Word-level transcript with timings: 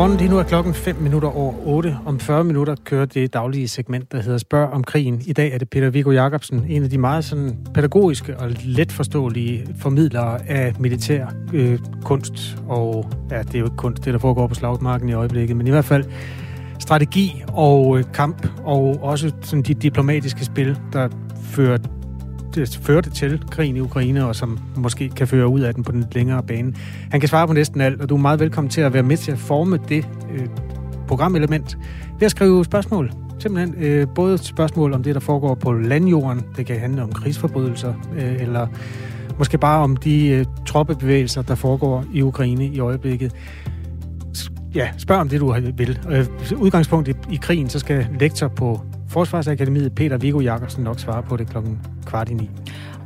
Godmorgen, 0.00 0.18
lige 0.18 0.30
nu 0.30 0.38
er 0.38 0.42
klokken 0.42 0.74
5 0.74 0.96
minutter 0.96 1.28
over 1.28 1.54
8. 1.66 1.98
Om 2.06 2.20
40 2.20 2.44
minutter 2.44 2.74
kører 2.84 3.04
det 3.04 3.34
daglige 3.34 3.68
segment, 3.68 4.12
der 4.12 4.22
hedder 4.22 4.38
Spørg 4.38 4.68
om 4.68 4.84
krigen. 4.84 5.22
I 5.26 5.32
dag 5.32 5.52
er 5.52 5.58
det 5.58 5.70
Peter 5.70 5.90
Viggo 5.90 6.10
Jacobsen, 6.10 6.64
en 6.68 6.82
af 6.82 6.90
de 6.90 6.98
meget 6.98 7.24
sådan 7.24 7.58
pædagogiske 7.74 8.38
og 8.38 8.50
letforståelige 8.64 9.66
formidlere 9.78 10.48
af 10.48 10.74
militær 10.78 11.26
øh, 11.52 11.78
kunst. 12.04 12.58
Og 12.68 13.10
ja, 13.30 13.38
det 13.38 13.54
er 13.54 13.58
jo 13.58 13.64
ikke 13.64 13.76
kunst, 13.76 14.04
det 14.04 14.12
der 14.12 14.18
foregår 14.18 14.46
på 14.46 14.54
slagmarken 14.54 15.08
i 15.08 15.12
øjeblikket, 15.12 15.56
men 15.56 15.66
i 15.66 15.70
hvert 15.70 15.84
fald 15.84 16.04
strategi 16.78 17.42
og 17.52 17.98
øh, 17.98 18.04
kamp, 18.14 18.48
og 18.64 18.98
også 19.02 19.32
sådan 19.42 19.62
de 19.62 19.74
diplomatiske 19.74 20.44
spil, 20.44 20.78
der 20.92 21.08
fører 21.42 21.78
det 22.54 22.80
førte 22.82 23.10
til 23.10 23.42
krigen 23.50 23.76
i 23.76 23.80
Ukraine, 23.80 24.26
og 24.26 24.36
som 24.36 24.58
måske 24.76 25.08
kan 25.08 25.28
føre 25.28 25.48
ud 25.48 25.60
af 25.60 25.74
den 25.74 25.84
på 25.84 25.92
den 25.92 26.06
længere 26.12 26.42
bane. 26.42 26.74
Han 27.10 27.20
kan 27.20 27.28
svare 27.28 27.46
på 27.46 27.52
næsten 27.52 27.80
alt, 27.80 28.00
og 28.00 28.08
du 28.08 28.16
er 28.16 28.20
meget 28.20 28.40
velkommen 28.40 28.70
til 28.70 28.80
at 28.80 28.92
være 28.92 29.02
med 29.02 29.16
til 29.16 29.32
at 29.32 29.38
forme 29.38 29.78
det 29.88 30.08
øh, 30.34 30.46
programelement 31.08 31.78
ved 32.18 32.26
at 32.26 32.30
skrive 32.30 32.64
spørgsmål. 32.64 33.12
Simpelthen 33.38 33.74
øh, 33.84 34.06
både 34.14 34.38
spørgsmål 34.38 34.92
om 34.92 35.02
det, 35.02 35.14
der 35.14 35.20
foregår 35.20 35.54
på 35.54 35.72
landjorden, 35.72 36.42
det 36.56 36.66
kan 36.66 36.80
handle 36.80 37.02
om 37.02 37.12
krigsforbrydelser, 37.12 37.94
øh, 38.16 38.42
eller 38.42 38.66
måske 39.38 39.58
bare 39.58 39.82
om 39.82 39.96
de 39.96 40.28
øh, 40.28 40.44
troppebevægelser, 40.66 41.42
der 41.42 41.54
foregår 41.54 42.04
i 42.12 42.22
Ukraine 42.22 42.66
i 42.66 42.80
øjeblikket. 42.80 43.32
Ja, 44.74 44.88
spørg 44.98 45.18
om 45.18 45.28
det, 45.28 45.40
du 45.40 45.52
vil. 45.76 45.98
Øh, 46.10 46.26
udgangspunkt 46.56 47.08
i, 47.08 47.12
i 47.30 47.36
krigen, 47.36 47.68
så 47.68 47.78
skal 47.78 48.06
lektor 48.20 48.48
på 48.48 48.80
Forsvarsakademiet 49.10 49.94
Peter 49.94 50.18
Viggo 50.18 50.40
Jacobsen 50.40 50.84
nok 50.84 50.98
svare 50.98 51.22
på 51.22 51.36
det 51.36 51.50
klokken 51.50 51.78
kvart 52.06 52.30
i 52.30 52.34
ni. 52.34 52.50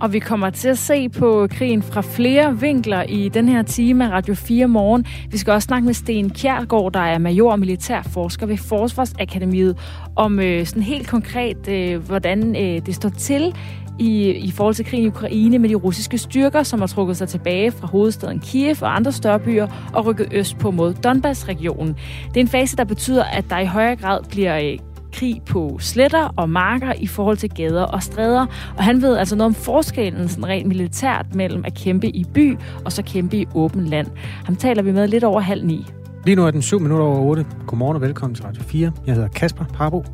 Og 0.00 0.12
vi 0.12 0.19
kommer 0.19 0.50
til 0.50 0.69
at 0.69 0.78
se 0.78 1.08
på 1.08 1.47
krigen 1.50 1.83
fra 1.83 2.00
flere 2.00 2.60
vinkler 2.60 3.02
i 3.02 3.28
den 3.28 3.48
her 3.48 3.62
time 3.62 4.05
af 4.05 4.10
Radio 4.10 4.34
4 4.34 4.69
morgen. 4.69 5.06
Vi 5.30 5.38
skal 5.38 5.52
også 5.52 5.66
snakke 5.66 5.86
med 5.86 5.94
Sten 5.94 6.30
Kjærgaard, 6.30 6.92
der 6.92 7.00
er 7.00 7.19
major 7.19 7.52
og 7.52 7.58
militærforsker 7.58 8.47
ved 8.47 8.56
Forsvarsakademiet, 8.56 9.78
om 10.16 10.41
øh, 10.41 10.66
sådan 10.66 10.82
helt 10.82 11.08
konkret, 11.08 11.69
øh, 11.69 12.06
hvordan 12.06 12.56
øh, 12.56 12.86
det 12.86 12.94
står 12.94 13.08
til 13.08 13.55
i, 13.98 14.30
i 14.30 14.50
forhold 14.50 14.75
til 14.75 14.84
krigen 14.84 15.05
i 15.05 15.08
Ukraine 15.08 15.58
med 15.58 15.69
de 15.69 15.75
russiske 15.75 16.19
styrker, 16.19 16.62
som 16.62 16.80
har 16.80 16.86
trukket 16.86 17.16
sig 17.16 17.28
tilbage 17.28 17.70
fra 17.70 17.86
hovedstaden 17.86 18.41
Kiev 18.41 18.77
og 18.80 18.97
andre 18.97 19.12
større 19.12 19.41
byer 19.41 19.91
og 19.92 20.06
rykket 20.06 20.28
øst 20.32 20.58
på 20.58 20.70
mod 20.70 20.94
Donbass-regionen. 20.94 21.97
Det 22.28 22.36
er 22.36 22.41
en 22.41 22.48
fase, 22.48 22.77
der 22.77 22.84
betyder, 22.84 23.25
at 23.25 23.44
der 23.50 23.58
i 23.58 23.66
højere 23.66 23.97
grad 23.97 24.20
bliver 24.30 24.58
øh, 24.58 24.78
krig 25.14 25.42
på 25.46 25.76
sletter 25.80 26.34
og 26.36 26.50
marker 26.50 26.92
i 26.98 27.06
forhold 27.06 27.36
til 27.36 27.50
gader 27.50 27.82
og 27.82 28.02
stræder. 28.02 28.46
Og 28.76 28.84
han 28.84 29.02
ved 29.02 29.16
altså 29.16 29.36
noget 29.36 29.46
om 29.46 29.54
forskellen 29.54 30.28
sådan 30.28 30.46
rent 30.46 30.66
militært 30.66 31.34
mellem 31.34 31.64
at 31.66 31.74
kæmpe 31.74 32.08
i 32.08 32.24
by 32.34 32.56
og 32.84 32.92
så 32.92 33.02
kæmpe 33.02 33.36
i 33.36 33.46
åben 33.54 33.84
land. 33.84 34.06
Ham 34.44 34.56
taler 34.56 34.82
vi 34.82 34.92
med 34.92 35.08
lidt 35.08 35.24
over 35.24 35.40
halv 35.40 35.66
ni. 35.66 35.86
Lige 36.24 36.36
nu 36.36 36.46
er 36.46 36.50
den 36.50 36.62
7 36.62 36.80
minutter 36.80 37.06
over 37.06 37.18
8. 37.18 37.46
Godmorgen 37.66 37.96
og 37.96 38.02
velkommen 38.02 38.34
til 38.34 38.44
Radio 38.44 38.62
4. 38.62 38.92
Jeg 39.06 39.14
hedder 39.14 39.28
Kasper 39.28 39.64
Parbo. 39.64 40.04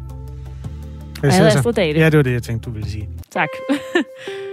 Jeg, 1.22 1.24
jeg 1.24 1.36
hedder 1.36 1.58
Astrid 1.58 1.72
Date. 1.72 1.98
Ja, 1.98 2.10
det 2.10 2.16
var 2.16 2.22
det, 2.22 2.32
jeg 2.32 2.42
tænkte, 2.42 2.66
du 2.66 2.74
ville 2.74 2.90
sige. 2.90 3.08
Tak. 3.30 3.48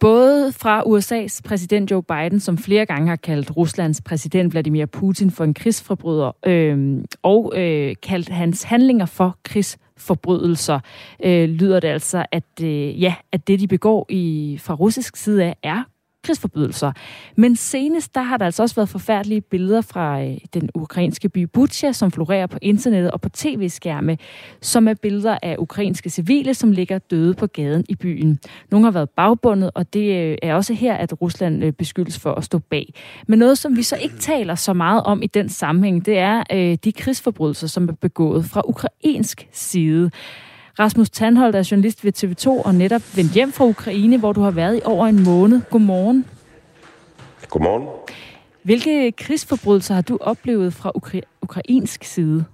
Både 0.00 0.52
fra 0.52 0.82
USA's 0.82 1.40
præsident 1.44 1.90
Joe 1.90 2.02
Biden, 2.02 2.40
som 2.40 2.58
flere 2.58 2.86
gange 2.86 3.08
har 3.08 3.16
kaldt 3.16 3.56
Ruslands 3.56 4.00
præsident 4.00 4.52
Vladimir 4.52 4.86
Putin 4.86 5.30
for 5.30 5.44
en 5.44 5.54
krigsforbryder, 5.54 6.36
øh, 6.46 7.04
og 7.22 7.52
øh, 7.56 7.94
kaldt 8.02 8.28
hans 8.28 8.62
handlinger 8.62 9.06
for 9.06 9.38
krigsforbrydelser, 9.42 10.80
øh, 11.24 11.48
lyder 11.48 11.80
det 11.80 11.88
altså, 11.88 12.26
at, 12.32 12.44
øh, 12.62 13.02
ja, 13.02 13.14
at 13.32 13.48
det, 13.48 13.60
de 13.60 13.68
begår 13.68 14.06
i, 14.08 14.58
fra 14.62 14.74
russisk 14.74 15.16
side 15.16 15.44
af, 15.44 15.56
er 15.62 15.82
krigsforbrydelser. 16.22 16.92
Men 17.36 17.56
senest, 17.56 18.14
der 18.14 18.22
har 18.22 18.36
der 18.36 18.44
altså 18.44 18.62
også 18.62 18.74
været 18.74 18.88
forfærdelige 18.88 19.40
billeder 19.40 19.80
fra 19.80 20.22
øh, 20.22 20.36
den 20.54 20.70
ukrainske 20.74 21.28
by 21.28 21.42
Butsja, 21.42 21.92
som 21.92 22.12
florerer 22.12 22.46
på 22.46 22.58
internettet 22.62 23.10
og 23.10 23.20
på 23.20 23.28
tv-skærme, 23.28 24.18
som 24.60 24.88
er 24.88 24.94
billeder 24.94 25.38
af 25.42 25.56
ukrainske 25.58 26.10
civile, 26.10 26.54
som 26.54 26.72
ligger 26.72 26.98
døde 26.98 27.34
på 27.34 27.46
gaden 27.46 27.84
i 27.88 27.94
byen. 27.94 28.38
Nogle 28.70 28.86
har 28.86 28.90
været 28.90 29.10
bagbundet, 29.10 29.70
og 29.74 29.92
det 29.92 30.14
øh, 30.16 30.38
er 30.42 30.54
også 30.54 30.74
her, 30.74 30.94
at 30.94 31.22
Rusland 31.22 31.64
øh, 31.64 31.72
beskyldes 31.72 32.18
for 32.18 32.34
at 32.34 32.44
stå 32.44 32.58
bag. 32.58 32.94
Men 33.26 33.38
noget, 33.38 33.58
som 33.58 33.76
vi 33.76 33.82
så 33.82 33.96
ikke 33.96 34.16
taler 34.16 34.54
så 34.54 34.72
meget 34.72 35.02
om 35.02 35.22
i 35.22 35.26
den 35.26 35.48
sammenhæng, 35.48 36.06
det 36.06 36.18
er 36.18 36.42
øh, 36.52 36.78
de 36.84 36.92
krigsforbrydelser, 36.92 37.66
som 37.66 37.88
er 37.88 37.92
begået 37.92 38.44
fra 38.44 38.62
ukrainsk 38.64 39.48
side. 39.52 40.10
Rasmus 40.80 41.10
Tandholt 41.10 41.56
er 41.56 41.68
journalist 41.70 42.04
ved 42.04 42.12
TV2 42.24 42.66
og 42.66 42.74
netop 42.74 43.02
vendt 43.16 43.32
hjem 43.32 43.52
fra 43.52 43.64
Ukraine, 43.64 44.18
hvor 44.18 44.32
du 44.32 44.40
har 44.40 44.50
været 44.50 44.76
i 44.76 44.80
over 44.84 45.06
en 45.06 45.24
måned. 45.24 45.60
Godmorgen. 45.70 46.24
Godmorgen. 47.48 47.88
Hvilke 48.62 49.12
krigsforbrydelser 49.12 49.94
har 49.94 50.02
du 50.02 50.18
oplevet 50.20 50.74
fra 50.74 50.92
ukra- 50.96 51.38
ukrainsk 51.42 52.04
side? 52.04 52.44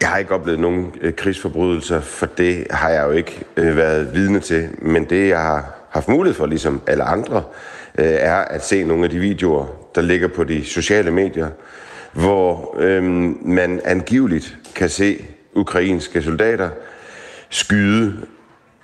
Jeg 0.00 0.08
har 0.08 0.18
ikke 0.18 0.34
oplevet 0.34 0.60
nogen 0.60 0.92
øh, 1.00 1.14
krigsforbrydelser, 1.14 2.00
for 2.00 2.26
det 2.26 2.66
har 2.70 2.90
jeg 2.90 3.04
jo 3.06 3.10
ikke 3.10 3.44
øh, 3.56 3.76
været 3.76 4.14
vidne 4.14 4.40
til. 4.40 4.68
Men 4.82 5.04
det, 5.04 5.28
jeg 5.28 5.42
har 5.42 5.88
haft 5.90 6.08
mulighed 6.08 6.34
for, 6.34 6.46
ligesom 6.46 6.82
alle 6.86 7.04
andre, 7.04 7.42
øh, 7.98 8.06
er 8.06 8.36
at 8.36 8.64
se 8.64 8.84
nogle 8.84 9.04
af 9.04 9.10
de 9.10 9.18
videoer, 9.18 9.66
der 9.94 10.00
ligger 10.00 10.28
på 10.28 10.44
de 10.44 10.64
sociale 10.64 11.10
medier, 11.10 11.48
hvor 12.12 12.76
øh, 12.78 13.02
man 13.46 13.80
angiveligt 13.84 14.58
kan 14.74 14.88
se 14.88 15.24
ukrainske 15.56 16.22
soldater 16.22 16.70
skyde 17.50 18.14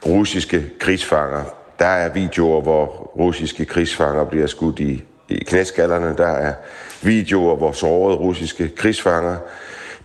russiske 0.07 0.71
krigsfanger. 0.81 1.45
Der 1.79 1.87
er 1.87 2.13
videoer, 2.13 2.61
hvor 2.61 2.87
russiske 3.17 3.65
krigsfanger 3.65 4.25
bliver 4.25 4.47
skudt 4.47 4.81
i, 4.81 5.03
i 5.29 5.45
knæskallerne. 5.45 6.17
Der 6.17 6.27
er 6.27 6.55
videoer, 7.03 7.57
hvor 7.57 7.73
sårede 7.73 8.17
russiske 8.17 8.69
krigsfanger 8.69 9.37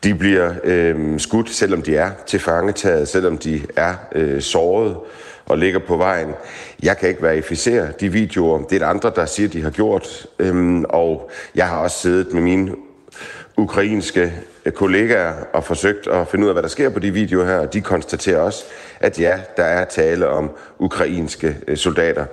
de 0.04 0.16
bliver 0.16 0.54
øh, 0.64 1.20
skudt, 1.20 1.50
selvom 1.50 1.82
de 1.82 1.96
er 1.96 2.12
til 2.28 2.40
fangetaget, 2.40 3.08
selvom 3.08 3.38
de 3.38 3.62
er 3.76 3.94
øh, 4.12 4.42
såret 4.42 4.98
og 5.46 5.58
ligger 5.58 5.80
på 5.80 5.98
vejen. 5.98 6.30
Jeg 6.84 6.98
kan 6.98 7.10
ikke 7.10 7.22
verificere 7.22 7.92
de 8.00 8.12
videoer. 8.12 8.64
Det 8.64 8.76
er 8.76 8.80
der 8.80 8.88
andre, 8.88 9.12
der 9.16 9.26
siger, 9.26 9.50
de 9.50 9.62
har 9.62 9.70
gjort. 9.70 10.28
Øhm, 10.40 10.86
og 10.90 11.30
jeg 11.56 11.68
har 11.68 11.78
også 11.78 12.00
siddet 12.00 12.34
med 12.34 12.42
mine 12.42 12.72
ukrainske 13.58 14.34
kollegaer 14.72 15.34
og 15.54 15.64
forsøgt 15.64 16.08
at 16.08 16.28
finde 16.28 16.46
ud 16.46 16.50
af, 16.50 16.56
hvad 16.56 16.64
der 16.64 16.70
sker 16.70 16.90
på 16.90 17.00
de 17.00 17.12
videoer 17.12 17.46
her, 17.46 17.60
og 17.60 17.74
de 17.74 17.82
konstaterer 17.82 18.40
også, 18.40 18.64
at 19.00 19.20
ja, 19.20 19.40
der 19.58 19.64
er 19.64 19.86
tale 19.86 20.28
om 20.28 20.52
ukrainske 20.80 21.58
øh, 21.68 21.78
soldater, 21.78 22.26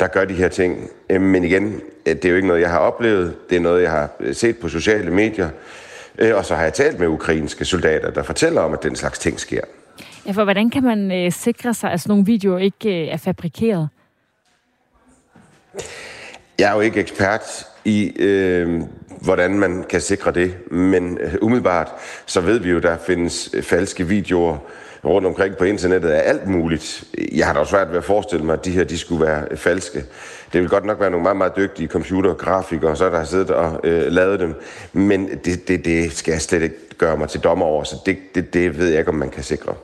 der 0.00 0.06
gør 0.06 0.24
de 0.24 0.34
her 0.34 0.48
ting. 0.48 0.90
Øh, 1.10 1.20
men 1.20 1.44
igen, 1.44 1.80
øh, 2.06 2.14
det 2.14 2.24
er 2.24 2.28
jo 2.28 2.36
ikke 2.36 2.48
noget, 2.48 2.60
jeg 2.60 2.70
har 2.70 2.78
oplevet. 2.78 3.34
Det 3.50 3.56
er 3.56 3.60
noget, 3.60 3.82
jeg 3.82 3.90
har 3.90 4.10
set 4.32 4.58
på 4.58 4.68
sociale 4.68 5.10
medier. 5.10 5.48
Og 6.34 6.44
så 6.44 6.54
har 6.54 6.62
jeg 6.62 6.74
talt 6.74 6.98
med 6.98 7.08
ukrainske 7.08 7.64
soldater, 7.64 8.10
der 8.10 8.22
fortæller 8.22 8.60
om, 8.60 8.72
at 8.72 8.82
den 8.82 8.96
slags 8.96 9.18
ting 9.18 9.40
sker. 9.40 9.60
Ja, 10.26 10.32
for 10.32 10.44
hvordan 10.44 10.70
kan 10.70 10.82
man 10.82 11.12
øh, 11.12 11.32
sikre 11.32 11.74
sig, 11.74 11.92
at 11.92 12.00
sådan 12.00 12.10
nogle 12.10 12.26
videoer 12.26 12.58
ikke 12.58 13.02
øh, 13.02 13.08
er 13.08 13.16
fabrikeret? 13.16 13.88
Jeg 16.58 16.70
er 16.70 16.74
jo 16.74 16.80
ikke 16.80 17.00
ekspert 17.00 17.66
i, 17.84 18.12
øh, 18.18 18.80
hvordan 19.20 19.58
man 19.58 19.84
kan 19.88 20.00
sikre 20.00 20.30
det. 20.30 20.70
Men 20.70 21.18
øh, 21.18 21.34
umiddelbart, 21.42 21.88
så 22.26 22.40
ved 22.40 22.58
vi 22.58 22.70
jo, 22.70 22.78
der 22.78 22.96
findes 23.06 23.50
øh, 23.54 23.62
falske 23.62 24.06
videoer 24.06 24.58
rundt 25.04 25.26
omkring 25.26 25.56
på 25.56 25.64
internettet 25.64 26.08
af 26.08 26.28
alt 26.28 26.46
muligt. 26.46 27.04
Jeg 27.32 27.46
har 27.46 27.52
da 27.52 27.60
også 27.60 27.70
svært 27.70 27.90
ved 27.90 27.96
at 27.96 28.04
forestille 28.04 28.44
mig, 28.44 28.52
at 28.52 28.64
de 28.64 28.70
her 28.70 28.84
de 28.84 28.98
skulle 28.98 29.26
være 29.26 29.44
øh, 29.50 29.56
falske. 29.56 30.04
Det 30.52 30.60
vil 30.60 30.68
godt 30.68 30.84
nok 30.84 31.00
være 31.00 31.10
nogle 31.10 31.22
meget, 31.22 31.36
meget 31.36 31.56
dygtige 31.56 31.88
computergrafikere, 31.88 32.96
så 32.96 33.10
der 33.10 33.18
har 33.18 33.24
siddet 33.24 33.50
og 33.50 33.80
øh, 33.84 34.12
lavet 34.12 34.40
dem. 34.40 34.54
Men 34.92 35.28
det, 35.44 35.68
det, 35.68 35.84
det 35.84 36.12
skal 36.12 36.32
jeg 36.32 36.40
slet 36.40 36.62
ikke 36.62 36.76
gøre 36.98 37.16
mig 37.16 37.28
til 37.28 37.40
dommer 37.40 37.66
over, 37.66 37.84
så 37.84 37.96
det, 38.06 38.18
det, 38.34 38.54
det 38.54 38.78
ved 38.78 38.88
jeg 38.88 38.98
ikke, 38.98 39.10
om 39.10 39.14
man 39.14 39.30
kan 39.30 39.42
sikre. 39.42 39.74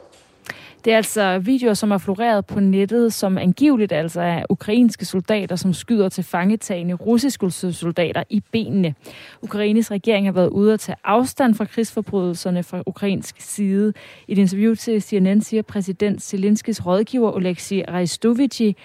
Det 0.84 0.92
er 0.92 0.96
altså 0.96 1.38
videoer, 1.38 1.75
som 1.75 1.90
er 1.90 1.98
floreret 1.98 2.46
på 2.46 2.60
nettet, 2.60 3.12
som 3.12 3.38
angiveligt 3.38 3.92
altså 3.92 4.20
er 4.20 4.42
ukrainske 4.50 5.04
soldater, 5.04 5.56
som 5.56 5.72
skyder 5.72 6.08
til 6.08 6.25
fangetagende 6.25 6.94
russiske 6.94 7.50
soldater 7.50 8.22
i 8.31 8.42
benene. 8.52 8.94
Ukraines 9.42 9.90
regering 9.90 10.26
har 10.26 10.32
været 10.32 10.48
ude 10.48 10.72
at 10.72 10.81
tage 10.81 10.96
afstand 11.04 11.54
fra 11.54 11.64
krigsforbrydelserne 11.64 12.62
fra 12.62 12.82
ukrainsk 12.86 13.34
side. 13.38 13.92
I 14.28 14.32
et 14.32 14.38
interview 14.38 14.75
til 14.75 15.02
CNN 15.02 15.40
siger 15.40 15.62
præsident 15.62 16.22
Zelenskis 16.22 16.86
rådgiver 16.86 17.32
Oleksiy 17.32 17.81
Reistovici, 17.88 18.76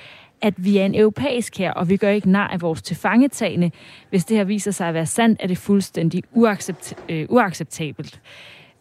at 0.41 0.53
vi 0.57 0.77
er 0.77 0.85
en 0.85 0.95
europæisk 0.95 1.57
her, 1.57 1.71
og 1.71 1.89
vi 1.89 1.97
gør 1.97 2.09
ikke 2.09 2.31
nar 2.31 2.47
af 2.47 2.61
vores 2.61 2.81
tilfangetagende. 2.81 3.71
Hvis 4.09 4.25
det 4.25 4.37
her 4.37 4.43
viser 4.43 4.71
sig 4.71 4.87
at 4.87 4.93
være 4.93 5.05
sandt, 5.05 5.39
er 5.43 5.47
det 5.47 5.57
fuldstændig 5.57 6.23
uaccept- 6.35 6.93
øh, 7.09 7.25
uacceptabelt. 7.29 8.21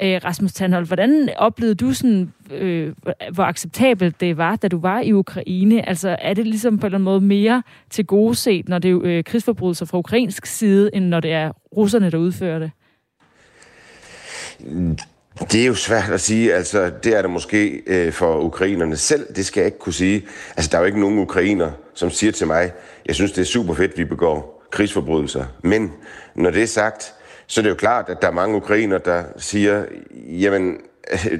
Øh, 0.02 0.20
Rasmus 0.24 0.52
Tandholt, 0.52 0.86
hvordan 0.86 1.28
oplevede 1.36 1.74
du 1.74 1.92
sådan, 1.92 2.32
øh, 2.52 2.92
hvor 3.32 3.44
acceptabelt 3.44 4.20
det 4.20 4.36
var, 4.36 4.56
da 4.56 4.68
du 4.68 4.80
var 4.80 5.00
i 5.00 5.12
Ukraine? 5.12 5.88
Altså 5.88 6.16
er 6.22 6.34
det 6.34 6.46
ligesom 6.46 6.78
på 6.78 6.86
en 6.86 6.86
eller 6.86 6.96
anden 6.96 7.04
måde 7.04 7.20
mere 7.20 7.62
til 7.90 8.06
gode 8.06 8.34
set, 8.34 8.68
når 8.68 8.78
det 8.78 8.90
er 8.90 9.00
øh, 9.02 9.24
krigsforbrydelser 9.24 9.86
fra 9.86 9.98
ukrainsk 9.98 10.46
side, 10.46 10.90
end 10.94 11.04
når 11.04 11.20
det 11.20 11.32
er 11.32 11.52
russerne, 11.76 12.10
der 12.10 12.18
udfører 12.18 12.58
det? 12.58 12.70
Det 15.52 15.62
er 15.62 15.66
jo 15.66 15.74
svært 15.74 16.10
at 16.10 16.20
sige. 16.20 16.54
Altså, 16.54 16.90
det 17.04 17.16
er 17.16 17.22
det 17.22 17.30
måske 17.30 17.82
øh, 17.86 18.12
for 18.12 18.40
ukrainerne 18.40 18.96
selv. 18.96 19.26
Det 19.36 19.46
skal 19.46 19.60
jeg 19.60 19.66
ikke 19.66 19.78
kunne 19.78 19.92
sige. 19.92 20.22
Altså, 20.56 20.70
der 20.70 20.78
er 20.78 20.82
jo 20.82 20.86
ikke 20.86 21.00
nogen 21.00 21.18
ukrainer, 21.18 21.70
som 21.94 22.10
siger 22.10 22.32
til 22.32 22.46
mig, 22.46 22.72
jeg 23.06 23.14
synes, 23.14 23.32
det 23.32 23.40
er 23.40 23.46
super 23.46 23.74
fedt, 23.74 23.98
vi 23.98 24.04
begår 24.04 24.64
krigsforbrydelser. 24.70 25.44
Men 25.62 25.92
når 26.34 26.50
det 26.50 26.62
er 26.62 26.66
sagt, 26.66 27.14
så 27.48 27.60
er 27.60 27.62
det 27.62 27.70
jo 27.70 27.74
klart, 27.74 28.08
at 28.08 28.22
der 28.22 28.28
er 28.28 28.32
mange 28.32 28.56
ukrainer, 28.56 28.98
der 28.98 29.24
siger, 29.36 29.84
jamen, 30.26 30.80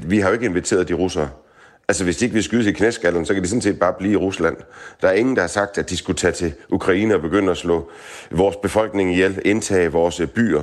vi 0.02 0.18
har 0.18 0.28
jo 0.28 0.32
ikke 0.32 0.46
inviteret 0.46 0.88
de 0.88 0.94
russere. 0.94 1.30
Altså, 1.88 2.04
hvis 2.04 2.16
de 2.16 2.24
ikke 2.24 2.34
vil 2.34 2.44
skyde 2.44 2.70
i 2.70 2.72
knæskallen, 2.72 3.26
så 3.26 3.34
kan 3.34 3.42
de 3.42 3.48
sådan 3.48 3.62
set 3.62 3.78
bare 3.78 3.92
blive 3.92 4.12
i 4.12 4.16
Rusland. 4.16 4.56
Der 5.02 5.08
er 5.08 5.12
ingen, 5.12 5.36
der 5.36 5.42
har 5.42 5.48
sagt, 5.48 5.78
at 5.78 5.90
de 5.90 5.96
skulle 5.96 6.16
tage 6.16 6.32
til 6.32 6.54
Ukraine 6.68 7.14
og 7.14 7.20
begynde 7.20 7.50
at 7.50 7.56
slå 7.56 7.90
vores 8.30 8.56
befolkning 8.56 9.12
ihjel, 9.12 9.42
indtage 9.44 9.92
vores 9.92 10.20
øh, 10.20 10.28
byer. 10.28 10.62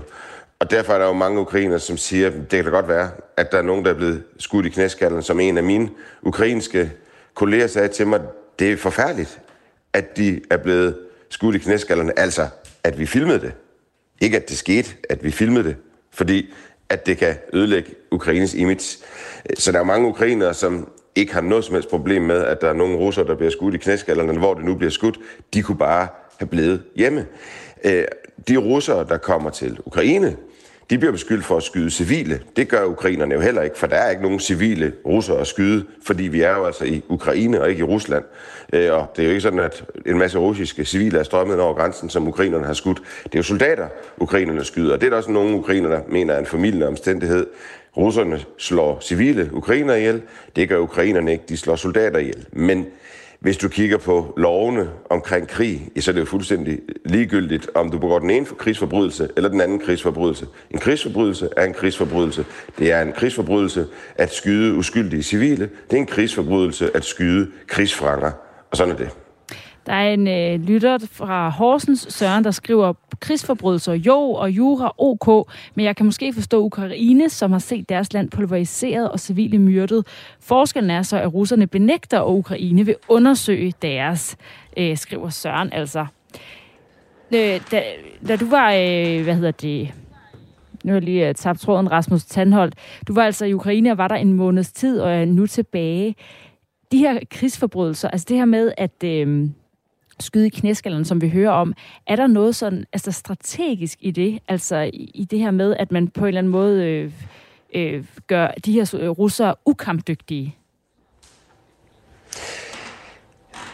Og 0.59 0.71
derfor 0.71 0.93
er 0.93 0.97
der 0.97 1.05
jo 1.05 1.13
mange 1.13 1.39
ukrainer, 1.39 1.77
som 1.77 1.97
siger, 1.97 2.29
det 2.29 2.49
kan 2.49 2.65
da 2.65 2.69
godt 2.69 2.87
være, 2.87 3.09
at 3.37 3.51
der 3.51 3.57
er 3.57 3.61
nogen, 3.61 3.85
der 3.85 3.91
er 3.91 3.95
blevet 3.95 4.23
skudt 4.39 4.65
i 4.65 4.69
knæskallen, 4.69 5.23
som 5.23 5.39
en 5.39 5.57
af 5.57 5.63
mine 5.63 5.89
ukrainske 6.21 6.91
kolleger 7.33 7.67
sagde 7.67 7.87
til 7.87 8.07
mig, 8.07 8.21
det 8.59 8.71
er 8.71 8.77
forfærdeligt, 8.77 9.39
at 9.93 10.17
de 10.17 10.41
er 10.51 10.57
blevet 10.57 10.97
skudt 11.29 11.55
i 11.55 11.59
knæskallerne, 11.59 12.19
altså 12.19 12.47
at 12.83 12.99
vi 12.99 13.05
filmede 13.05 13.41
det. 13.41 13.53
Ikke 14.21 14.37
at 14.37 14.49
det 14.49 14.57
skete, 14.57 14.89
at 15.09 15.23
vi 15.23 15.31
filmede 15.31 15.63
det, 15.63 15.75
fordi 16.11 16.53
at 16.89 17.05
det 17.05 17.17
kan 17.17 17.35
ødelægge 17.53 17.91
Ukraines 18.11 18.53
image. 18.53 18.97
Så 19.57 19.71
der 19.71 19.79
er 19.79 19.83
mange 19.83 20.07
ukrainere, 20.07 20.53
som 20.53 20.89
ikke 21.15 21.33
har 21.33 21.41
noget 21.41 21.65
som 21.65 21.73
helst 21.73 21.89
problem 21.89 22.21
med, 22.21 22.43
at 22.43 22.61
der 22.61 22.69
er 22.69 22.73
nogle 22.73 22.97
russer, 22.97 23.23
der 23.23 23.35
bliver 23.35 23.51
skudt 23.51 23.75
i 23.75 23.77
knæskallerne, 23.77 24.39
hvor 24.39 24.53
det 24.53 24.65
nu 24.65 24.75
bliver 24.75 24.91
skudt. 24.91 25.19
De 25.53 25.61
kunne 25.61 25.77
bare 25.77 26.07
have 26.37 26.47
blevet 26.47 26.83
hjemme. 26.95 27.25
Øh, 27.83 28.05
de 28.47 28.57
russere, 28.57 29.07
der 29.09 29.17
kommer 29.17 29.49
til 29.49 29.79
Ukraine, 29.85 30.35
de 30.89 30.97
bliver 30.97 31.11
beskyldt 31.11 31.45
for 31.45 31.57
at 31.57 31.63
skyde 31.63 31.91
civile. 31.91 32.39
Det 32.55 32.67
gør 32.67 32.85
ukrainerne 32.85 33.35
jo 33.35 33.41
heller 33.41 33.61
ikke, 33.61 33.77
for 33.77 33.87
der 33.87 33.95
er 33.95 34.09
ikke 34.09 34.23
nogen 34.23 34.39
civile 34.39 34.93
russere 35.05 35.39
at 35.39 35.47
skyde, 35.47 35.85
fordi 36.03 36.23
vi 36.23 36.41
er 36.41 36.55
jo 36.55 36.65
altså 36.65 36.85
i 36.85 37.03
Ukraine 37.09 37.61
og 37.61 37.69
ikke 37.69 37.79
i 37.79 37.83
Rusland. 37.83 38.23
Øh, 38.73 38.93
og 38.93 39.13
det 39.15 39.21
er 39.21 39.25
jo 39.25 39.29
ikke 39.29 39.41
sådan, 39.41 39.59
at 39.59 39.83
en 40.05 40.17
masse 40.17 40.37
russiske 40.37 40.85
civile 40.85 41.19
er 41.19 41.23
strømmet 41.23 41.59
over 41.59 41.73
grænsen, 41.73 42.09
som 42.09 42.27
ukrainerne 42.27 42.65
har 42.65 42.73
skudt. 42.73 43.01
Det 43.23 43.35
er 43.35 43.39
jo 43.39 43.43
soldater, 43.43 43.87
ukrainerne 44.17 44.63
skyder. 44.63 44.93
Og 44.93 45.01
det 45.01 45.05
er 45.05 45.09
der 45.09 45.17
også 45.17 45.31
nogle 45.31 45.55
ukrainer, 45.55 45.89
der 45.89 46.01
mener 46.09 46.33
er 46.33 46.39
en 46.39 46.45
familie 46.45 46.87
omstændighed. 46.87 47.47
Russerne 47.97 48.39
slår 48.57 48.99
civile 49.01 49.49
ukrainer 49.53 49.95
ihjel. 49.95 50.21
Det 50.55 50.69
gør 50.69 50.77
ukrainerne 50.77 51.31
ikke. 51.31 51.43
De 51.49 51.57
slår 51.57 51.75
soldater 51.75 52.19
ihjel. 52.19 52.45
Men 52.51 52.85
hvis 53.39 53.57
du 53.57 53.69
kigger 53.69 53.97
på 53.97 54.33
lovene 54.37 54.89
omkring 55.09 55.47
krig, 55.47 55.91
så 55.99 56.11
er 56.11 56.13
det 56.13 56.19
jo 56.19 56.25
fuldstændig 56.25 56.79
ligegyldigt, 57.05 57.69
om 57.75 57.91
du 57.91 57.97
begår 57.97 58.19
den 58.19 58.29
ene 58.29 58.45
krigsforbrydelse 58.45 59.29
eller 59.35 59.49
den 59.49 59.61
anden 59.61 59.79
krigsforbrydelse. 59.79 60.47
En 60.71 60.79
krigsforbrydelse 60.79 61.49
er 61.57 61.63
en 61.63 61.73
krigsforbrydelse. 61.73 62.45
Det 62.79 62.91
er 62.91 63.01
en 63.01 63.11
krigsforbrydelse 63.11 63.87
at 64.15 64.33
skyde 64.33 64.73
uskyldige 64.73 65.23
civile. 65.23 65.69
Det 65.89 65.93
er 65.93 66.01
en 66.01 66.05
krigsforbrydelse 66.05 66.95
at 66.95 67.05
skyde 67.05 67.51
krigsfanger. 67.67 68.31
Og 68.71 68.77
sådan 68.77 68.93
er 68.93 68.97
det. 68.97 69.24
Der 69.85 69.93
er 69.93 70.13
en 70.13 70.27
øh, 70.27 70.67
lytter 70.67 70.97
fra 71.11 71.49
Horsens, 71.49 72.07
Søren, 72.09 72.43
der 72.43 72.51
skriver, 72.51 72.93
krigsforbrydelser 73.19 73.93
jo, 73.93 74.19
og 74.19 74.51
jura 74.51 74.93
ok, 74.97 75.49
men 75.75 75.85
jeg 75.85 75.95
kan 75.95 76.05
måske 76.05 76.33
forstå 76.33 76.63
Ukraine, 76.63 77.29
som 77.29 77.51
har 77.51 77.59
set 77.59 77.89
deres 77.89 78.13
land 78.13 78.29
pulveriseret 78.29 79.11
og 79.11 79.19
civile 79.19 79.59
myrdet. 79.59 80.07
Forskellen 80.39 80.91
er 80.91 81.01
så, 81.01 81.17
at 81.17 81.33
russerne 81.33 81.67
benægter, 81.67 82.19
og 82.19 82.37
Ukraine 82.37 82.85
vil 82.85 82.95
undersøge 83.09 83.73
deres, 83.81 84.37
øh, 84.77 84.97
skriver 84.97 85.29
Søren 85.29 85.73
altså. 85.73 86.05
Øh, 87.33 87.61
da, 87.71 87.83
da 88.27 88.35
du 88.35 88.49
var, 88.49 88.73
øh, 88.73 89.23
hvad 89.23 89.35
hedder 89.35 89.51
det, 89.51 89.91
nu 90.83 90.91
har 90.91 90.95
jeg 90.95 91.03
lige 91.03 91.29
øh, 91.29 91.35
tabt 91.35 91.59
tråden, 91.59 91.91
Rasmus 91.91 92.25
Tandholt. 92.25 92.75
Du 93.07 93.13
var 93.13 93.23
altså 93.23 93.45
i 93.45 93.53
Ukraine 93.53 93.91
og 93.91 93.97
var 93.97 94.07
der 94.07 94.15
en 94.15 94.33
måneds 94.33 94.71
tid, 94.71 94.99
og 94.99 95.11
er 95.11 95.25
nu 95.25 95.47
tilbage. 95.47 96.15
De 96.91 96.97
her 96.97 97.19
krigsforbrydelser, 97.31 98.09
altså 98.09 98.25
det 98.29 98.37
her 98.37 98.45
med, 98.45 98.71
at... 98.77 99.03
Øh, 99.03 99.49
skyde 100.19 100.47
i 100.47 100.49
knæskallerne, 100.49 101.05
som 101.05 101.21
vi 101.21 101.29
hører 101.29 101.51
om. 101.51 101.73
Er 102.07 102.15
der 102.15 102.27
noget 102.27 102.55
sådan 102.55 102.85
altså 102.93 103.11
strategisk 103.11 103.97
i 104.01 104.11
det? 104.11 104.39
Altså 104.47 104.77
i, 104.77 105.11
i 105.13 105.25
det 105.25 105.39
her 105.39 105.51
med, 105.51 105.75
at 105.79 105.91
man 105.91 106.07
på 106.07 106.21
en 106.21 106.27
eller 106.27 106.39
anden 106.39 106.51
måde 106.51 106.85
øh, 106.85 107.11
øh, 107.75 108.05
gør 108.27 108.47
de 108.47 108.71
her 108.71 108.95
øh, 108.99 109.09
russere 109.09 109.55
ukampdygtige? 109.65 110.55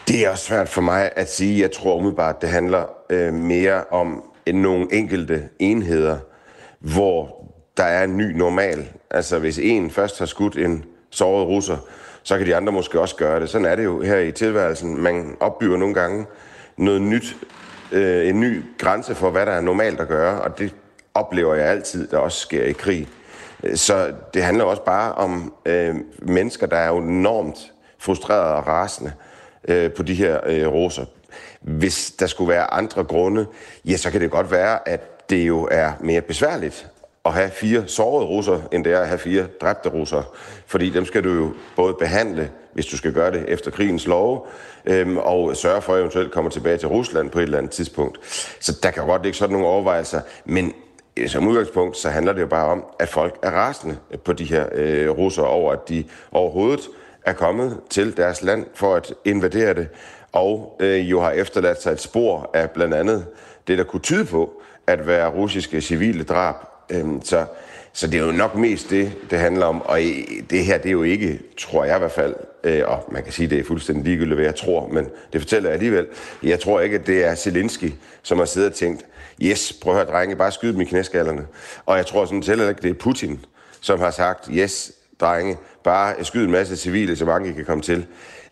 Det 0.08 0.26
er 0.26 0.30
også 0.30 0.44
svært 0.44 0.68
for 0.68 0.80
mig 0.80 1.10
at 1.16 1.30
sige. 1.30 1.60
Jeg 1.60 1.72
tror 1.72 1.96
umiddelbart, 1.96 2.42
det 2.42 2.48
handler 2.48 2.84
øh, 3.10 3.34
mere 3.34 3.84
om 3.90 4.24
end 4.46 4.58
nogle 4.58 4.88
enkelte 4.92 5.48
enheder, 5.58 6.18
hvor 6.78 7.46
der 7.76 7.84
er 7.84 8.04
en 8.04 8.16
ny 8.16 8.36
normal. 8.36 8.88
Altså 9.10 9.38
hvis 9.38 9.58
en 9.58 9.90
først 9.90 10.18
har 10.18 10.26
skudt 10.26 10.56
en 10.56 10.84
såret 11.10 11.46
russer, 11.46 11.76
så 12.22 12.38
kan 12.38 12.46
de 12.46 12.56
andre 12.56 12.72
måske 12.72 13.00
også 13.00 13.16
gøre 13.16 13.40
det. 13.40 13.50
Sådan 13.50 13.66
er 13.66 13.76
det 13.76 13.84
jo 13.84 14.02
her 14.02 14.18
i 14.18 14.32
tilværelsen. 14.32 15.02
Man 15.02 15.36
opbygger 15.40 15.76
nogle 15.76 15.94
gange 15.94 16.26
noget 16.76 17.02
nyt, 17.02 17.36
øh, 17.92 18.28
en 18.28 18.40
ny 18.40 18.62
grænse 18.78 19.14
for, 19.14 19.30
hvad 19.30 19.46
der 19.46 19.52
er 19.52 19.60
normalt 19.60 20.00
at 20.00 20.08
gøre, 20.08 20.40
og 20.40 20.58
det 20.58 20.74
oplever 21.14 21.54
jeg 21.54 21.66
altid, 21.66 22.06
der 22.08 22.18
også 22.18 22.38
sker 22.38 22.64
i 22.64 22.72
krig. 22.72 23.08
Øh, 23.62 23.76
så 23.76 24.12
det 24.34 24.42
handler 24.42 24.64
også 24.64 24.82
bare 24.82 25.12
om 25.12 25.54
øh, 25.66 25.94
mennesker, 26.22 26.66
der 26.66 26.76
er 26.76 26.88
jo 26.88 26.98
enormt 26.98 27.72
frustrerede 27.98 28.54
og 28.54 28.66
rasende 28.66 29.12
øh, 29.68 29.92
på 29.92 30.02
de 30.02 30.14
her 30.14 30.40
øh, 30.46 30.66
roser. 30.66 31.04
Hvis 31.60 32.10
der 32.10 32.26
skulle 32.26 32.48
være 32.48 32.72
andre 32.72 33.04
grunde, 33.04 33.46
ja, 33.84 33.96
så 33.96 34.10
kan 34.10 34.20
det 34.20 34.30
godt 34.30 34.50
være, 34.50 34.88
at 34.88 35.30
det 35.30 35.48
jo 35.48 35.68
er 35.70 35.92
mere 36.00 36.20
besværligt 36.20 36.91
at 37.24 37.32
have 37.32 37.50
fire 37.50 37.84
sårede 37.86 38.26
russer, 38.26 38.60
end 38.72 38.84
det 38.84 38.92
er 38.92 39.00
at 39.00 39.08
have 39.08 39.18
fire 39.18 39.46
dræbte 39.60 39.88
russer. 39.88 40.22
Fordi 40.66 40.90
dem 40.90 41.04
skal 41.04 41.24
du 41.24 41.32
jo 41.32 41.52
både 41.76 41.94
behandle, 41.94 42.50
hvis 42.72 42.86
du 42.86 42.96
skal 42.96 43.12
gøre 43.12 43.30
det 43.30 43.44
efter 43.48 43.70
krigens 43.70 44.06
lov, 44.06 44.48
øhm, 44.86 45.16
og 45.16 45.56
sørge 45.56 45.82
for 45.82 45.94
at 45.94 46.00
eventuelt 46.00 46.32
kommer 46.32 46.50
tilbage 46.50 46.76
til 46.76 46.88
Rusland 46.88 47.30
på 47.30 47.38
et 47.38 47.42
eller 47.42 47.58
andet 47.58 47.72
tidspunkt. 47.72 48.18
Så 48.60 48.78
der 48.82 48.90
kan 48.90 49.02
jo 49.02 49.08
godt 49.08 49.22
ligge 49.22 49.38
sådan 49.38 49.52
nogle 49.52 49.66
overvejelser, 49.66 50.20
men 50.44 50.72
øh, 51.16 51.28
som 51.28 51.48
udgangspunkt, 51.48 51.96
så 51.96 52.10
handler 52.10 52.32
det 52.32 52.40
jo 52.40 52.46
bare 52.46 52.66
om, 52.66 52.84
at 52.98 53.08
folk 53.08 53.38
er 53.42 53.50
rasende 53.50 53.96
på 54.24 54.32
de 54.32 54.44
her 54.44 54.66
øh, 54.72 55.10
russer 55.10 55.42
over, 55.42 55.72
at 55.72 55.88
de 55.88 56.04
overhovedet 56.32 56.88
er 57.26 57.32
kommet 57.32 57.80
til 57.90 58.16
deres 58.16 58.42
land 58.42 58.66
for 58.74 58.94
at 58.94 59.14
invadere 59.24 59.74
det, 59.74 59.88
og 60.32 60.76
øh, 60.80 61.10
jo 61.10 61.20
har 61.20 61.30
efterladt 61.30 61.82
sig 61.82 61.92
et 61.92 62.00
spor 62.00 62.50
af 62.54 62.70
blandt 62.70 62.94
andet 62.94 63.26
det, 63.66 63.78
der 63.78 63.84
kunne 63.84 64.00
tyde 64.00 64.24
på 64.24 64.62
at 64.86 65.06
være 65.06 65.28
russiske 65.28 65.80
civile 65.80 66.24
drab 66.24 66.54
Øhm, 66.92 67.22
så, 67.22 67.44
så 67.92 68.06
det 68.06 68.20
er 68.20 68.26
jo 68.26 68.32
nok 68.32 68.54
mest 68.54 68.90
det, 68.90 69.12
det 69.30 69.38
handler 69.38 69.66
om. 69.66 69.82
Og 69.82 69.98
det 70.50 70.64
her, 70.64 70.78
det 70.78 70.88
er 70.88 70.92
jo 70.92 71.02
ikke, 71.02 71.40
tror 71.58 71.84
jeg 71.84 71.96
i 71.96 71.98
hvert 71.98 72.12
fald, 72.12 72.34
øh, 72.64 72.82
og 72.86 73.04
man 73.12 73.22
kan 73.22 73.32
sige, 73.32 73.50
det 73.50 73.58
er 73.58 73.64
fuldstændig 73.64 74.04
ligegyldigt, 74.04 74.34
hvad 74.34 74.44
jeg 74.44 74.56
tror, 74.56 74.88
men 74.88 75.08
det 75.32 75.40
fortæller 75.40 75.68
jeg 75.68 75.74
alligevel. 75.74 76.06
Jeg 76.42 76.60
tror 76.60 76.80
ikke, 76.80 76.96
at 76.96 77.06
det 77.06 77.24
er 77.24 77.34
Zelensky, 77.34 77.92
som 78.22 78.38
har 78.38 78.44
siddet 78.44 78.70
og 78.70 78.76
tænkt, 78.76 79.06
yes, 79.42 79.72
prøv 79.82 79.92
at 79.92 79.98
høre, 79.98 80.12
drenge, 80.12 80.36
bare 80.36 80.52
skyde 80.52 80.72
dem 80.72 80.80
i 80.80 80.84
knæskallerne. 80.84 81.46
Og 81.86 81.96
jeg 81.96 82.06
tror 82.06 82.24
sådan 82.24 82.42
heller 82.42 82.68
ikke, 82.68 82.82
det 82.82 82.90
er 82.90 82.94
Putin, 82.94 83.44
som 83.80 84.00
har 84.00 84.10
sagt, 84.10 84.48
yes, 84.52 84.92
drenge, 85.20 85.56
bare 85.84 86.24
skyde 86.24 86.44
en 86.44 86.50
masse 86.50 86.76
civile, 86.76 87.16
så 87.16 87.24
mange 87.24 87.54
kan 87.54 87.64
komme 87.64 87.82
til. 87.82 88.06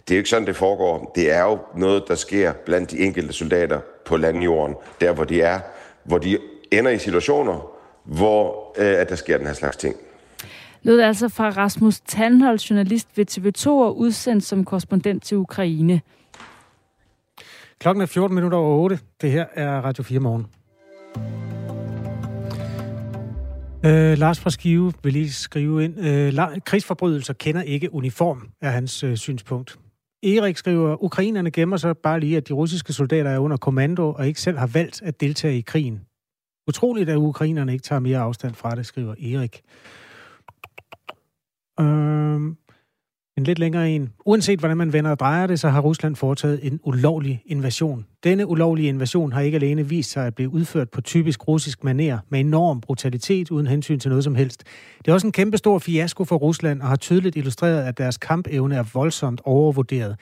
Det 0.08 0.14
er 0.14 0.16
jo 0.16 0.20
ikke 0.20 0.30
sådan, 0.30 0.46
det 0.46 0.56
foregår. 0.56 1.12
Det 1.14 1.30
er 1.30 1.42
jo 1.42 1.58
noget, 1.76 2.04
der 2.08 2.14
sker 2.14 2.52
blandt 2.52 2.90
de 2.90 2.98
enkelte 2.98 3.32
soldater 3.32 3.80
på 4.04 4.16
landjorden, 4.16 4.76
der 5.00 5.12
hvor 5.12 5.24
de 5.24 5.42
er, 5.42 5.60
hvor 6.04 6.18
de 6.18 6.38
ender 6.70 6.90
i 6.90 6.98
situationer, 6.98 7.79
hvor 8.04 8.74
øh, 8.78 9.00
at 9.00 9.08
der 9.08 9.16
sker 9.16 9.38
den 9.38 9.46
her 9.46 9.54
slags 9.54 9.76
ting. 9.76 9.96
Lød 10.82 11.00
altså 11.00 11.28
fra 11.28 11.50
Rasmus 11.50 12.00
Tandholt, 12.00 12.70
journalist 12.70 13.08
ved 13.16 13.26
TV2 13.30 13.68
og 13.68 13.98
udsendt 13.98 14.44
som 14.44 14.64
korrespondent 14.64 15.22
til 15.22 15.36
Ukraine. 15.36 16.00
Klokken 17.78 18.02
er 18.02 18.06
14 18.06 18.34
minutter 18.34 18.58
over 18.58 18.78
8. 18.78 18.98
Det 19.20 19.30
her 19.30 19.46
er 19.54 19.80
Radio 19.80 20.02
4 20.02 20.20
morgen. 20.20 20.46
Øh, 23.84 24.18
Lars 24.18 24.40
fra 24.40 24.50
Skive 24.50 24.92
vil 25.02 25.12
lige 25.12 25.32
skrive 25.32 25.84
ind. 25.84 26.06
Øh, 26.06 26.60
krigsforbrydelser 26.64 27.34
kender 27.34 27.62
ikke 27.62 27.94
uniform, 27.94 28.48
er 28.60 28.70
hans 28.70 29.04
øh, 29.04 29.16
synspunkt. 29.16 29.78
Erik 30.22 30.56
skriver, 30.56 31.04
ukrainerne 31.04 31.50
gemmer 31.50 31.76
sig 31.76 31.98
bare 31.98 32.20
lige, 32.20 32.36
at 32.36 32.48
de 32.48 32.52
russiske 32.52 32.92
soldater 32.92 33.30
er 33.30 33.38
under 33.38 33.56
kommando 33.56 34.12
og 34.12 34.26
ikke 34.26 34.40
selv 34.40 34.58
har 34.58 34.66
valgt 34.66 35.02
at 35.02 35.20
deltage 35.20 35.58
i 35.58 35.60
krigen. 35.60 36.00
Utroligt, 36.70 37.08
at 37.08 37.16
ukrainerne 37.16 37.72
ikke 37.72 37.82
tager 37.82 38.00
mere 38.00 38.18
afstand 38.18 38.54
fra 38.54 38.74
det, 38.74 38.86
skriver 38.86 39.10
Erik. 39.12 39.62
Øhm, 41.80 42.56
en 43.36 43.44
lidt 43.44 43.58
længere 43.58 43.90
en. 43.90 44.12
Uanset 44.26 44.58
hvordan 44.58 44.76
man 44.76 44.92
vender 44.92 45.10
og 45.10 45.18
drejer 45.18 45.46
det, 45.46 45.60
så 45.60 45.68
har 45.68 45.80
Rusland 45.80 46.16
foretaget 46.16 46.60
en 46.62 46.80
ulovlig 46.82 47.42
invasion. 47.46 48.06
Denne 48.24 48.46
ulovlige 48.46 48.88
invasion 48.88 49.32
har 49.32 49.40
ikke 49.40 49.56
alene 49.56 49.88
vist 49.88 50.10
sig 50.10 50.26
at 50.26 50.34
blive 50.34 50.52
udført 50.52 50.90
på 50.90 51.00
typisk 51.00 51.48
russisk 51.48 51.84
maner 51.84 52.18
med 52.28 52.40
enorm 52.40 52.80
brutalitet 52.80 53.50
uden 53.50 53.66
hensyn 53.66 53.98
til 53.98 54.08
noget 54.08 54.24
som 54.24 54.34
helst. 54.34 54.64
Det 54.98 55.08
er 55.08 55.12
også 55.12 55.26
en 55.26 55.32
kæmpe 55.32 55.56
stor 55.56 55.78
fiasko 55.78 56.24
for 56.24 56.36
Rusland 56.36 56.82
og 56.82 56.88
har 56.88 56.96
tydeligt 56.96 57.36
illustreret, 57.36 57.82
at 57.82 57.98
deres 57.98 58.16
kampevne 58.16 58.74
er 58.74 58.84
voldsomt 58.94 59.40
overvurderet. 59.44 60.16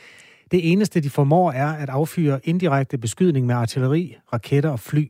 Det 0.50 0.72
eneste, 0.72 1.00
de 1.00 1.10
formår, 1.10 1.52
er 1.52 1.72
at 1.72 1.88
affyre 1.88 2.40
indirekte 2.44 2.98
beskydning 2.98 3.46
med 3.46 3.54
artilleri, 3.54 4.16
raketter 4.32 4.70
og 4.70 4.80
fly. 4.80 5.08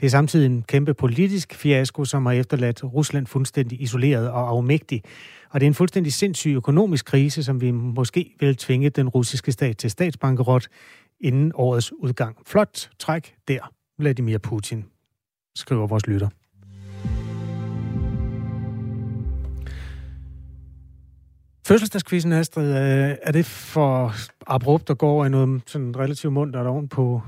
Det 0.00 0.06
er 0.06 0.10
samtidig 0.10 0.46
en 0.46 0.62
kæmpe 0.62 0.94
politisk 0.94 1.54
fiasko, 1.54 2.04
som 2.04 2.26
har 2.26 2.32
efterladt 2.32 2.84
Rusland 2.84 3.26
fuldstændig 3.26 3.82
isoleret 3.82 4.30
og 4.30 4.48
afmægtig. 4.48 5.02
Og 5.50 5.60
det 5.60 5.66
er 5.66 5.70
en 5.70 5.74
fuldstændig 5.74 6.12
sindssyg 6.12 6.50
økonomisk 6.50 7.06
krise, 7.06 7.42
som 7.42 7.60
vi 7.60 7.70
måske 7.70 8.34
vil 8.40 8.56
tvinge 8.56 8.90
den 8.90 9.08
russiske 9.08 9.52
stat 9.52 9.76
til 9.76 9.90
statsbankerot 9.90 10.68
inden 11.20 11.52
årets 11.54 11.92
udgang. 11.92 12.36
Flot 12.46 12.90
træk 12.98 13.34
der, 13.48 13.72
Vladimir 13.98 14.38
Putin, 14.38 14.84
skriver 15.54 15.86
vores 15.86 16.06
lytter. 16.06 16.28
Fødselsdagskvisten, 21.66 22.32
Astrid, 22.32 22.68
øh, 22.68 23.16
er 23.22 23.32
det 23.32 23.46
for 23.46 24.12
abrupt 24.46 24.90
at 24.90 24.98
gå 24.98 25.08
over 25.08 25.26
i 25.26 25.28
noget 25.28 25.62
sådan 25.66 25.98
relativt 25.98 26.32
mundt 26.32 26.54
der 26.54 26.68
ovenpå? 26.68 27.22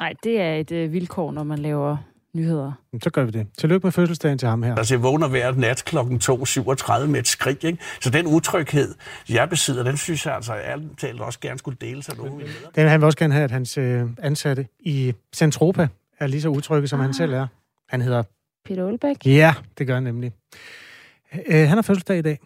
Nej, 0.00 0.14
det 0.24 0.40
er 0.40 0.54
et 0.54 0.72
øh, 0.72 0.92
vilkår, 0.92 1.32
når 1.32 1.42
man 1.42 1.58
laver 1.58 2.11
nyheder. 2.34 2.72
Så 3.02 3.10
gør 3.10 3.24
vi 3.24 3.30
det. 3.30 3.46
Tillykke 3.58 3.86
med 3.86 3.92
fødselsdagen 3.92 4.38
til 4.38 4.48
ham 4.48 4.62
her. 4.62 4.76
Altså, 4.76 4.94
jeg 4.94 5.02
vågner 5.02 5.28
hver 5.28 5.52
nat 5.52 5.82
kl. 5.84 5.96
2.37 5.96 7.06
med 7.06 7.20
et 7.20 7.28
skrig, 7.28 7.64
ikke? 7.64 7.78
Så 8.00 8.10
den 8.10 8.26
utryghed, 8.26 8.94
jeg 9.28 9.48
besidder, 9.48 9.82
den 9.82 9.96
synes 9.96 10.26
jeg 10.26 10.34
altså 10.34 10.54
ærligt 10.54 10.98
talt 10.98 11.20
også 11.20 11.40
gerne 11.40 11.58
skulle 11.58 11.76
dele 11.80 12.02
sig 12.02 12.16
nogen. 12.16 12.42
Den 12.74 12.88
han 12.88 13.00
vil 13.00 13.06
også 13.06 13.18
gerne 13.18 13.34
have, 13.34 13.44
at 13.44 13.50
hans 13.50 13.78
øh, 13.78 14.04
ansatte 14.18 14.66
i 14.80 15.14
Centropa 15.34 15.88
er 16.18 16.26
lige 16.26 16.42
så 16.42 16.48
utrygge, 16.48 16.88
som 16.88 17.00
ah. 17.00 17.04
han 17.04 17.14
selv 17.14 17.32
er. 17.32 17.46
Han 17.88 18.00
hedder... 18.00 18.22
Peter 18.64 18.84
Olbæk? 18.84 19.26
Ja, 19.26 19.54
det 19.78 19.86
gør 19.86 19.94
han 19.94 20.02
nemlig. 20.02 20.32
Øh, 21.46 21.68
han 21.68 21.68
har 21.68 21.82
fødselsdag 21.82 22.18
i 22.18 22.22
dag. 22.22 22.38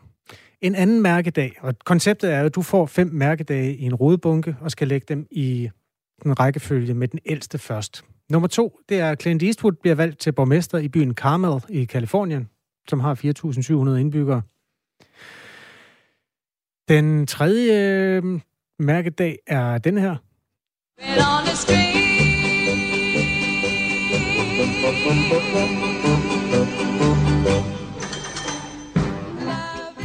En 0.61 0.75
anden 0.75 1.03
mærkedag, 1.03 1.57
og 1.61 1.75
konceptet 1.85 2.33
er, 2.33 2.43
at 2.43 2.55
du 2.55 2.63
får 2.63 2.87
fem 2.87 3.11
mærkedage 3.13 3.77
i 3.77 3.85
en 3.85 3.95
rodebunke 3.95 4.57
og 4.61 4.71
skal 4.71 4.89
lægge 4.89 5.05
dem 5.09 5.27
i 5.31 5.71
en 6.25 6.41
rækkefølge 6.41 6.95
med 6.95 7.09
den 7.09 7.21
ældste 7.27 7.59
først. 7.59 8.05
Nummer 8.31 8.49
to, 8.49 8.81
det 8.89 9.01
er, 9.01 9.15
Clint 9.15 9.43
Eastwood 9.43 9.73
bliver 9.73 9.95
valgt 9.95 10.19
til 10.19 10.33
borgmester 10.33 10.79
i 10.79 10.89
byen 10.89 11.15
Carmel 11.15 11.63
i 11.69 11.85
Kalifornien, 11.85 12.49
som 12.89 13.01
har 13.01 13.15
4.700 13.15 13.99
indbyggere. 14.01 14.43
Den 16.89 17.27
tredje 17.27 17.73
øh, 18.17 18.41
mærkedag 18.79 19.39
er 19.47 19.79
den 19.79 19.99
her. 19.99 20.17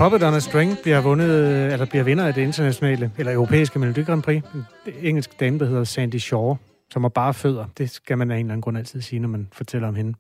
Puppet 0.02 0.24
on 0.24 0.34
a 0.34 0.40
String 0.40 0.78
bliver, 0.84 1.02
vundet, 1.02 1.74
eller 1.74 1.86
bliver 1.86 2.04
vinder 2.04 2.28
af 2.28 2.34
det 2.34 2.42
internationale, 2.42 3.12
eller 3.18 3.34
europæiske 3.34 3.80
Melodi 3.80 4.04
Grand 4.04 4.24
Prix. 4.24 4.44
En 4.54 4.94
engelsk 5.02 5.40
dame, 5.40 5.60
der 5.60 5.66
hedder 5.66 5.84
Sandy 5.84 6.16
Shaw 6.16 6.56
som 6.92 7.04
har 7.04 7.10
bare 7.10 7.34
fødder. 7.34 7.66
Det 7.78 7.90
skal 7.90 8.18
man 8.18 8.32
af 8.32 8.36
en 8.36 8.40
eller 8.40 8.54
anden 8.54 8.62
grund 8.62 8.78
altid 8.78 9.02
sige, 9.02 9.20
når 9.20 9.28
man 9.28 9.48
fortæller 9.54 9.88
om 9.88 9.96
hende. 9.96 10.14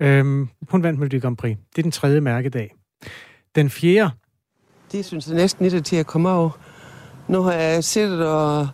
Øhm, 0.00 0.48
hun 0.70 0.82
vandt 0.82 0.98
Melodi 0.98 1.18
Grand 1.18 1.36
Prix. 1.36 1.56
Det 1.70 1.78
er 1.78 1.82
den 1.82 1.90
tredje 1.90 2.20
mærkedag. 2.20 2.74
Den 3.54 3.70
fjerde... 3.70 4.10
Det 4.92 5.04
synes 5.04 5.26
jeg 5.26 5.36
næsten 5.36 5.66
lidt 5.66 5.86
til 5.86 5.96
at 5.96 6.06
komme 6.06 6.30
over. 6.30 6.50
Nu 7.28 7.42
har 7.42 7.52
jeg 7.52 7.84
siddet 7.84 8.26
og, 8.26 8.68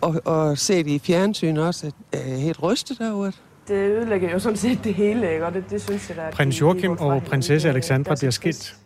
og, 0.00 0.14
og 0.24 0.58
set 0.58 0.86
i 0.86 0.98
fjernsyn 0.98 1.56
også, 1.56 1.86
at 1.86 1.94
jeg 2.12 2.32
er 2.32 2.36
helt 2.36 2.62
rystet 2.62 2.98
derude. 2.98 3.32
Det 3.68 3.74
ødelægger 3.74 4.30
jo 4.30 4.38
sådan 4.38 4.56
set 4.56 4.84
det 4.84 4.94
hele, 4.94 5.32
ikke? 5.32 5.46
og 5.46 5.54
det, 5.54 5.64
det 5.70 5.82
synes 5.82 6.08
jeg, 6.08 6.16
der 6.16 6.30
Prins 6.30 6.60
Joachim 6.60 6.90
og 6.90 7.22
prinsesse 7.22 7.68
Alexandra 7.68 8.14
bliver 8.14 8.30
skilt 8.30 8.76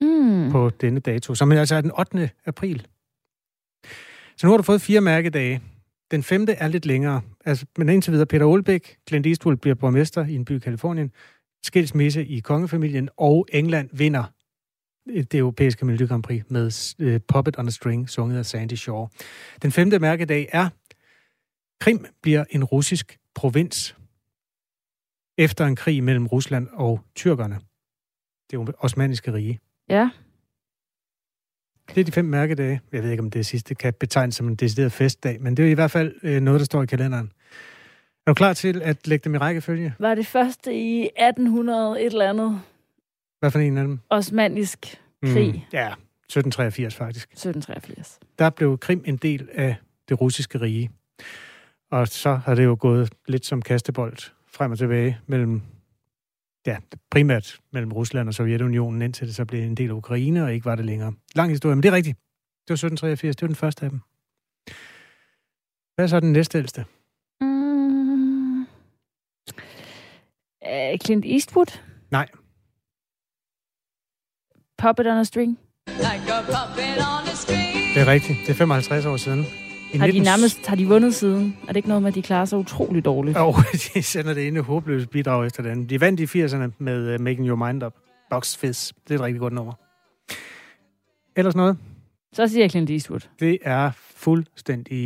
mm. 0.00 0.50
på 0.50 0.70
denne 0.80 1.00
dato, 1.00 1.34
som 1.34 1.52
altså 1.52 1.74
er 1.74 1.80
den 1.80 1.92
8. 1.98 2.30
april. 2.46 2.86
Så 4.36 4.46
nu 4.46 4.50
har 4.50 4.56
du 4.56 4.62
fået 4.62 4.80
fire 4.80 5.00
mærkedage. 5.00 5.62
Den 6.10 6.22
femte 6.22 6.52
er 6.52 6.68
lidt 6.68 6.86
længere. 6.86 7.20
Altså, 7.44 7.66
men 7.78 7.88
indtil 7.88 8.12
videre, 8.12 8.26
Peter 8.26 8.46
Olbæk, 8.46 8.96
Clint 9.08 9.26
Eastwood 9.26 9.56
bliver 9.56 9.74
borgmester 9.74 10.26
i 10.26 10.34
en 10.34 10.44
by 10.44 10.56
i 10.56 10.58
Kalifornien, 10.58 11.12
skilsmisse 11.62 12.26
i 12.26 12.40
kongefamilien, 12.40 13.08
og 13.16 13.46
England 13.52 13.90
vinder 13.92 14.24
det 15.06 15.34
europæiske 15.34 15.86
Melodi 15.86 16.06
Grand 16.06 16.22
Prix 16.22 16.42
med 16.48 16.94
uh, 17.02 17.20
Puppet 17.28 17.58
on 17.58 17.66
a 17.66 17.70
String, 17.70 18.10
sunget 18.10 18.38
af 18.38 18.46
Sandy 18.46 18.72
Shaw. 18.72 19.06
Den 19.62 19.72
femte 19.72 19.98
mærkedag 19.98 20.48
er, 20.52 20.68
Krim 21.80 22.06
bliver 22.22 22.44
en 22.50 22.64
russisk 22.64 23.18
provins 23.34 23.96
efter 25.38 25.66
en 25.66 25.76
krig 25.76 26.04
mellem 26.04 26.26
Rusland 26.26 26.68
og 26.72 27.00
tyrkerne. 27.14 27.60
Det 28.50 28.74
osmaniske 28.78 29.32
rige. 29.32 29.60
Ja. 29.88 30.10
Det 31.94 32.00
er 32.00 32.04
de 32.04 32.12
fem 32.12 32.24
mærkedage. 32.24 32.80
Jeg 32.92 33.02
ved 33.02 33.10
ikke, 33.10 33.22
om 33.22 33.30
det 33.30 33.46
sidste 33.46 33.74
kan 33.74 33.94
betegnes 34.00 34.34
som 34.34 34.48
en 34.48 34.54
decideret 34.54 34.92
festdag, 34.92 35.40
men 35.40 35.56
det 35.56 35.64
er 35.64 35.70
i 35.70 35.74
hvert 35.74 35.90
fald 35.90 36.14
øh, 36.22 36.40
noget, 36.40 36.60
der 36.60 36.64
står 36.64 36.82
i 36.82 36.86
kalenderen. 36.86 37.32
Er 38.26 38.30
du 38.30 38.34
klar 38.34 38.52
til 38.52 38.82
at 38.82 39.06
lægge 39.06 39.24
dem 39.24 39.34
i 39.34 39.38
rækkefølge? 39.38 39.94
Var 39.98 40.14
det 40.14 40.26
første 40.26 40.74
i 40.74 41.02
1800 41.02 42.00
et 42.00 42.06
eller 42.06 42.28
andet? 42.28 42.60
Hvad 43.40 43.50
for 43.50 43.58
en 43.58 43.78
af 43.78 43.84
dem? 43.84 43.98
Osmanisk 44.10 45.00
krig. 45.22 45.52
Mm, 45.52 45.60
ja, 45.72 45.86
1783 45.88 46.94
faktisk. 46.94 47.28
1783. 47.32 48.18
Der 48.38 48.50
blev 48.50 48.78
Krim 48.78 49.02
en 49.06 49.16
del 49.16 49.48
af 49.54 49.76
det 50.08 50.20
russiske 50.20 50.60
rige. 50.60 50.90
Og 51.90 52.08
så 52.08 52.34
har 52.34 52.54
det 52.54 52.64
jo 52.64 52.76
gået 52.80 53.12
lidt 53.28 53.46
som 53.46 53.62
kastebold 53.62 54.16
frem 54.46 54.72
og 54.72 54.78
tilbage 54.78 55.18
mellem 55.26 55.62
ja, 56.68 56.76
primært 57.10 57.60
mellem 57.72 57.92
Rusland 57.92 58.28
og 58.28 58.34
Sovjetunionen, 58.34 59.02
indtil 59.02 59.26
det 59.26 59.34
så 59.36 59.44
blev 59.44 59.62
en 59.62 59.74
del 59.74 59.90
af 59.90 59.94
Ukraine, 59.94 60.44
og 60.44 60.54
ikke 60.54 60.64
var 60.64 60.74
det 60.74 60.84
længere. 60.84 61.12
Lang 61.34 61.50
historie, 61.50 61.76
men 61.76 61.82
det 61.82 61.88
er 61.88 61.92
rigtigt. 61.92 62.18
Det 62.68 62.70
var 62.70 62.74
1783, 62.74 63.36
det 63.36 63.42
var 63.42 63.48
den 63.48 63.56
første 63.56 63.84
af 63.84 63.90
dem. 63.90 64.00
Hvad 65.94 66.04
er 66.04 66.06
så 66.06 66.20
den 66.20 66.32
næste 66.32 66.58
ældste? 66.58 66.84
Mm. 67.40 68.60
Uh, 70.66 70.98
Clint 71.04 71.24
Eastwood? 71.24 71.80
Nej. 72.10 72.28
Puppet 74.78 75.06
on 75.06 75.18
a 75.18 75.24
String? 75.24 75.58
Det 77.94 78.02
er 78.02 78.06
rigtigt. 78.06 78.38
Det 78.46 78.50
er 78.50 78.54
55 78.54 79.06
år 79.06 79.16
siden. 79.16 79.67
I 79.92 79.98
har 79.98 80.06
de 80.06 80.18
nærmest 80.18 80.66
har 80.66 80.76
de 80.76 80.86
vundet 80.86 81.14
siden? 81.14 81.56
Er 81.62 81.66
det 81.66 81.76
ikke 81.76 81.88
noget 81.88 82.02
med, 82.02 82.08
at 82.08 82.14
de 82.14 82.22
klarer 82.22 82.44
sig 82.44 82.58
utroligt 82.58 83.04
dårligt? 83.04 83.38
Jo, 83.38 83.48
oh, 83.48 83.54
de 83.94 84.02
sender 84.02 84.34
det 84.34 84.40
inde 84.40 84.60
håbløse 84.60 85.08
bidrag 85.08 85.46
efter 85.46 85.62
den. 85.62 85.88
De 85.88 86.00
vandt 86.00 86.20
i 86.20 86.44
80'erne 86.44 86.70
med 86.78 87.14
uh, 87.14 87.20
Making 87.20 87.48
Your 87.48 87.66
Mind 87.66 87.82
Up. 87.82 87.94
Box 88.30 88.56
Fizz. 88.56 88.92
Det 89.08 89.10
er 89.10 89.14
et 89.14 89.20
rigtig 89.20 89.40
godt 89.40 89.52
nummer. 89.52 89.72
Ellers 91.36 91.56
noget? 91.56 91.78
Så 92.32 92.48
siger 92.48 92.62
jeg 92.62 92.70
Clint 92.70 92.90
Eastwood. 92.90 93.28
Det 93.40 93.58
er 93.62 93.90
fuldstændig 94.16 95.00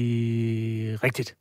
rigtigt. 1.04 1.36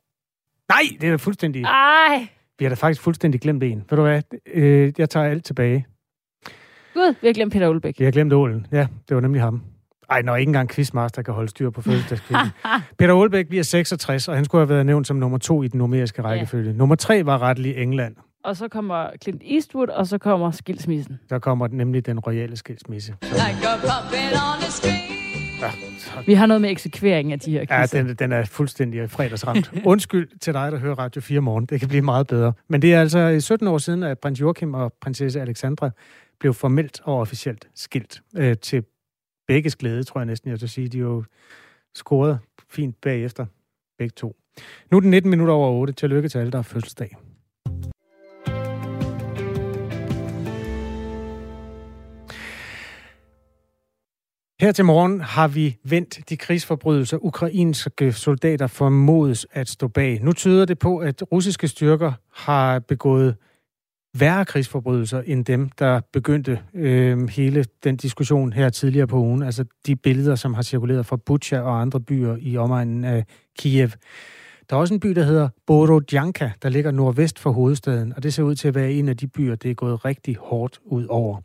Nej, 0.68 0.82
det 1.00 1.08
er 1.08 1.16
fuldstændig... 1.16 1.62
Ej! 1.62 2.28
Vi 2.58 2.64
har 2.64 2.68
da 2.68 2.74
faktisk 2.74 3.00
fuldstændig 3.00 3.40
glemt 3.40 3.62
en. 3.62 3.84
Ved 3.90 3.96
du 3.96 4.02
hvad? 4.02 4.22
Øh, 4.46 4.92
jeg 4.98 5.10
tager 5.10 5.26
alt 5.26 5.44
tilbage. 5.44 5.86
Gud, 6.94 7.14
vi 7.20 7.26
har 7.26 7.34
glemt 7.34 7.52
Peter 7.52 7.68
Olbæk. 7.68 7.98
Vi 7.98 8.04
har 8.04 8.10
glemt 8.10 8.32
Ålen. 8.32 8.66
Ja, 8.72 8.86
det 9.08 9.14
var 9.14 9.20
nemlig 9.20 9.42
ham. 9.42 9.62
Ej, 10.12 10.22
når 10.22 10.36
ikke 10.36 10.48
engang 10.48 10.68
quizmaster 10.68 11.22
kan 11.22 11.34
holde 11.34 11.48
styr 11.48 11.70
på 11.70 11.82
fødselsdagskvisten. 11.82 12.50
Peter 12.98 13.14
Olbæk 13.14 13.48
bliver 13.48 13.62
66, 13.64 14.28
og 14.28 14.34
han 14.34 14.44
skulle 14.44 14.60
have 14.60 14.68
været 14.68 14.86
nævnt 14.86 15.06
som 15.06 15.16
nummer 15.16 15.38
to 15.38 15.62
i 15.62 15.68
den 15.68 15.78
numeriske 15.78 16.22
rækkefølge. 16.22 16.70
Ja. 16.70 16.76
Nummer 16.76 16.94
tre 16.94 17.26
var 17.26 17.42
rettelig 17.42 17.76
England. 17.76 18.16
Og 18.44 18.56
så 18.56 18.68
kommer 18.68 19.10
Clint 19.22 19.42
Eastwood, 19.50 19.88
og 19.88 20.06
så 20.06 20.18
kommer 20.18 20.50
skilsmissen. 20.50 21.20
Der 21.30 21.38
kommer 21.38 21.68
nemlig 21.68 22.06
den 22.06 22.18
royale 22.20 22.56
skilsmisse. 22.56 23.14
Så... 23.22 23.36
Ja, 25.62 25.70
Vi 26.26 26.34
har 26.34 26.46
noget 26.46 26.60
med 26.60 26.70
eksekvering 26.70 27.32
af 27.32 27.40
de 27.40 27.50
her 27.50 27.60
quizzer. 27.60 27.98
Ja, 27.98 28.04
den, 28.04 28.14
den 28.14 28.32
er 28.32 28.44
fuldstændig 28.44 29.10
fredagsramt. 29.10 29.72
Undskyld 29.84 30.28
til 30.40 30.54
dig, 30.54 30.72
der 30.72 30.78
hører 30.78 30.94
Radio 30.94 31.20
4 31.20 31.40
morgen. 31.40 31.66
Det 31.66 31.80
kan 31.80 31.88
blive 31.88 32.02
meget 32.02 32.26
bedre. 32.26 32.52
Men 32.68 32.82
det 32.82 32.94
er 32.94 33.00
altså 33.00 33.36
17 33.40 33.68
år 33.68 33.78
siden, 33.78 34.02
at 34.02 34.18
prins 34.18 34.40
Joachim 34.40 34.74
og 34.74 34.92
prinsesse 35.00 35.40
Alexandra 35.40 35.90
blev 36.40 36.54
formelt 36.54 37.00
og 37.04 37.18
officielt 37.18 37.68
skilt 37.74 38.22
øh, 38.36 38.56
til 38.56 38.84
begges 39.52 39.76
glæde, 39.76 40.04
tror 40.04 40.20
jeg 40.20 40.26
næsten, 40.26 40.50
jeg 40.50 40.60
vil 40.60 40.68
sige. 40.68 40.88
De 40.88 40.98
er 40.98 41.02
jo 41.02 41.24
scoret 41.94 42.38
fint 42.68 43.00
bagefter, 43.00 43.46
begge 43.98 44.12
to. 44.16 44.36
Nu 44.90 44.96
er 44.96 45.00
den 45.00 45.10
19 45.10 45.30
minutter 45.30 45.54
over 45.54 45.70
8. 45.70 45.92
Tillykke 45.92 46.28
til 46.28 46.38
alle, 46.38 46.52
der 46.52 46.58
har 46.58 46.62
fødselsdag. 46.62 47.16
Her 54.60 54.72
til 54.72 54.84
morgen 54.84 55.20
har 55.20 55.48
vi 55.48 55.76
vendt 55.84 56.28
de 56.28 56.36
krigsforbrydelser, 56.36 57.18
ukrainske 57.24 58.12
soldater 58.12 58.66
formodes 58.66 59.46
at 59.52 59.68
stå 59.68 59.88
bag. 59.88 60.20
Nu 60.22 60.32
tyder 60.32 60.64
det 60.64 60.78
på, 60.78 60.98
at 60.98 61.32
russiske 61.32 61.68
styrker 61.68 62.12
har 62.34 62.78
begået 62.78 63.36
værre 64.18 64.44
krigsforbrydelser 64.44 65.22
end 65.26 65.44
dem, 65.44 65.68
der 65.68 66.00
begyndte 66.12 66.60
øh, 66.74 67.28
hele 67.28 67.64
den 67.84 67.96
diskussion 67.96 68.52
her 68.52 68.68
tidligere 68.68 69.06
på 69.06 69.16
ugen. 69.16 69.42
Altså 69.42 69.64
de 69.86 69.96
billeder, 69.96 70.34
som 70.34 70.54
har 70.54 70.62
cirkuleret 70.62 71.06
fra 71.06 71.16
Bucha 71.16 71.60
og 71.60 71.80
andre 71.80 72.00
byer 72.00 72.36
i 72.40 72.56
omegnen 72.56 73.04
af 73.04 73.24
Kiev. 73.58 73.88
Der 74.70 74.76
er 74.76 74.80
også 74.80 74.94
en 74.94 75.00
by, 75.00 75.08
der 75.08 75.22
hedder 75.22 75.48
Borodjanka, 75.66 76.50
der 76.62 76.68
ligger 76.68 76.90
nordvest 76.90 77.38
for 77.38 77.50
hovedstaden, 77.50 78.12
og 78.16 78.22
det 78.22 78.34
ser 78.34 78.42
ud 78.42 78.54
til 78.54 78.68
at 78.68 78.74
være 78.74 78.92
en 78.92 79.08
af 79.08 79.16
de 79.16 79.28
byer, 79.28 79.54
det 79.54 79.70
er 79.70 79.74
gået 79.74 80.04
rigtig 80.04 80.36
hårdt 80.40 80.80
ud 80.84 81.06
over. 81.06 81.40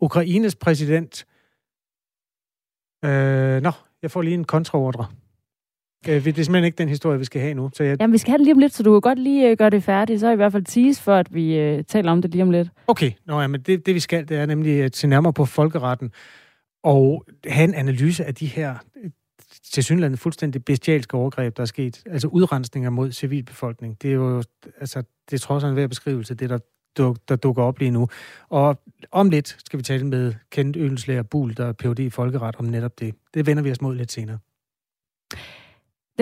Ukraines 0.00 0.56
præsident... 0.56 1.26
Øh, 3.04 3.62
nå, 3.62 3.70
jeg 4.02 4.10
får 4.10 4.22
lige 4.22 4.34
en 4.34 4.44
kontraordre. 4.44 5.06
Øh, 6.08 6.24
det 6.24 6.38
er 6.38 6.42
simpelthen 6.42 6.64
ikke 6.64 6.78
den 6.78 6.88
historie, 6.88 7.18
vi 7.18 7.24
skal 7.24 7.40
have 7.40 7.54
nu. 7.54 7.70
Så 7.74 7.84
jeg... 7.84 8.00
Jamen, 8.00 8.12
vi 8.12 8.18
skal 8.18 8.30
have 8.30 8.38
det 8.38 8.44
lige 8.44 8.54
om 8.54 8.58
lidt, 8.58 8.74
så 8.74 8.82
du 8.82 8.92
kan 8.92 9.00
godt 9.00 9.18
lige 9.18 9.50
øh, 9.50 9.56
gøre 9.56 9.70
det 9.70 9.82
færdigt. 9.82 10.20
Så 10.20 10.30
i 10.30 10.36
hvert 10.36 10.52
fald 10.52 10.64
tease 10.64 11.02
for, 11.02 11.14
at 11.14 11.34
vi 11.34 11.58
øh, 11.58 11.84
taler 11.84 12.12
om 12.12 12.22
det 12.22 12.30
lige 12.30 12.42
om 12.42 12.50
lidt. 12.50 12.68
Okay, 12.86 13.10
Nå, 13.26 13.40
ja, 13.40 13.46
men 13.46 13.60
det, 13.60 13.86
det 13.86 13.94
vi 13.94 14.00
skal, 14.00 14.28
det 14.28 14.36
er 14.36 14.46
nemlig 14.46 14.82
at 14.82 14.96
se 14.96 15.06
nærmere 15.06 15.32
på 15.32 15.44
folkeretten 15.44 16.10
og 16.84 17.24
have 17.46 17.64
en 17.64 17.74
analyse 17.74 18.24
af 18.24 18.34
de 18.34 18.46
her 18.46 18.74
til 19.72 19.84
synligheden 19.84 20.18
fuldstændig 20.18 20.64
bestialske 20.64 21.14
overgreb, 21.16 21.56
der 21.56 21.62
er 21.62 21.66
sket. 21.66 22.02
Altså 22.06 22.28
udrensninger 22.28 22.90
mod 22.90 23.12
civilbefolkning. 23.12 24.02
Det 24.02 24.10
er 24.10 24.14
jo, 24.14 24.42
altså, 24.80 25.02
det 25.30 25.36
er 25.36 25.40
trods 25.40 25.64
en 25.64 25.76
værd 25.76 25.88
beskrivelse, 25.88 26.34
det 26.34 26.50
der, 26.50 26.58
duk, 26.96 27.16
der 27.28 27.36
dukker 27.36 27.62
op 27.62 27.78
lige 27.78 27.90
nu. 27.90 28.08
Og 28.48 28.82
om 29.10 29.30
lidt 29.30 29.56
skal 29.66 29.78
vi 29.78 29.82
tale 29.82 30.06
med 30.06 30.34
kendt 30.50 30.76
Ønslæger 30.76 31.22
Bul, 31.22 31.56
der 31.56 31.66
er 31.66 31.72
Ph.D. 31.72 31.98
i 31.98 32.10
folkeret 32.10 32.56
om 32.56 32.64
netop 32.64 32.98
det. 32.98 33.14
Det 33.34 33.46
vender 33.46 33.62
vi 33.62 33.70
os 33.70 33.80
mod 33.80 33.94
lidt 33.94 34.12
senere. 34.12 34.38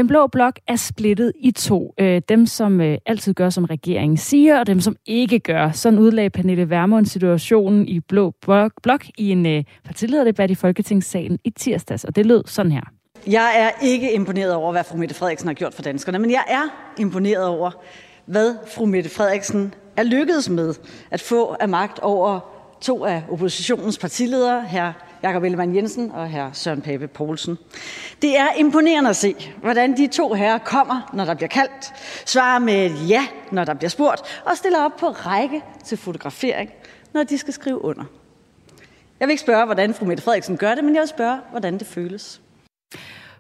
Den 0.01 0.07
blå 0.07 0.27
blok 0.27 0.59
er 0.69 0.77
splittet 0.77 1.33
i 1.41 1.51
to. 1.51 1.95
Øh, 1.99 2.23
dem, 2.29 2.47
som 2.47 2.81
øh, 2.81 2.99
altid 3.07 3.35
gør, 3.35 3.51
som 3.51 3.65
regeringen 3.65 4.17
siger, 4.17 4.61
og 4.61 4.67
dem, 4.67 4.81
som 4.81 4.97
ikke 5.07 5.39
gør. 5.39 5.71
Sådan 5.71 5.99
udlagde 5.99 6.31
Pernille 6.31 6.71
Vermund 6.71 7.07
situationen 7.07 7.89
i 7.89 8.01
blå 8.01 8.33
blok 8.83 9.05
i 9.19 9.31
en 9.31 9.47
øh, 9.47 9.65
partilederdebat 9.85 10.51
i 10.51 10.55
Folketingssalen 10.55 11.39
i 11.45 11.51
tirsdags, 11.51 12.05
og 12.05 12.17
det 12.17 12.27
lød 12.27 12.43
sådan 12.47 12.73
her. 12.73 12.81
Jeg 13.27 13.53
er 13.57 13.85
ikke 13.87 14.15
imponeret 14.15 14.55
over, 14.55 14.73
hvad 14.73 14.85
fru 14.85 14.97
Mette 14.97 15.15
Frederiksen 15.15 15.49
har 15.49 15.55
gjort 15.55 15.75
for 15.75 15.83
danskerne, 15.83 16.19
men 16.19 16.31
jeg 16.31 16.45
er 16.49 16.95
imponeret 16.99 17.47
over, 17.47 17.71
hvad 18.27 18.55
fru 18.75 18.87
Mette 18.87 19.11
Frederiksen 19.11 19.75
er 19.97 20.03
lykkedes 20.03 20.49
med 20.49 20.75
at 21.11 21.21
få 21.21 21.57
af 21.61 21.69
magt 21.69 21.99
over 21.99 22.41
to 22.81 23.05
af 23.05 23.23
oppositionens 23.31 23.99
partiledere, 23.99 24.65
her 24.69 24.93
Jakob 25.23 25.45
Ellemann 25.45 25.77
Jensen 25.77 26.11
og 26.11 26.31
hr. 26.31 26.53
Søren 26.53 26.83
Pape 26.83 27.09
Poulsen. 27.09 27.59
Det 28.23 28.39
er 28.39 28.49
imponerende 28.57 29.11
at 29.11 29.17
se, 29.17 29.35
hvordan 29.63 29.97
de 29.97 30.07
to 30.07 30.33
herrer 30.33 30.59
kommer, 30.59 31.11
når 31.13 31.25
der 31.25 31.35
bliver 31.35 31.49
kaldt, 31.49 31.93
svarer 32.27 32.59
med 32.59 32.87
et 32.87 33.09
ja, 33.09 33.27
når 33.51 33.65
der 33.65 33.75
bliver 33.75 33.91
spurgt, 33.91 34.43
og 34.45 34.57
stiller 34.57 34.85
op 34.85 34.97
på 34.97 35.07
række 35.07 35.63
til 35.85 35.99
fotografering, 35.99 36.71
når 37.13 37.23
de 37.23 37.39
skal 37.39 37.55
skrive 37.55 37.85
under. 37.85 38.05
Jeg 39.21 39.29
vil 39.29 39.33
ikke 39.33 39.43
spørge, 39.43 39.65
hvordan 39.65 39.95
fru 39.95 40.07
Mette 40.07 40.23
Frederiksen 40.23 40.57
gør 40.57 40.75
det, 40.75 40.85
men 40.85 40.95
jeg 40.95 41.01
vil 41.01 41.09
spørge, 41.09 41.39
hvordan 41.51 41.79
det 41.79 41.87
føles. 41.87 42.41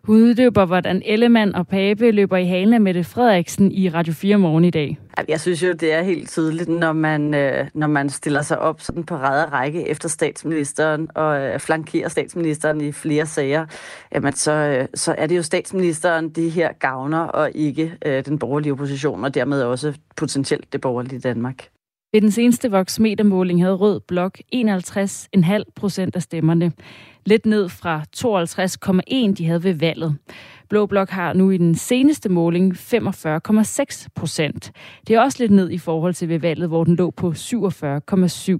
Hun 0.04 0.16
uddyber, 0.16 0.64
hvordan 0.64 1.02
Ellemann 1.04 1.54
og 1.54 1.66
Pape 1.66 2.10
løber 2.10 2.36
i 2.36 2.46
halen 2.46 2.74
af 2.74 2.80
Mette 2.80 3.04
Frederiksen 3.04 3.72
i 3.72 3.88
Radio 3.88 4.12
4 4.12 4.38
morgen 4.38 4.64
i 4.64 4.70
dag. 4.70 4.98
Jeg 5.28 5.40
synes 5.40 5.62
jo, 5.62 5.72
det 5.72 5.92
er 5.92 6.02
helt 6.02 6.30
tydeligt, 6.30 6.68
når 6.68 6.92
man, 6.92 7.34
øh, 7.34 7.66
når 7.74 7.86
man 7.86 8.10
stiller 8.10 8.42
sig 8.42 8.58
op 8.58 8.80
sådan 8.80 9.04
på 9.04 9.16
ræde 9.16 9.44
række 9.44 9.88
efter 9.88 10.08
statsministeren 10.08 11.08
og 11.14 11.40
øh, 11.40 11.58
flankerer 11.58 12.08
statsministeren 12.08 12.80
i 12.80 12.92
flere 12.92 13.26
sager, 13.26 13.66
jamen 14.14 14.32
så, 14.32 14.52
øh, 14.52 14.88
så 14.94 15.14
er 15.18 15.26
det 15.26 15.36
jo 15.36 15.42
statsministeren, 15.42 16.28
de 16.28 16.48
her 16.48 16.72
gavner, 16.72 17.20
og 17.20 17.50
ikke 17.54 17.92
den 18.26 18.38
borgerlige 18.38 18.72
opposition, 18.72 19.24
og 19.24 19.34
dermed 19.34 19.62
også 19.62 19.92
potentielt 20.16 20.72
det 20.72 20.80
borgerlige 20.80 21.20
Danmark. 21.20 21.68
Ved 22.12 22.20
den 22.20 22.30
seneste 22.30 22.70
voksmetermåling 22.70 23.62
havde 23.62 23.74
Rød 23.74 24.00
Blok 24.00 24.38
51,5 24.54 25.62
procent 25.76 26.16
af 26.16 26.22
stemmerne. 26.22 26.72
Lidt 27.26 27.46
ned 27.46 27.68
fra 27.68 28.02
52,1 28.16 29.34
de 29.34 29.46
havde 29.46 29.64
ved 29.64 29.74
valget. 29.74 30.16
Blå 30.68 30.86
Blok 30.86 31.10
har 31.10 31.32
nu 31.32 31.50
i 31.50 31.56
den 31.56 31.74
seneste 31.74 32.28
måling 32.28 32.72
45,6 32.72 34.06
procent. 34.14 34.72
Det 35.06 35.16
er 35.16 35.20
også 35.20 35.36
lidt 35.40 35.52
ned 35.52 35.70
i 35.70 35.78
forhold 35.78 36.14
til 36.14 36.28
ved 36.28 36.38
valget, 36.38 36.68
hvor 36.68 36.84
den 36.84 36.96
lå 36.96 37.10
på 37.10 37.30
47,7. 37.30 38.58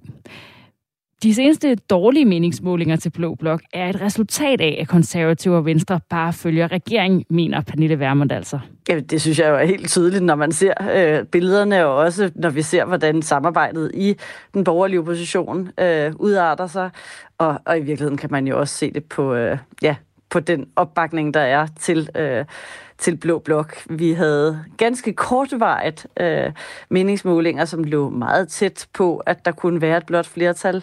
De 1.22 1.34
seneste 1.34 1.74
dårlige 1.74 2.24
meningsmålinger 2.24 2.96
til 2.96 3.10
Blå 3.10 3.34
Blok 3.34 3.60
er 3.72 3.88
et 3.88 4.00
resultat 4.00 4.60
af, 4.60 4.78
at 4.80 4.88
konservative 4.88 5.56
og 5.56 5.64
venstre 5.64 6.00
bare 6.10 6.32
følger 6.32 6.72
regeringen, 6.72 7.24
mener 7.30 7.60
Pernille 7.60 7.98
Vermund 7.98 8.32
altså. 8.32 8.58
Ja, 8.88 9.00
det 9.00 9.20
synes 9.20 9.38
jeg 9.38 9.48
jo 9.48 9.54
er 9.54 9.64
helt 9.64 9.88
tydeligt, 9.88 10.24
når 10.24 10.34
man 10.34 10.52
ser 10.52 10.72
øh, 10.94 11.24
billederne, 11.24 11.86
og 11.86 11.96
også 11.96 12.30
når 12.34 12.50
vi 12.50 12.62
ser, 12.62 12.84
hvordan 12.84 13.23
samarbejdet 13.23 13.90
i 13.95 14.16
den 14.54 14.64
borgerlige 14.64 14.99
opposition 14.99 15.71
øh, 15.80 16.12
udarter 16.16 16.66
sig. 16.66 16.90
Og, 17.38 17.60
og 17.66 17.78
i 17.78 17.80
virkeligheden 17.80 18.16
kan 18.16 18.28
man 18.32 18.47
jo 18.47 18.60
også 18.60 18.75
se 18.75 18.90
det 18.90 19.04
på, 19.04 19.34
øh, 19.34 19.58
ja, 19.82 19.97
på 20.30 20.40
den 20.40 20.66
opbakning, 20.76 21.34
der 21.34 21.40
er 21.40 21.66
til, 21.80 22.08
øh, 22.16 22.45
til 23.00 23.17
Blå 23.17 23.39
Blok. 23.39 23.76
Vi 23.91 24.13
havde 24.13 24.65
ganske 24.76 25.13
kortvarigt 25.13 26.06
øh, 26.21 26.52
meningsmålinger, 26.91 27.65
som 27.65 27.84
lå 27.84 28.10
meget 28.10 28.49
tæt 28.49 28.86
på, 28.95 29.17
at 29.17 29.45
der 29.45 29.52
kunne 29.52 29.80
være 29.80 29.97
et 29.97 30.06
blot 30.06 30.26
flertal. 30.26 30.82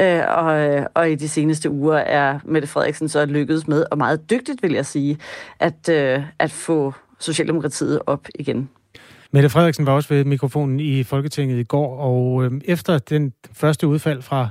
Øh, 0.00 0.20
og, 0.28 0.60
øh, 0.60 0.86
og 0.94 1.10
i 1.10 1.14
de 1.14 1.28
seneste 1.28 1.70
uger 1.70 1.96
er 1.96 2.38
Mette 2.44 2.68
Frederiksen 2.68 3.08
så 3.08 3.26
lykkedes 3.26 3.68
med, 3.68 3.84
og 3.90 3.98
meget 3.98 4.30
dygtigt 4.30 4.62
vil 4.62 4.72
jeg 4.72 4.86
sige, 4.86 5.18
at, 5.60 5.88
øh, 5.90 6.22
at 6.38 6.50
få 6.50 6.92
Socialdemokratiet 7.18 8.00
op 8.06 8.26
igen. 8.34 8.68
Mette 9.32 9.48
Frederiksen 9.48 9.86
var 9.86 9.92
også 9.92 10.14
ved 10.14 10.24
mikrofonen 10.24 10.80
i 10.80 11.02
Folketinget 11.02 11.58
i 11.58 11.62
går, 11.62 11.96
og 11.98 12.44
øh, 12.44 12.52
efter 12.64 12.98
den 12.98 13.32
første 13.52 13.86
udfald 13.86 14.22
fra 14.22 14.48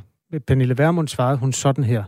Pernille 0.47 0.78
Vermund 0.78 1.08
svarede 1.08 1.38
hun 1.38 1.54
sådan 1.54 1.84
her. 1.84 2.04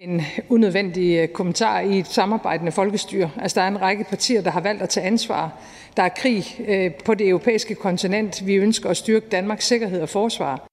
En 0.00 0.20
unødvendig 0.48 1.18
øh, 1.18 1.28
kommentar 1.28 1.80
i 1.80 1.98
et 1.98 2.06
samarbejdende 2.06 2.72
folkestyre. 2.72 3.30
Altså, 3.36 3.60
der 3.60 3.66
er 3.66 3.68
en 3.68 3.80
række 3.80 4.04
partier, 4.04 4.42
der 4.42 4.50
har 4.50 4.60
valgt 4.60 4.82
at 4.82 4.88
tage 4.88 5.06
ansvar. 5.06 5.60
Der 5.96 6.02
er 6.02 6.08
krig 6.08 6.44
øh, 6.68 6.90
på 7.04 7.14
det 7.14 7.28
europæiske 7.28 7.74
kontinent. 7.74 8.46
Vi 8.46 8.54
ønsker 8.54 8.90
at 8.90 8.96
styrke 8.96 9.28
Danmarks 9.28 9.66
sikkerhed 9.66 10.02
og 10.02 10.08
forsvar. 10.08 10.66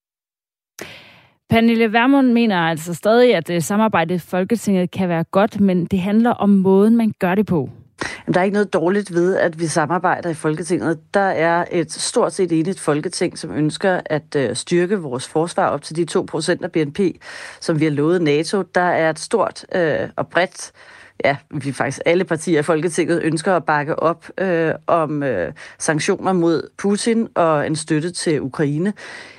Pernille 1.49 1.93
Vermund 1.93 2.31
mener 2.31 2.57
altså 2.57 2.93
stadig, 2.93 3.35
at 3.35 3.49
øh, 3.49 3.61
samarbejdet 3.61 4.15
i 4.15 4.19
Folketinget 4.19 4.91
kan 4.91 5.09
være 5.09 5.23
godt, 5.23 5.59
men 5.59 5.85
det 5.85 5.99
handler 5.99 6.31
om 6.31 6.49
måden, 6.49 6.97
man 6.97 7.13
gør 7.19 7.35
det 7.35 7.45
på. 7.45 7.69
Der 8.34 8.39
er 8.39 8.43
ikke 8.43 8.53
noget 8.53 8.73
dårligt 8.73 9.13
ved, 9.13 9.36
at 9.36 9.60
vi 9.60 9.67
samarbejder 9.67 10.29
i 10.29 10.34
Folketinget. 10.34 10.99
Der 11.13 11.19
er 11.19 11.65
et 11.71 11.91
stort 11.91 12.34
set 12.34 12.51
enigt 12.51 12.79
Folketing, 12.79 13.38
som 13.38 13.51
ønsker 13.51 14.01
at 14.05 14.36
øh, 14.36 14.55
styrke 14.55 14.97
vores 14.97 15.27
forsvar 15.27 15.67
op 15.67 15.81
til 15.81 15.95
de 15.95 16.19
2% 16.19 16.63
af 16.63 16.71
BNP, 16.71 16.99
som 17.60 17.79
vi 17.79 17.86
har 17.86 17.91
lovet 17.91 18.21
NATO. 18.21 18.62
Der 18.62 18.81
er 18.81 19.10
et 19.10 19.19
stort 19.19 19.65
øh, 19.75 20.10
og 20.15 20.27
bredt 20.27 20.71
ja, 21.23 21.38
vi 21.51 21.71
faktisk 21.71 22.01
alle 22.05 22.23
partier 22.23 22.60
i 22.60 22.63
Folketinget 22.63 23.23
ønsker 23.23 23.55
at 23.55 23.65
bakke 23.65 23.99
op 23.99 24.25
øh, 24.38 24.73
om 24.88 25.23
øh, 25.23 25.53
sanktioner 25.79 26.34
mod 26.34 26.69
Putin 26.77 27.27
og 27.36 27.67
en 27.67 27.75
støtte 27.75 28.12
til 28.12 28.41
Ukraine. 28.41 28.93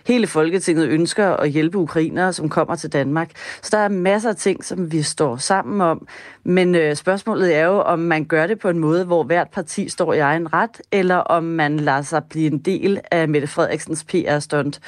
Hele 0.06 0.26
Folketinget 0.26 0.88
ønsker 0.88 1.28
at 1.28 1.50
hjælpe 1.50 1.78
ukrainere, 1.78 2.32
som 2.32 2.48
kommer 2.48 2.76
til 2.76 2.92
Danmark. 2.92 3.30
Så 3.62 3.68
der 3.72 3.78
er 3.78 3.88
masser 3.88 4.28
af 4.28 4.36
ting, 4.36 4.64
som 4.64 4.92
vi 4.92 5.02
står 5.02 5.36
sammen 5.36 5.80
om. 5.80 6.08
Men 6.44 6.74
øh, 6.74 6.96
spørgsmålet 6.96 7.54
er 7.54 7.64
jo, 7.64 7.80
om 7.80 7.98
man 7.98 8.24
gør 8.24 8.46
det 8.46 8.58
på 8.58 8.68
en 8.68 8.78
måde, 8.78 9.04
hvor 9.04 9.22
hvert 9.22 9.48
parti 9.50 9.88
står 9.88 10.12
i 10.12 10.18
egen 10.18 10.52
ret, 10.52 10.80
eller 10.92 11.16
om 11.16 11.44
man 11.44 11.80
lader 11.80 12.02
sig 12.02 12.24
blive 12.24 12.52
en 12.52 12.58
del 12.58 13.00
af 13.10 13.28
Mette 13.28 13.46
Frederiksens 13.46 14.04
PR-stunt. 14.04 14.80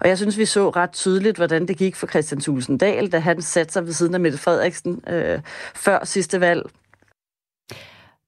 Og 0.00 0.08
jeg 0.08 0.18
synes, 0.18 0.38
vi 0.38 0.44
så 0.44 0.70
ret 0.70 0.90
tydeligt, 0.90 1.36
hvordan 1.36 1.68
det 1.68 1.76
gik 1.76 1.96
for 1.96 2.06
Christian 2.06 2.40
Tulsendal, 2.40 2.86
Dahl, 2.86 3.12
da 3.12 3.18
han 3.18 3.42
satte 3.42 3.72
sig 3.72 3.86
ved 3.86 3.92
siden 3.92 4.14
af 4.14 4.20
Mette 4.20 4.38
Frederiksen 4.38 5.00
øh, 5.08 5.38
før 5.74 6.04
sidste 6.04 6.40
valg. 6.40 6.62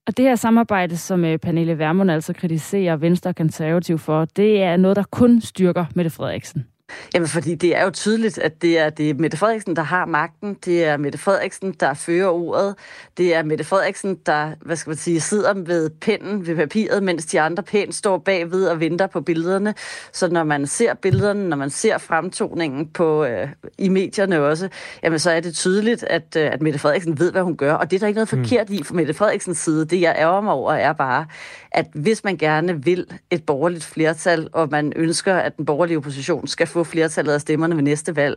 Og 0.09 0.17
det 0.17 0.25
her 0.25 0.37
samarbejde, 0.37 0.97
som 0.97 1.25
øh, 1.25 1.39
Pernille 1.39 1.79
Vermund 1.79 2.11
altså 2.11 2.33
kritiserer 2.33 2.97
Venstre 2.97 3.31
og 3.31 3.37
Konservativ 3.37 3.99
for, 3.99 4.25
det 4.25 4.63
er 4.63 4.77
noget, 4.77 4.97
der 4.97 5.03
kun 5.11 5.41
styrker 5.41 5.85
Mette 5.95 6.11
Frederiksen. 6.11 6.67
Jamen, 7.15 7.29
fordi 7.29 7.55
det 7.55 7.77
er 7.77 7.85
jo 7.85 7.91
tydeligt, 7.91 8.39
at 8.39 8.63
det 8.63 8.79
er, 8.79 8.91
det 8.91 9.11
er 9.11 9.15
Mette 9.15 9.37
Frederiksen, 9.37 9.77
der 9.77 9.83
har 9.83 10.07
magten. 10.07 10.55
Det 10.65 10.85
er 10.85 10.97
Mette 10.97 11.19
Frederiksen, 11.19 11.73
der 11.73 11.95
fører 11.95 12.29
ordet. 12.29 12.75
Det 13.17 13.35
er 13.35 13.43
Mette 13.43 13.65
Frederiksen, 13.65 14.19
der, 14.27 14.53
hvad 14.61 14.77
skal 14.77 14.91
man 14.91 14.97
sige, 14.97 15.21
sidder 15.21 15.55
ved 15.55 15.91
pennen, 15.91 16.47
ved 16.47 16.57
papiret, 16.57 17.03
mens 17.03 17.27
de 17.27 17.41
andre 17.41 17.63
pænt 17.63 17.95
står 17.95 18.19
bagved 18.19 18.67
og 18.67 18.81
venter 18.81 19.07
på 19.07 19.21
billederne. 19.21 19.75
Så 20.13 20.29
når 20.29 20.45
man 20.45 20.67
ser 20.67 20.95
billederne, 20.95 21.49
når 21.49 21.57
man 21.57 21.71
ser 21.71 21.99
fremtoningen 21.99 22.89
på, 22.89 23.25
øh, 23.25 23.49
i 23.79 23.89
medierne 23.89 24.41
også, 24.41 24.69
jamen, 25.03 25.19
så 25.19 25.31
er 25.31 25.41
det 25.41 25.55
tydeligt, 25.55 26.03
at, 26.03 26.37
øh, 26.37 26.53
at 26.53 26.63
Mette 26.63 26.79
Frederiksen 26.79 27.19
ved, 27.19 27.33
hvad 27.33 27.43
hun 27.43 27.57
gør. 27.57 27.73
Og 27.73 27.91
det 27.91 27.97
er 27.97 28.01
der 28.01 28.07
ikke 28.07 28.19
noget 28.19 28.33
mm. 28.33 28.45
forkert 28.45 28.71
i 28.71 28.83
fra 28.83 28.95
Mette 28.95 29.15
Frederiksens 29.15 29.59
side. 29.59 29.85
Det, 29.85 30.01
jeg 30.01 30.17
ærger 30.19 30.41
mig 30.41 30.53
over, 30.53 30.73
er 30.73 30.93
bare, 30.93 31.27
at 31.71 31.87
hvis 31.95 32.25
man 32.25 32.37
gerne 32.37 32.85
vil 32.85 33.07
et 33.31 33.47
borgerligt 33.47 33.85
flertal, 33.85 34.49
og 34.53 34.69
man 34.71 34.93
ønsker, 34.97 35.35
at 35.35 35.57
den 35.57 35.65
borgerlige 35.65 35.97
opposition 35.97 36.47
skal 36.47 36.67
få 36.67 36.85
flertallet 36.85 37.33
af 37.33 37.41
stemmerne 37.41 37.77
ved 37.77 37.83
næste 37.83 38.17
valg, 38.17 38.37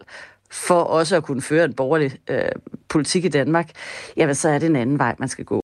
for 0.51 0.79
også 0.79 1.15
at 1.15 1.23
kunne 1.23 1.41
føre 1.41 1.65
en 1.65 1.73
borgerlig 1.73 2.11
øh, 2.29 2.41
politik 2.89 3.25
i 3.25 3.29
Danmark, 3.29 3.71
jamen 4.17 4.35
så 4.35 4.49
er 4.49 4.59
det 4.59 4.69
en 4.69 4.75
anden 4.75 4.99
vej, 4.99 5.15
man 5.19 5.29
skal 5.29 5.45
gå. 5.45 5.61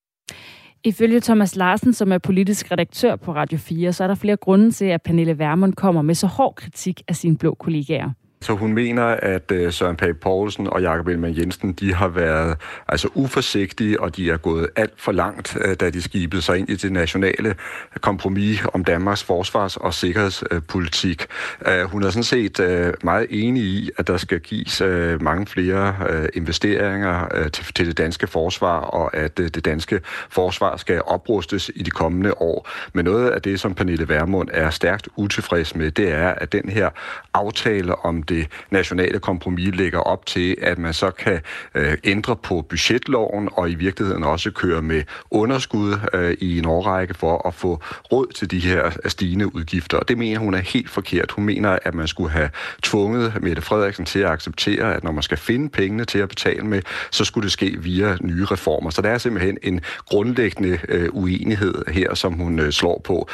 Ifølge 0.83 1.21
Thomas 1.21 1.55
Larsen, 1.55 1.93
som 1.93 2.11
er 2.11 2.17
politisk 2.17 2.71
redaktør 2.71 3.15
på 3.15 3.33
Radio 3.33 3.57
4, 3.57 3.93
så 3.93 4.03
er 4.03 4.07
der 4.07 4.15
flere 4.15 4.37
grunde 4.37 4.71
til, 4.71 4.85
at 4.85 5.01
Pernille 5.01 5.39
Vermund 5.39 5.73
kommer 5.73 6.01
med 6.01 6.15
så 6.15 6.27
hård 6.27 6.55
kritik 6.55 7.01
af 7.07 7.15
sine 7.15 7.37
blå 7.37 7.53
kollegaer. 7.53 8.09
Så 8.47 8.55
hun 8.55 8.73
mener, 8.73 9.03
at 9.05 9.51
øh, 9.51 9.73
Søren 9.73 9.95
Pape 9.95 10.13
Poulsen 10.13 10.67
og 10.67 10.81
Jakob 10.81 11.07
Elman 11.07 11.37
Jensen, 11.37 11.73
de 11.73 11.93
har 11.93 12.07
været 12.07 12.57
altså 12.87 13.09
uforsigtige, 13.13 14.01
og 14.01 14.17
de 14.17 14.31
er 14.31 14.37
gået 14.37 14.69
alt 14.75 14.93
for 14.97 15.11
langt, 15.11 15.57
øh, 15.65 15.75
da 15.75 15.89
de 15.89 16.01
skibede 16.01 16.41
sig 16.41 16.57
ind 16.57 16.69
i 16.69 16.75
det 16.75 16.91
nationale 16.91 17.55
kompromis 18.01 18.59
om 18.73 18.83
Danmarks 18.83 19.23
forsvars- 19.23 19.77
og 19.77 19.93
sikkerhedspolitik. 19.93 21.25
Øh, 21.67 21.83
hun 21.83 22.03
er 22.03 22.09
sådan 22.09 22.23
set 22.23 22.59
øh, 22.59 22.93
meget 23.03 23.27
enig 23.29 23.63
i, 23.63 23.89
at 23.97 24.07
der 24.07 24.17
skal 24.17 24.39
gives 24.39 24.81
øh, 24.81 25.21
mange 25.21 25.45
flere 25.45 25.95
øh, 26.09 26.29
investeringer 26.33 27.49
til 27.75 27.87
det 27.87 27.97
danske 27.97 28.27
forsvar, 28.27 28.79
og 28.79 29.15
at 29.15 29.37
det 29.37 29.65
danske 29.65 30.01
forsvar 30.29 30.77
skal 30.77 31.01
oprustes 31.05 31.71
i 31.75 31.83
de 31.83 31.91
kommende 31.91 32.41
år. 32.41 32.69
Men 32.93 33.05
noget 33.05 33.29
af 33.29 33.41
det, 33.41 33.59
som 33.59 33.75
Pernille 33.75 34.09
Vermund 34.09 34.49
er 34.51 34.69
stærkt 34.69 35.09
utilfreds 35.15 35.75
med, 35.75 35.91
det 35.91 36.11
er, 36.11 36.29
at 36.29 36.51
den 36.51 36.69
her 36.69 36.89
aftale 37.33 37.95
om 38.05 38.23
det 38.23 38.36
det 38.37 38.47
nationale 38.71 39.19
kompromis 39.19 39.75
lægger 39.75 39.99
op 39.99 40.25
til, 40.25 40.55
at 40.61 40.77
man 40.77 40.93
så 40.93 41.11
kan 41.11 41.39
øh, 41.75 41.97
ændre 42.03 42.35
på 42.35 42.61
budgetloven 42.69 43.49
og 43.51 43.69
i 43.69 43.75
virkeligheden 43.75 44.23
også 44.23 44.51
køre 44.51 44.81
med 44.81 45.03
underskud 45.31 45.95
øh, 46.13 46.37
i 46.39 46.59
en 46.59 46.65
årrække 46.65 47.13
for 47.13 47.47
at 47.47 47.53
få 47.53 47.81
råd 48.11 48.27
til 48.35 48.51
de 48.51 48.59
her 48.59 48.85
øh, 48.85 49.11
stigende 49.11 49.55
udgifter. 49.55 49.97
Og 49.97 50.07
det 50.07 50.17
mener 50.17 50.39
hun 50.39 50.53
er 50.53 50.57
helt 50.57 50.89
forkert. 50.89 51.31
Hun 51.31 51.45
mener, 51.45 51.79
at 51.83 51.93
man 51.93 52.07
skulle 52.07 52.29
have 52.29 52.49
tvunget 52.83 53.41
Mette 53.41 53.61
Frederiksen 53.61 54.05
til 54.05 54.19
at 54.19 54.29
acceptere, 54.29 54.95
at 54.95 55.03
når 55.03 55.11
man 55.11 55.23
skal 55.23 55.37
finde 55.37 55.69
pengene 55.69 56.05
til 56.05 56.19
at 56.19 56.29
betale 56.29 56.63
med, 56.63 56.81
så 57.11 57.25
skulle 57.25 57.43
det 57.43 57.51
ske 57.51 57.77
via 57.79 58.17
nye 58.21 58.45
reformer. 58.45 58.89
Så 58.89 59.01
der 59.01 59.09
er 59.09 59.17
simpelthen 59.17 59.57
en 59.63 59.81
grundlæggende 60.05 60.79
øh, 60.89 61.09
uenighed 61.11 61.83
her, 61.87 62.13
som 62.13 62.33
hun 62.33 62.59
øh, 62.59 62.71
slår 62.71 63.01
på. 63.03 63.29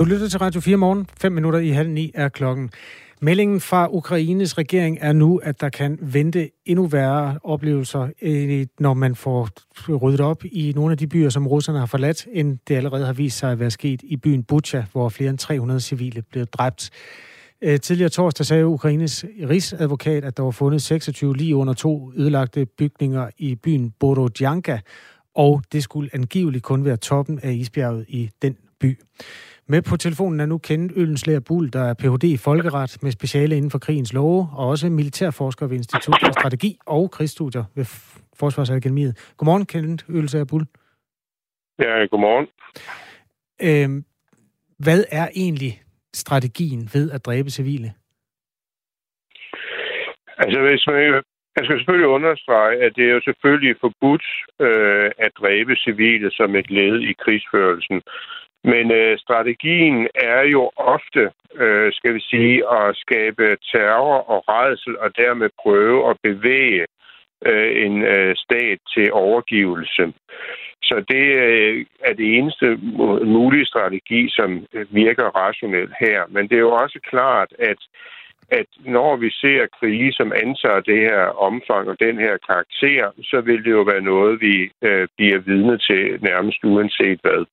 Du 0.00 0.04
lytter 0.04 0.28
til 0.28 0.38
Radio 0.38 0.60
4 0.60 0.76
morgen. 0.76 1.06
5 1.20 1.32
minutter 1.32 1.58
i 1.58 1.68
halv 1.68 1.90
ni 1.90 2.10
er 2.14 2.28
klokken. 2.28 2.70
Meldingen 3.20 3.60
fra 3.60 3.88
Ukraines 3.90 4.58
regering 4.58 4.98
er 5.00 5.12
nu, 5.12 5.36
at 5.36 5.60
der 5.60 5.68
kan 5.68 5.98
vente 6.02 6.50
endnu 6.64 6.86
værre 6.86 7.38
oplevelser, 7.44 8.08
når 8.78 8.94
man 8.94 9.14
får 9.14 9.48
ryddet 9.96 10.20
op 10.20 10.44
i 10.44 10.72
nogle 10.76 10.92
af 10.92 10.98
de 10.98 11.06
byer, 11.06 11.28
som 11.28 11.46
russerne 11.46 11.78
har 11.78 11.86
forladt, 11.86 12.26
end 12.32 12.58
det 12.68 12.74
allerede 12.74 13.06
har 13.06 13.12
vist 13.12 13.38
sig 13.38 13.52
at 13.52 13.60
være 13.60 13.70
sket 13.70 14.00
i 14.02 14.16
byen 14.16 14.42
Bucha, 14.42 14.82
hvor 14.92 15.08
flere 15.08 15.30
end 15.30 15.38
300 15.38 15.80
civile 15.80 16.22
blev 16.22 16.46
dræbt. 16.46 16.90
Øh, 17.62 17.80
tidligere 17.80 18.10
torsdag 18.10 18.46
sagde 18.46 18.66
Ukraines 18.66 19.24
rigsadvokat, 19.48 20.24
at 20.24 20.36
der 20.36 20.42
var 20.42 20.50
fundet 20.50 20.82
26 20.82 21.36
lige 21.36 21.56
under 21.56 21.72
to 21.74 22.12
ødelagte 22.16 22.66
bygninger 22.66 23.30
i 23.38 23.54
byen 23.54 23.90
Borodjanka, 24.00 24.78
og 25.34 25.62
det 25.72 25.82
skulle 25.82 26.10
angiveligt 26.12 26.64
kun 26.64 26.84
være 26.84 26.96
toppen 26.96 27.40
af 27.42 27.52
isbjerget 27.52 28.04
i 28.08 28.30
den 28.42 28.56
by. 28.80 28.98
Med 29.68 29.82
på 29.82 29.96
telefonen 29.96 30.40
er 30.40 30.46
nu 30.46 30.58
kendt 30.58 30.92
Øllenslæger 30.96 31.40
Bull, 31.48 31.72
der 31.72 31.84
er 31.90 31.94
Ph.D. 31.94 32.24
i 32.24 32.36
folkeret 32.36 32.98
med 33.02 33.10
speciale 33.12 33.56
inden 33.56 33.70
for 33.70 33.78
krigens 33.78 34.12
love, 34.12 34.48
og 34.52 34.68
også 34.68 34.90
militærforsker 34.90 35.66
ved 35.66 35.76
Institut 35.76 36.16
for 36.24 36.32
Strategi 36.32 36.78
og 36.86 37.10
Krigsstudier 37.10 37.64
ved 37.76 37.84
Forsvarsakademiet. 38.40 39.32
Godmorgen, 39.36 39.66
Kent 39.66 40.04
Øllenslæger 40.08 40.44
Bull. 40.50 40.64
Ja, 41.78 42.06
godmorgen. 42.10 42.46
Øhm, 43.62 44.04
hvad 44.78 45.04
er 45.10 45.28
egentlig 45.36 45.82
strategien 46.14 46.90
ved 46.94 47.10
at 47.10 47.24
dræbe 47.26 47.50
civile? 47.50 47.92
Altså, 50.38 50.60
hvis 50.60 50.86
man, 50.86 51.22
jeg 51.56 51.64
skal 51.64 51.78
selvfølgelig 51.78 52.08
understrege, 52.08 52.74
at 52.84 52.92
det 52.96 53.04
er 53.04 53.14
jo 53.14 53.20
selvfølgelig 53.24 53.74
forbudt 53.80 54.26
øh, 54.60 55.10
at 55.18 55.32
dræbe 55.40 55.76
civile 55.76 56.30
som 56.30 56.56
et 56.56 56.70
led 56.70 57.00
i 57.10 57.12
krigsførelsen. 57.22 58.02
Men 58.64 58.92
øh, 58.92 59.18
strategien 59.18 60.08
er 60.14 60.42
jo 60.42 60.70
ofte, 60.76 61.30
øh, 61.54 61.92
skal 61.92 62.14
vi 62.14 62.20
sige, 62.20 62.56
at 62.72 62.96
skabe 62.96 63.56
terror 63.72 64.18
og 64.32 64.44
redsel, 64.48 64.98
og 64.98 65.16
dermed 65.16 65.50
prøve 65.62 66.10
at 66.10 66.16
bevæge 66.22 66.86
øh, 67.46 67.86
en 67.86 68.02
øh, 68.02 68.36
stat 68.36 68.78
til 68.94 69.12
overgivelse. 69.12 70.12
Så 70.82 71.04
det 71.08 71.26
øh, 71.46 71.86
er 72.04 72.12
det 72.12 72.38
eneste 72.38 72.76
mulige 73.36 73.66
strategi, 73.66 74.28
som 74.30 74.66
øh, 74.72 74.86
virker 74.90 75.24
rationelt 75.24 75.92
her. 76.00 76.24
Men 76.28 76.48
det 76.48 76.56
er 76.56 76.66
jo 76.68 76.72
også 76.72 76.98
klart, 77.10 77.52
at 77.58 77.78
at 78.52 78.66
når 78.84 79.16
vi 79.16 79.30
ser 79.30 79.66
krige, 79.80 80.12
som 80.12 80.32
antager 80.32 80.80
det 80.80 81.00
her 81.00 81.22
omfang 81.48 81.88
og 81.88 82.00
den 82.00 82.18
her 82.18 82.36
karakter, 82.48 83.10
så 83.22 83.40
vil 83.40 83.64
det 83.64 83.70
jo 83.70 83.82
være 83.82 84.00
noget, 84.00 84.40
vi 84.40 84.70
øh, 84.82 85.08
bliver 85.16 85.38
vidne 85.38 85.78
til 85.78 86.18
nærmest 86.22 86.64
uanset 86.64 87.20
hvad. 87.22 87.44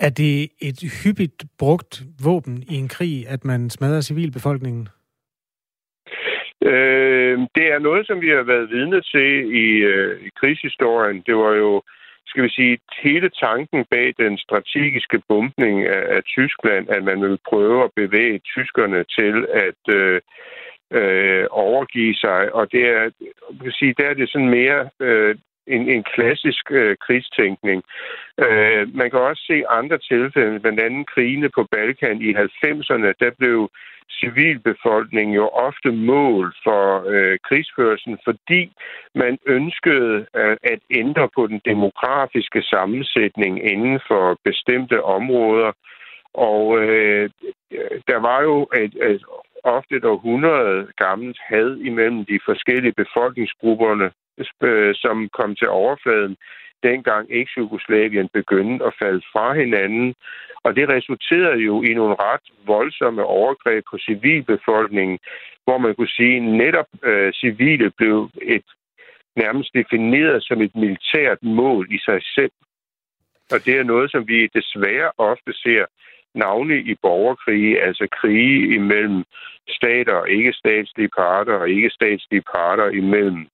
Er 0.00 0.10
det 0.10 0.42
et 0.68 0.80
hyppigt 1.04 1.44
brugt 1.58 2.02
våben 2.24 2.62
i 2.70 2.74
en 2.74 2.88
krig, 2.88 3.28
at 3.28 3.44
man 3.44 3.70
smadrer 3.70 4.00
civilbefolkningen? 4.00 4.88
Øh, 6.62 7.38
det 7.56 7.66
er 7.74 7.78
noget, 7.78 8.06
som 8.06 8.20
vi 8.20 8.28
har 8.28 8.42
været 8.42 8.70
vidne 8.70 9.00
til 9.00 9.30
i, 9.64 9.68
øh, 9.92 10.26
i 10.26 10.30
krigshistorien. 10.40 11.22
Det 11.26 11.36
var 11.36 11.54
jo, 11.54 11.82
skal 12.26 12.44
vi 12.44 12.48
sige, 12.48 12.78
hele 13.02 13.30
tanken 13.30 13.84
bag 13.90 14.14
den 14.18 14.38
strategiske 14.38 15.22
bumpning 15.28 15.86
af, 15.86 16.16
af 16.16 16.22
Tyskland, 16.22 16.88
at 16.90 17.04
man 17.04 17.22
ville 17.22 17.38
prøve 17.48 17.84
at 17.84 17.90
bevæge 17.96 18.38
tyskerne 18.38 19.04
til 19.18 19.46
at 19.66 19.94
øh, 19.96 20.20
øh, 20.98 21.46
overgive 21.50 22.14
sig. 22.14 22.54
Og 22.54 22.72
det 22.72 22.84
er, 22.88 23.10
kan 23.62 23.72
sige, 23.72 23.94
der 23.98 24.06
er 24.08 24.14
det 24.14 24.30
sådan 24.30 24.50
mere 24.50 24.90
øh, 25.00 25.36
en, 25.66 25.88
en 25.90 26.02
klassisk 26.02 26.70
øh, 26.70 26.96
krigstænkning. 27.06 27.82
Øh, 28.46 28.94
man 28.94 29.10
kan 29.10 29.20
også 29.20 29.42
se 29.46 29.68
andre 29.68 29.98
tilfælde, 29.98 30.60
blandt 30.60 30.80
andet 30.80 31.06
krigene 31.06 31.48
på 31.48 31.66
Balkan 31.72 32.22
i 32.22 32.30
90'erne, 32.34 33.12
der 33.20 33.30
blev 33.38 33.70
civilbefolkningen 34.20 35.34
jo 35.34 35.48
ofte 35.48 35.90
mål 35.92 36.54
for 36.64 37.04
øh, 37.12 37.38
krigsførelsen, 37.48 38.18
fordi 38.24 38.72
man 39.14 39.38
ønskede 39.46 40.26
øh, 40.36 40.56
at 40.62 40.80
ændre 40.90 41.28
på 41.36 41.46
den 41.46 41.60
demografiske 41.64 42.62
sammensætning 42.62 43.72
inden 43.72 44.00
for 44.08 44.38
bestemte 44.44 45.02
områder. 45.02 45.72
Og 46.34 46.78
øh, 46.78 47.30
der 48.08 48.18
var 48.18 48.42
jo 48.42 48.68
et, 48.76 48.94
et 49.10 49.24
ofte 49.64 49.96
et 49.96 50.04
århundrede 50.04 50.86
gammelt 50.96 51.38
had 51.48 51.76
imellem 51.76 52.24
de 52.24 52.38
forskellige 52.44 52.94
befolkningsgrupperne, 53.02 54.10
øh, 54.62 54.94
som 54.94 55.28
kom 55.28 55.56
til 55.56 55.68
overfladen, 55.68 56.36
dengang 56.82 57.24
eks-Jugoslavien 57.30 58.28
begyndte 58.32 58.84
at 58.84 58.94
falde 59.02 59.22
fra 59.32 59.54
hinanden. 59.54 60.14
Og 60.64 60.76
det 60.76 60.88
resulterede 60.88 61.60
jo 61.70 61.82
i 61.82 61.94
nogle 61.94 62.14
ret 62.14 62.46
voldsomme 62.66 63.24
overgreb 63.24 63.84
på 63.90 63.98
civilbefolkningen, 63.98 65.18
hvor 65.64 65.78
man 65.78 65.94
kunne 65.94 66.16
sige, 66.18 66.36
at 66.36 66.42
netop 66.42 66.86
øh, 67.02 67.32
civile 67.32 67.90
blev 67.90 68.30
et 68.42 68.68
nærmest 69.36 69.70
defineret 69.74 70.44
som 70.44 70.60
et 70.62 70.74
militært 70.74 71.42
mål 71.42 71.86
i 71.90 71.98
sig 71.98 72.20
selv. 72.34 72.52
Og 73.52 73.58
det 73.64 73.74
er 73.78 73.84
noget, 73.84 74.10
som 74.10 74.28
vi 74.28 74.48
desværre 74.54 75.10
ofte 75.18 75.52
ser 75.52 75.84
navnlig 76.34 76.86
i 76.86 76.94
borgerkrige, 77.02 77.82
altså 77.82 78.08
krige 78.20 78.74
imellem 78.74 79.24
stater 79.68 80.14
og 80.14 80.30
ikke-statslige 80.30 81.08
parter 81.08 81.54
og 81.54 81.70
ikke-statslige 81.70 82.42
parter 82.54 82.88
imellem 82.88 83.46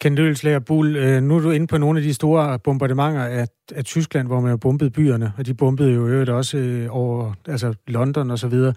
Kent 0.00 0.18
Ølslager 0.18 0.58
Bull, 0.58 0.96
øh, 0.96 1.22
nu 1.22 1.36
er 1.36 1.40
du 1.40 1.50
inde 1.50 1.66
på 1.66 1.78
nogle 1.78 1.98
af 1.98 2.02
de 2.02 2.14
store 2.14 2.58
bombardementer 2.58 3.22
af, 3.22 3.46
af 3.74 3.84
Tyskland, 3.84 4.26
hvor 4.26 4.40
man 4.40 4.50
har 4.50 4.56
bombet 4.56 4.92
byerne, 4.92 5.32
og 5.38 5.46
de 5.46 5.54
bombede 5.54 5.92
jo 5.92 6.06
øvrigt 6.06 6.30
også 6.30 6.58
øh, 6.58 6.86
over 6.90 7.32
altså 7.48 7.74
London 7.86 8.30
og 8.30 8.38
så 8.38 8.48
videre. 8.48 8.74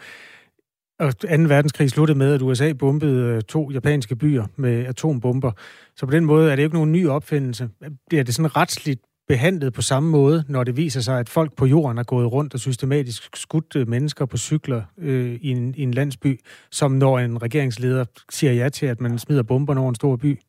Og 0.99 1.19
2. 1.19 1.27
verdenskrig 1.27 1.89
sluttede 1.89 2.17
med, 2.17 2.33
at 2.33 2.41
USA 2.41 2.73
bombede 2.73 3.35
øh, 3.35 3.41
to 3.41 3.71
japanske 3.71 4.15
byer 4.15 4.45
med 4.55 4.85
atombomber. 4.85 5.51
Så 5.95 6.05
på 6.05 6.11
den 6.11 6.25
måde 6.25 6.51
er 6.51 6.55
det 6.55 6.63
ikke 6.63 6.75
nogen 6.75 6.91
ny 6.91 7.07
opfindelse. 7.07 7.69
Bliver 8.09 8.23
det 8.23 8.35
sådan 8.35 8.55
retsligt 8.55 9.01
behandlet 9.27 9.73
på 9.73 9.81
samme 9.81 10.09
måde, 10.09 10.43
når 10.47 10.63
det 10.63 10.77
viser 10.77 11.01
sig, 11.01 11.19
at 11.19 11.29
folk 11.29 11.55
på 11.55 11.65
jorden 11.65 11.97
er 11.97 12.03
gået 12.03 12.31
rundt 12.31 12.53
og 12.53 12.59
systematisk 12.59 13.37
skudt 13.37 13.87
mennesker 13.87 14.25
på 14.25 14.37
cykler 14.37 14.81
øh, 14.97 15.39
i, 15.41 15.49
en, 15.49 15.75
i 15.77 15.81
en 15.81 15.93
landsby, 15.93 16.39
som 16.71 16.91
når 16.91 17.19
en 17.19 17.41
regeringsleder 17.41 18.05
siger 18.29 18.53
ja 18.53 18.69
til, 18.69 18.85
at 18.85 19.01
man 19.01 19.19
smider 19.19 19.43
bomber 19.43 19.79
over 19.79 19.89
en 19.89 19.95
stor 19.95 20.15
by? 20.15 20.39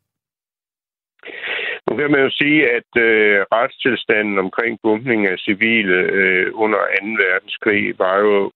Nu 1.91 1.97
kan 1.97 2.11
man 2.11 2.23
jo 2.23 2.29
sige, 2.29 2.61
at 2.77 2.91
øh, 3.07 3.45
retstilstanden 3.51 4.37
omkring 4.39 4.79
bumpning 4.83 5.27
af 5.27 5.37
civile 5.39 5.97
øh, 6.17 6.47
under 6.53 6.77
2. 6.77 7.07
verdenskrig 7.25 7.99
var 7.99 8.17
jo, 8.17 8.51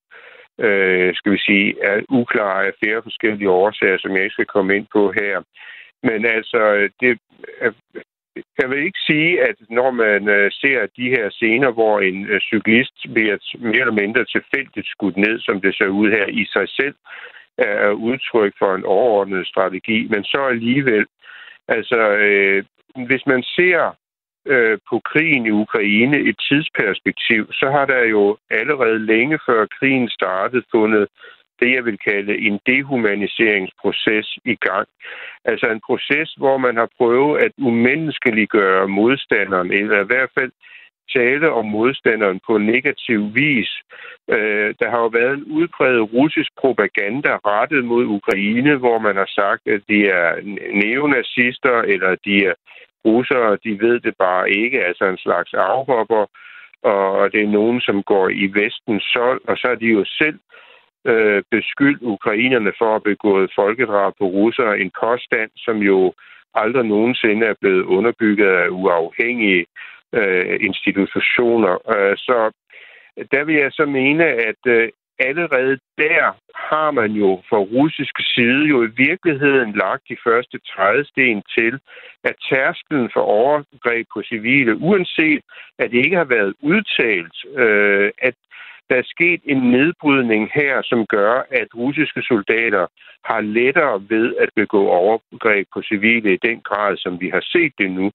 øh, 0.65 1.15
skal 1.15 1.32
vi 1.32 1.38
sige, 1.38 1.76
er 1.84 2.02
uklar 2.10 2.62
af 2.62 2.71
flere 2.84 3.02
forskellige 3.04 3.50
årsager, 3.50 3.98
som 3.98 4.12
jeg 4.12 4.24
ikke 4.24 4.38
skal 4.38 4.54
komme 4.56 4.76
ind 4.76 4.88
på 4.93 5.12
her. 5.12 5.36
Men 6.04 6.26
altså, 6.26 6.89
det, 7.02 7.19
øh, 7.62 7.74
jeg 8.60 8.69
vil 8.69 8.84
ikke 8.86 9.06
sige, 9.10 9.32
at 9.50 9.56
når 9.69 9.91
man 9.91 10.30
øh, 10.30 10.52
ser 10.52 10.80
de 10.98 11.10
her 11.15 11.30
scener, 11.30 11.71
hvor 11.71 12.00
en 12.00 12.28
øh, 12.28 12.41
cyklist 12.41 12.98
bliver 13.13 13.38
mere 13.60 13.86
eller 13.86 14.02
mindre 14.04 14.26
tilfældigt 14.26 14.88
skudt 14.88 15.17
ned, 15.17 15.39
som 15.39 15.62
det 15.62 15.76
ser 15.76 15.88
ud 15.88 16.10
her 16.12 16.26
i 16.28 16.45
sig 16.45 16.69
selv, 16.69 16.95
er 17.58 17.89
udtryk 17.91 18.54
for 18.60 18.76
en 18.76 18.86
overordnet 18.86 19.48
strategi, 19.48 20.08
men 20.10 20.24
så 20.24 20.41
alligevel, 20.54 21.06
altså 21.67 22.00
øh, 22.28 22.63
hvis 22.96 23.26
man 23.26 23.44
ser 23.44 23.96
øh, 24.46 24.78
på 24.90 25.00
krigen 25.00 25.46
i 25.46 25.52
Ukraine 25.52 26.18
et 26.30 26.38
tidsperspektiv, 26.50 27.54
så 27.54 27.70
har 27.72 27.86
der 27.86 28.04
jo 28.04 28.38
allerede 28.50 29.00
længe 29.06 29.40
før 29.48 29.66
krigen 29.80 30.10
startede 30.10 30.64
fundet 30.72 31.08
det, 31.60 31.74
jeg 31.76 31.86
vil 31.86 31.98
kalde 31.98 32.38
en 32.38 32.60
dehumaniseringsproces 32.66 34.38
i 34.46 34.56
gang. 34.56 34.88
Altså 35.46 35.66
en 35.68 35.82
proces, 35.88 36.34
hvor 36.38 36.58
man 36.58 36.76
har 36.78 36.90
prøvet 36.98 37.38
at 37.46 37.52
umenneskeliggøre 37.58 38.88
modstanderen, 38.88 39.72
eller 39.72 40.04
i 40.04 40.10
hvert 40.12 40.32
fald 40.40 40.52
tale 41.13 41.52
om 41.52 41.65
modstanderen 41.65 42.39
på 42.48 42.58
negativ 42.58 43.36
vis. 43.36 43.70
Øh, 44.30 44.76
der 44.80 44.89
har 44.89 45.00
jo 45.00 45.08
været 45.08 45.34
en 45.34 45.44
udbredt 45.44 46.13
russisk 46.13 46.52
propaganda 46.62 47.32
rettet 47.46 47.86
mod 47.86 48.06
Ukraine, 48.06 48.76
hvor 48.76 49.00
man 49.00 49.15
har 49.15 49.30
sagt, 49.30 49.68
at 49.68 49.82
de 49.89 50.08
er 50.08 50.30
neonazister, 50.84 51.82
eller 51.82 52.15
de 52.26 52.46
er 52.46 52.54
russere, 53.06 53.58
de 53.63 53.80
ved 53.80 54.00
det 54.00 54.15
bare 54.20 54.52
ikke, 54.52 54.86
altså 54.86 55.06
en 55.06 55.18
slags 55.18 55.54
afhopper. 55.54 56.26
og 56.84 57.32
det 57.34 57.41
er 57.44 57.48
nogen, 57.60 57.82
som 57.82 58.04
går 58.04 58.30
i 58.30 58.46
vestens 58.54 59.04
sold, 59.13 59.41
og 59.48 59.58
så 59.58 59.68
er 59.68 59.76
de 59.76 59.86
jo 59.86 60.06
selv 60.06 60.39
øh, 61.06 61.44
beskyldt 61.52 62.02
ukrainerne 62.02 62.72
for 62.78 62.96
at 62.96 63.04
begå 63.04 63.15
begået 63.15 63.52
folkedrab 63.56 64.13
på 64.20 64.26
russere. 64.26 64.80
En 64.80 64.91
påstand, 65.04 65.52
som 65.58 65.78
jo 65.78 66.13
aldrig 66.54 66.86
nogensinde 66.86 67.46
er 67.46 67.54
blevet 67.62 67.84
underbygget 67.84 68.48
af 68.48 68.68
uafhængige 68.70 69.60
øh, 69.60 69.65
Øh, 70.15 70.58
institutioner. 70.62 71.73
Øh, 71.95 72.17
så 72.17 72.51
der 73.32 73.43
vil 73.43 73.56
jeg 73.56 73.71
så 73.71 73.86
mene, 73.86 74.25
at 74.25 74.62
øh, 74.67 74.89
allerede 75.19 75.78
der 75.97 76.23
har 76.56 76.91
man 76.91 77.12
jo 77.12 77.41
fra 77.49 77.58
russisk 77.58 78.15
side 78.36 78.63
jo 78.65 78.84
i 78.84 78.91
virkeligheden 78.97 79.71
lagt 79.71 80.04
de 80.10 80.17
første 80.23 80.60
trædesten 80.60 81.43
til, 81.58 81.80
at 82.23 82.36
tærskelen 82.49 83.10
for 83.13 83.21
overgreb 83.21 84.08
på 84.13 84.21
civile, 84.23 84.75
uanset 84.75 85.41
at 85.80 85.91
det 85.91 86.06
ikke 86.06 86.17
har 86.17 86.30
været 86.38 86.54
udtalt, 86.62 87.36
øh, 87.63 88.12
at 88.17 88.36
der 88.89 88.95
er 88.95 89.12
sket 89.15 89.41
en 89.45 89.71
nedbrydning 89.71 90.50
her, 90.54 90.82
som 90.84 91.06
gør, 91.06 91.34
at 91.52 91.67
russiske 91.76 92.21
soldater 92.21 92.86
har 93.26 93.41
lettere 93.41 94.04
ved 94.10 94.36
at 94.36 94.50
begå 94.56 94.88
overgreb 94.88 95.67
på 95.74 95.82
civile 95.82 96.34
i 96.34 96.39
den 96.48 96.62
grad, 96.62 96.98
som 96.98 97.21
vi 97.21 97.30
har 97.30 97.43
set 97.54 97.74
det 97.78 97.91
nu. 97.91 98.12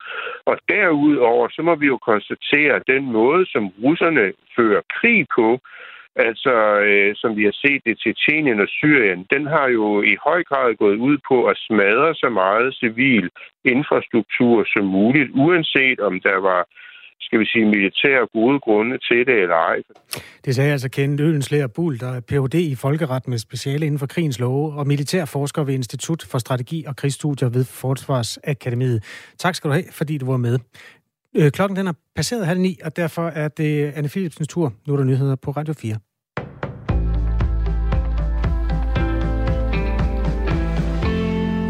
Og 0.47 0.57
derudover, 0.69 1.49
så 1.49 1.63
må 1.63 1.75
vi 1.75 1.87
jo 1.87 1.99
konstatere, 1.99 2.73
at 2.75 2.83
den 2.87 3.05
måde, 3.13 3.47
som 3.47 3.69
russerne 3.85 4.33
fører 4.57 4.83
krig 5.01 5.27
på, 5.37 5.59
altså 6.17 6.55
øh, 6.89 7.15
som 7.17 7.37
vi 7.37 7.45
har 7.45 7.57
set 7.65 7.83
det 7.87 7.97
til 8.01 8.15
Tjenien 8.15 8.61
og 8.61 8.69
Syrien, 8.69 9.27
den 9.31 9.47
har 9.47 9.69
jo 9.69 10.03
i 10.03 10.17
høj 10.25 10.43
grad 10.45 10.75
gået 10.75 10.97
ud 10.97 11.19
på 11.29 11.45
at 11.45 11.57
smadre 11.57 12.15
så 12.15 12.29
meget 12.29 12.75
civil 12.75 13.31
infrastruktur 13.65 14.65
som 14.73 14.85
muligt, 14.85 15.31
uanset 15.35 16.01
om 16.01 16.21
der 16.21 16.37
var 16.37 16.63
skal 17.21 17.41
vi 17.41 17.47
sige, 17.47 17.65
militære 17.65 18.27
gode 18.33 18.61
grunde 18.61 18.99
til 18.99 19.27
det 19.27 19.37
eller 19.43 19.57
ej. 19.57 19.77
Det 20.45 20.55
sagde 20.55 20.73
altså 20.73 20.89
Kent 20.91 21.21
Ølenslæger 21.21 21.67
Bull, 21.67 22.01
der 22.01 22.11
er 22.17 22.21
Ph.D. 22.21 22.55
i 22.55 22.75
folkeret 22.75 23.29
med 23.29 23.39
speciale 23.39 23.87
inden 23.87 23.99
for 23.99 24.07
krigens 24.07 24.41
love 24.41 24.73
og 24.73 24.87
militærforsker 24.87 25.65
ved 25.65 25.75
Institut 25.75 26.27
for 26.31 26.39
Strategi 26.39 26.85
og 26.87 26.97
Krigsstudier 26.97 27.49
ved 27.49 27.65
Forsvarsakademiet. 27.65 29.05
Tak 29.39 29.55
skal 29.55 29.69
du 29.69 29.73
have, 29.73 29.85
fordi 29.93 30.19
du 30.19 30.27
var 30.27 30.37
med. 30.37 30.59
Øh, 31.37 31.51
klokken 31.51 31.77
den 31.77 31.87
er 31.87 31.93
passeret 32.17 32.47
halv 32.47 32.61
ni, 32.61 32.79
og 32.85 32.97
derfor 32.97 33.29
er 33.29 33.49
det 33.49 33.93
Anne 33.97 34.09
Philipsens 34.09 34.49
tur. 34.49 34.73
Nu 34.87 34.93
er 34.93 34.97
der 34.97 35.05
nyheder 35.05 35.37
på 35.37 35.51
Radio 35.51 35.75
4. 35.75 35.97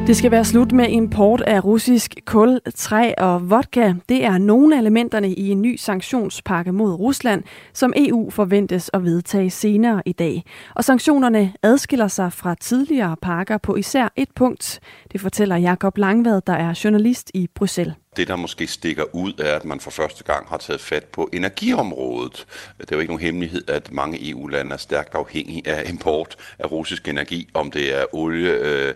Det 0.07 0.17
skal 0.17 0.31
være 0.31 0.45
slut 0.45 0.73
med 0.73 0.89
import 0.89 1.41
af 1.41 1.65
russisk 1.65 2.15
kul, 2.25 2.61
træ 2.75 3.13
og 3.19 3.51
vodka. 3.51 3.95
Det 4.09 4.25
er 4.25 4.39
nogle 4.39 4.77
af 4.77 4.81
elementerne 4.81 5.33
i 5.33 5.49
en 5.49 5.63
ny 5.63 5.77
sanktionspakke 5.77 6.73
mod 6.73 6.93
Rusland, 6.93 7.43
som 7.73 7.93
EU 7.97 8.31
forventes 8.31 8.91
at 8.95 9.05
vedtage 9.05 9.51
senere 9.51 10.03
i 10.07 10.13
dag. 10.13 10.45
Og 10.77 10.85
sanktionerne 10.85 11.53
adskiller 11.63 12.09
sig 12.09 12.33
fra 12.33 12.55
tidligere 12.55 13.17
pakker 13.23 13.59
på 13.59 13.77
især 13.77 14.09
et 14.17 14.29
punkt. 14.37 14.81
Det 15.13 15.21
fortæller 15.21 15.57
Jakob 15.57 15.99
Langvad, 15.99 16.41
der 16.47 16.53
er 16.53 16.81
journalist 16.85 17.31
i 17.35 17.49
Bruxelles. 17.55 17.95
Det, 18.17 18.29
der 18.29 18.37
måske 18.37 18.67
stikker 18.67 19.05
ud, 19.13 19.33
er, 19.39 19.57
at 19.57 19.65
man 19.65 19.81
for 19.81 19.91
første 19.91 20.25
gang 20.25 20.49
har 20.49 20.57
taget 20.57 20.81
fat 20.81 21.05
på 21.05 21.29
energiområdet. 21.33 22.47
Det 22.81 22.93
er 22.93 22.97
jo 22.97 23.01
ikke 23.01 23.13
nogen 23.13 23.25
hemmelighed, 23.25 23.71
at 23.71 23.93
mange 23.93 24.31
EU-lande 24.31 24.73
er 24.73 24.77
stærkt 24.77 25.15
afhængige 25.15 25.69
af 25.69 25.91
import 25.91 26.37
af 26.59 26.71
russisk 26.71 27.09
energi, 27.09 27.49
om 27.55 27.71
det 27.71 28.01
er 28.01 28.15
olie, 28.15 28.51
øh, 28.51 28.95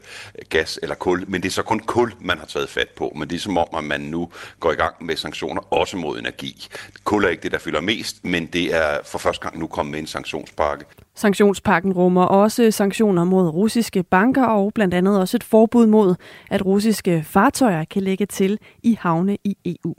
gas 0.48 0.78
eller 0.82 0.94
kul. 0.94 1.24
Men 1.28 1.42
det 1.42 1.48
er 1.48 1.52
så 1.52 1.62
kun 1.62 1.80
kul, 1.80 2.12
man 2.20 2.38
har 2.38 2.46
taget 2.46 2.68
fat 2.68 2.88
på. 2.88 3.12
Men 3.16 3.30
det 3.30 3.36
er 3.36 3.40
som 3.40 3.58
om, 3.58 3.68
at 3.76 3.84
man 3.84 4.00
nu 4.00 4.28
går 4.60 4.72
i 4.72 4.74
gang 4.74 4.94
med 5.00 5.16
sanktioner 5.16 5.72
også 5.72 5.96
mod 5.96 6.18
energi. 6.18 6.68
Kul 7.04 7.24
er 7.24 7.28
ikke 7.28 7.42
det, 7.42 7.52
der 7.52 7.58
fylder 7.58 7.80
mest, 7.80 8.24
men 8.24 8.46
det 8.46 8.74
er 8.74 8.98
for 9.04 9.18
første 9.18 9.42
gang 9.42 9.58
nu 9.58 9.66
kommet 9.66 9.90
med 9.90 10.00
en 10.00 10.06
sanktionspakke. 10.06 10.84
Sanktionspakken 11.16 11.92
rummer 11.92 12.24
også 12.24 12.70
sanktioner 12.70 13.24
mod 13.24 13.48
russiske 13.48 14.02
banker 14.02 14.46
og 14.46 14.72
blandt 14.74 14.94
andet 14.94 15.20
også 15.20 15.36
et 15.36 15.44
forbud 15.44 15.86
mod, 15.86 16.14
at 16.50 16.66
russiske 16.66 17.24
fartøjer 17.26 17.84
kan 17.84 18.02
lægge 18.02 18.26
til 18.26 18.58
i 18.82 18.98
havne 19.04 19.38
i 19.44 19.56
EU. 19.64 19.94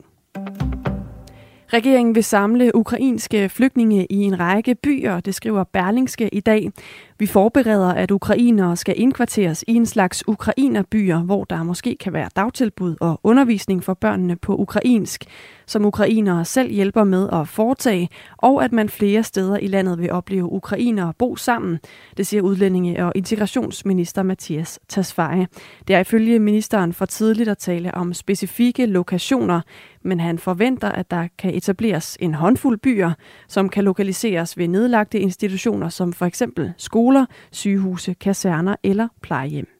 Regeringen 1.76 2.16
vil 2.16 2.24
samle 2.24 2.76
ukrainske 2.76 3.50
flygtninge 3.50 4.06
i 4.10 4.16
en 4.16 4.40
række 4.40 4.76
byer, 4.76 5.20
det 5.20 5.36
skriver 5.36 5.64
Berlingske 5.64 6.30
i 6.30 6.40
dag. 6.40 6.72
Vi 7.20 7.26
forbereder, 7.26 7.94
at 7.94 8.12
ukrainere 8.12 8.78
skal 8.78 8.94
indkvarteres 8.98 9.64
i 9.68 9.74
en 9.74 9.86
slags 9.86 10.28
ukrainerbyer, 10.28 11.20
hvor 11.20 11.44
der 11.44 11.64
måske 11.64 11.98
kan 12.00 12.14
være 12.14 12.30
dagtilbud 12.36 12.96
og 13.02 13.20
undervisning 13.24 13.84
for 13.84 13.94
børnene 13.94 14.36
på 14.36 14.56
ukrainsk, 14.56 15.26
som 15.66 15.86
ukrainere 15.86 16.46
selv 16.46 16.72
hjælper 16.72 17.04
med 17.04 17.30
at 17.34 17.48
foretage, 17.48 18.10
og 18.38 18.64
at 18.64 18.72
man 18.72 18.90
flere 18.90 19.24
steder 19.24 19.58
i 19.58 19.68
landet 19.68 20.00
vil 20.00 20.12
opleve 20.12 20.52
ukrainere 20.52 21.14
bo 21.18 21.36
sammen. 21.36 21.80
Det 22.18 22.28
siger 22.28 22.42
udlændinge- 22.42 23.06
og 23.06 23.12
integrationsminister 23.16 24.24
Mathias 24.24 24.80
Tasfaye. 24.88 25.48
Det 25.88 25.96
er 25.96 26.00
ifølge 26.00 26.40
ministeren 26.40 26.94
for 26.94 27.06
tidligt 27.06 27.50
at 27.50 27.58
tale 27.58 27.94
om 27.94 28.14
specifikke 28.14 28.86
lokationer, 28.86 29.62
men 30.06 30.20
han 30.20 30.40
forventer, 30.40 30.90
at 30.90 31.12
der 31.12 31.28
kan 31.38 31.56
etableres 31.56 32.18
en 32.20 32.34
håndfuld 32.34 32.78
byer, 32.78 33.12
som 33.48 33.70
kan 33.70 33.84
lokaliseres 33.84 34.58
ved 34.58 34.68
nedlagte 34.68 35.20
institutioner 35.20 35.90
som 35.90 36.14
for 36.14 36.26
eksempel 36.26 36.74
skoler, 36.78 37.26
sygehuse, 37.52 38.14
kaserner 38.14 38.76
eller 38.84 39.08
plejehjem. 39.22 39.75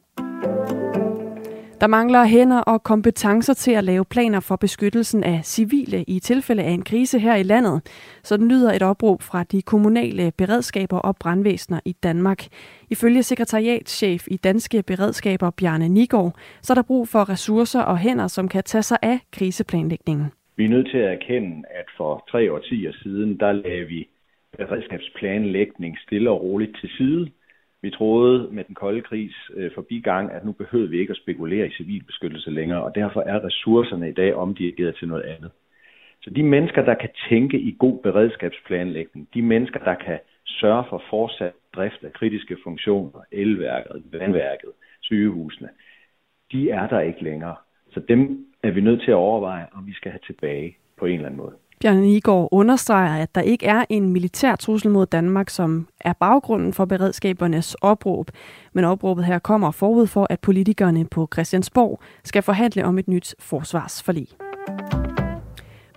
Der 1.80 1.86
mangler 1.86 2.24
hænder 2.24 2.60
og 2.60 2.82
kompetencer 2.82 3.54
til 3.54 3.72
at 3.72 3.84
lave 3.84 4.04
planer 4.04 4.40
for 4.40 4.56
beskyttelsen 4.56 5.24
af 5.24 5.40
civile 5.44 6.04
i 6.08 6.18
tilfælde 6.18 6.62
af 6.62 6.70
en 6.70 6.82
krise 6.82 7.18
her 7.18 7.36
i 7.36 7.42
landet. 7.42 7.82
Så 8.22 8.36
den 8.36 8.48
lyder 8.48 8.72
et 8.72 8.82
opråb 8.82 9.22
fra 9.22 9.44
de 9.44 9.62
kommunale 9.62 10.32
beredskaber 10.38 10.98
og 10.98 11.16
brandvæsener 11.20 11.80
i 11.84 11.92
Danmark. 11.92 12.46
Ifølge 12.90 13.22
sekretariatschef 13.22 14.26
i 14.30 14.36
Danske 14.36 14.82
Beredskaber 14.82 15.50
Bjarne 15.50 15.88
Nigård, 15.88 16.34
så 16.62 16.72
er 16.72 16.74
der 16.74 16.82
brug 16.82 17.08
for 17.08 17.28
ressourcer 17.28 17.80
og 17.80 17.98
hænder, 17.98 18.26
som 18.26 18.48
kan 18.48 18.62
tage 18.62 18.82
sig 18.82 18.98
af 19.02 19.18
kriseplanlægningen. 19.32 20.26
Vi 20.56 20.64
er 20.64 20.68
nødt 20.68 20.90
til 20.90 20.98
at 20.98 21.12
erkende, 21.12 21.62
at 21.70 21.86
for 21.96 22.24
tre 22.30 22.52
årtier 22.52 22.92
siden, 23.02 23.40
der 23.40 23.52
lagde 23.52 23.84
vi 23.84 24.08
beredskabsplanlægning 24.58 25.98
stille 25.98 26.30
og 26.30 26.42
roligt 26.42 26.76
til 26.80 26.90
side. 26.98 27.30
Vi 27.86 27.90
troede 27.90 28.48
med 28.52 28.64
den 28.64 28.74
kolde 28.74 29.02
krigs 29.02 29.50
øh, 29.54 29.70
forbigang, 29.74 30.32
at 30.32 30.44
nu 30.44 30.52
behøvede 30.52 30.90
vi 30.90 30.98
ikke 30.98 31.10
at 31.10 31.16
spekulere 31.16 31.66
i 31.66 31.70
civilbeskyttelse 31.70 32.50
længere, 32.50 32.82
og 32.82 32.94
derfor 32.94 33.20
er 33.20 33.44
ressourcerne 33.44 34.08
i 34.08 34.12
dag 34.12 34.34
omdirigeret 34.34 34.96
til 34.96 35.08
noget 35.08 35.22
andet. 35.22 35.50
Så 36.22 36.30
de 36.30 36.42
mennesker, 36.42 36.84
der 36.84 36.94
kan 36.94 37.08
tænke 37.28 37.58
i 37.60 37.76
god 37.78 38.02
beredskabsplanlægning, 38.02 39.28
de 39.34 39.42
mennesker, 39.42 39.80
der 39.80 39.94
kan 39.94 40.18
sørge 40.46 40.84
for 40.88 41.02
fortsat 41.10 41.52
drift 41.76 42.04
af 42.04 42.12
kritiske 42.12 42.56
funktioner, 42.64 43.20
elværket, 43.32 44.02
vandværket, 44.12 44.70
sygehusene, 45.00 45.68
de 46.52 46.70
er 46.70 46.86
der 46.88 47.00
ikke 47.00 47.24
længere. 47.24 47.56
Så 47.90 48.00
dem 48.00 48.46
er 48.62 48.70
vi 48.70 48.80
nødt 48.80 49.00
til 49.00 49.10
at 49.10 49.22
overveje, 49.26 49.66
om 49.72 49.86
vi 49.86 49.92
skal 49.92 50.10
have 50.10 50.26
tilbage 50.26 50.76
på 50.98 51.06
en 51.06 51.14
eller 51.14 51.26
anden 51.26 51.40
måde. 51.44 51.56
Bjørn 51.80 51.96
Nigård 51.96 52.48
understreger, 52.52 53.22
at 53.22 53.34
der 53.34 53.40
ikke 53.40 53.66
er 53.66 53.84
en 53.88 54.08
militær 54.08 54.56
trussel 54.56 54.90
mod 54.90 55.06
Danmark, 55.06 55.50
som 55.50 55.88
er 56.00 56.12
baggrunden 56.12 56.72
for 56.72 56.84
beredskabernes 56.84 57.74
opråb. 57.74 58.30
Men 58.72 58.84
opråbet 58.84 59.24
her 59.24 59.38
kommer 59.38 59.70
forud 59.70 60.06
for, 60.06 60.26
at 60.30 60.40
politikerne 60.40 61.04
på 61.04 61.28
Christiansborg 61.32 62.00
skal 62.24 62.42
forhandle 62.42 62.84
om 62.84 62.98
et 62.98 63.08
nyt 63.08 63.34
forsvarsforlig. 63.38 64.28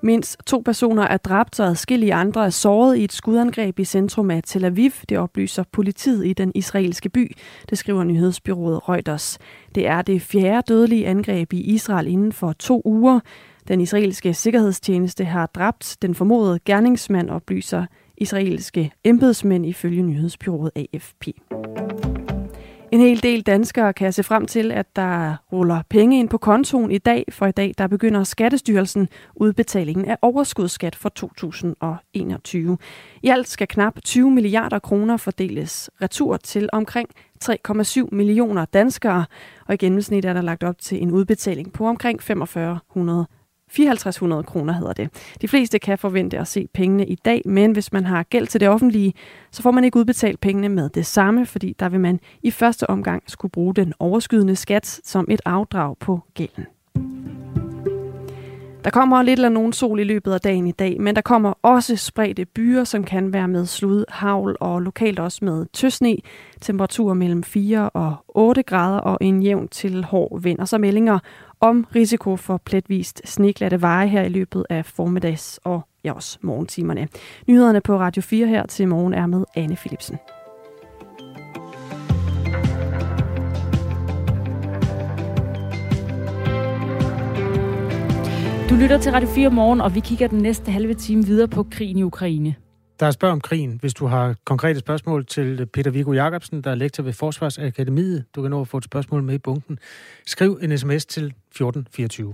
Mindst 0.04 0.38
to 0.46 0.62
personer 0.66 1.04
er 1.04 1.18
dræbt 1.18 1.60
og 1.60 1.68
adskillige 1.68 2.14
andre 2.14 2.46
er 2.46 2.50
såret 2.50 2.98
i 2.98 3.04
et 3.04 3.14
skudangreb 3.14 3.80
i 3.80 3.86
centrum 3.86 4.32
af 4.32 4.42
Tel 4.44 4.66
Aviv. 4.66 4.92
Det 5.10 5.18
oplyser 5.18 5.64
politiet 5.72 6.26
i 6.26 6.34
den 6.34 6.52
israelske 6.56 7.10
by. 7.10 7.36
Det 7.70 7.78
skriver 7.78 8.04
nyhedsbyrået 8.04 8.90
Reuters. 8.90 9.38
Det 9.76 9.88
er 9.88 10.02
det 10.02 10.22
fjerde 10.22 10.74
dødelige 10.74 11.08
angreb 11.08 11.54
i 11.54 11.62
Israel 11.62 12.08
inden 12.08 12.32
for 12.32 12.54
to 12.54 12.82
uger. 12.86 13.20
Den 13.70 13.82
israelske 13.82 14.34
sikkerhedstjeneste 14.34 15.26
har 15.26 15.46
dræbt 15.46 15.98
den 16.02 16.16
formodede 16.16 16.60
gerningsmand, 16.66 17.30
oplyser 17.30 17.86
israelske 18.18 18.92
embedsmænd 19.04 19.66
ifølge 19.66 20.04
nyhedsbyrået 20.04 20.72
AFP. 20.76 21.28
En 22.92 23.00
hel 23.00 23.24
del 23.24 23.42
danskere 23.42 23.94
kan 23.94 24.14
se 24.14 24.24
frem 24.24 24.46
til, 24.46 24.72
at 24.72 24.96
der 24.96 25.36
ruller 25.52 25.82
penge 25.90 26.20
ind 26.20 26.30
på 26.30 26.38
kontoen 26.38 26.92
i 26.92 26.98
dag, 26.98 27.26
for 27.30 27.46
i 27.46 27.52
dag 27.52 27.74
der 27.78 27.88
begynder 27.88 28.24
Skattestyrelsen 28.24 29.10
udbetalingen 29.36 30.06
af 30.06 30.18
overskudsskat 30.22 30.96
for 30.96 31.10
2021. 31.10 32.78
I 33.24 33.30
alt 33.30 33.48
skal 33.48 33.68
knap 33.68 34.00
20 34.04 34.32
milliarder 34.32 34.80
kroner 34.80 35.18
fordeles 35.18 35.90
retur 36.02 36.38
til 36.38 36.70
omkring 36.74 37.10
3,7 37.44 38.08
millioner 38.12 38.66
danskere, 38.66 39.26
og 39.66 39.74
i 39.74 39.78
gennemsnit 39.78 40.26
er 40.26 40.34
der 40.34 40.42
lagt 40.42 40.64
op 40.64 40.78
til 40.78 41.02
en 41.02 41.12
udbetaling 41.12 41.74
på 41.74 41.88
omkring 41.88 42.24
4500 42.24 43.26
5400 43.70 44.44
kroner 44.44 44.74
hedder 44.74 44.94
det. 44.94 45.10
De 45.42 45.48
fleste 45.48 45.80
kan 45.80 45.98
forvente 45.98 46.40
at 46.40 46.48
se 46.48 46.68
pengene 46.74 47.06
i 47.06 47.16
dag, 47.16 47.42
men 47.46 47.72
hvis 47.72 47.94
man 47.94 48.06
har 48.06 48.24
gæld 48.24 48.48
til 48.48 48.62
det 48.62 48.70
offentlige, 48.70 49.14
så 49.52 49.62
får 49.62 49.72
man 49.72 49.84
ikke 49.84 49.98
udbetalt 49.98 50.42
pengene 50.42 50.70
med 50.70 50.90
det 50.90 51.06
samme, 51.06 51.46
fordi 51.46 51.76
der 51.80 51.90
vil 51.90 52.00
man 52.00 52.20
i 52.44 52.52
første 52.52 52.90
omgang 52.90 53.24
skulle 53.28 53.52
bruge 53.52 53.76
den 53.76 53.94
overskydende 54.00 54.56
skat 54.56 55.02
som 55.04 55.28
et 55.30 55.42
afdrag 55.46 55.98
på 55.98 56.20
gælden. 56.34 56.66
Der 58.84 58.90
kommer 58.90 59.24
lidt 59.24 59.40
eller 59.40 59.50
nogen 59.50 59.74
sol 59.74 60.00
i 60.00 60.04
løbet 60.04 60.34
af 60.34 60.42
dagen 60.42 60.68
i 60.68 60.72
dag, 60.72 61.02
men 61.02 61.16
der 61.16 61.22
kommer 61.22 61.54
også 61.62 61.96
spredte 61.96 62.46
byer, 62.46 62.84
som 62.84 63.04
kan 63.04 63.34
være 63.34 63.48
med 63.48 63.66
slud, 63.66 64.06
havl 64.10 64.58
og 64.60 64.82
lokalt 64.82 65.20
også 65.20 65.46
med 65.46 65.66
tøsne. 65.74 66.18
Temperaturer 66.62 67.14
mellem 67.14 67.44
4 67.44 67.90
og 67.90 68.16
8 68.28 68.64
grader 68.64 68.98
og 68.98 69.18
en 69.22 69.44
jævn 69.44 69.68
til 69.68 70.04
hård 70.04 70.42
vind. 70.42 70.60
Og 70.60 70.68
så 70.68 70.78
meldinger 70.78 71.20
om 71.62 71.86
risiko 71.96 72.36
for 72.36 72.58
pletvist 72.58 73.22
sneglatte 73.26 73.82
veje 73.82 74.08
her 74.08 74.24
i 74.24 74.30
løbet 74.30 74.66
af 74.70 74.86
formiddags- 74.86 75.60
og 75.64 75.82
ja, 76.04 76.14
også 76.14 76.40
morgentimerne. 76.42 77.08
Nyhederne 77.48 77.82
på 77.82 78.00
Radio 78.00 78.22
4 78.22 78.48
her 78.48 78.66
til 78.66 78.88
morgen 78.88 79.14
er 79.14 79.28
med 79.28 79.44
Anne 79.56 79.76
Philipsen. 79.76 80.18
Du 88.70 88.76
lytter 88.76 88.98
til 89.02 89.12
Radio 89.12 89.30
4 89.30 89.50
morgen, 89.50 89.82
og 89.82 89.96
vi 89.96 90.00
kigger 90.00 90.28
den 90.28 90.40
næste 90.40 90.72
halve 90.72 90.94
time 90.94 91.26
videre 91.26 91.48
på 91.48 91.64
krigen 91.72 91.98
i 91.98 92.04
Ukraine. 92.04 92.56
Der 93.00 93.12
spørger 93.12 93.32
om 93.34 93.42
krigen. 93.42 93.78
Hvis 93.82 93.94
du 93.94 94.06
har 94.06 94.36
konkrete 94.46 94.80
spørgsmål 94.80 95.26
til 95.26 95.66
Peter 95.66 95.92
Viggo 95.92 96.14
Jacobsen, 96.14 96.62
der 96.62 96.72
er 96.72 96.76
lektor 96.76 97.04
ved 97.04 97.14
Forsvarsakademiet, 97.14 98.26
du 98.36 98.42
kan 98.42 98.52
nå 98.52 98.62
at 98.62 98.68
få 98.68 98.78
et 98.78 98.84
spørgsmål 98.84 99.24
med 99.24 99.36
i 99.36 99.38
bunken. 99.38 99.80
Skriv 100.26 100.60
en 100.62 100.78
sms 100.78 101.06
til 101.06 101.26
1424. 101.26 102.34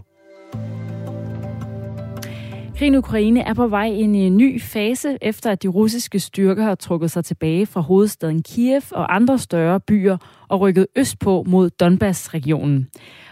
Krigen 2.78 2.93
i 2.93 2.97
Ukraine 2.97 3.39
er 3.39 3.54
på 3.54 3.67
vej 3.67 3.86
ind 3.86 4.15
i 4.15 4.19
en 4.19 4.38
ny 4.38 4.62
fase, 4.62 5.17
efter 5.21 5.51
at 5.51 5.63
de 5.63 5.67
russiske 5.67 6.19
styrker 6.19 6.63
har 6.63 6.75
trukket 6.75 7.12
sig 7.12 7.25
tilbage 7.25 7.65
fra 7.65 7.82
hovedstaden 7.82 8.43
Kiev 8.43 8.82
og 8.91 9.15
andre 9.15 9.39
større 9.39 9.80
byer 9.80 10.17
og 10.47 10.60
rykket 10.60 10.88
østpå 10.95 11.43
mod 11.47 11.69
Donbass-regionen. 11.69 12.89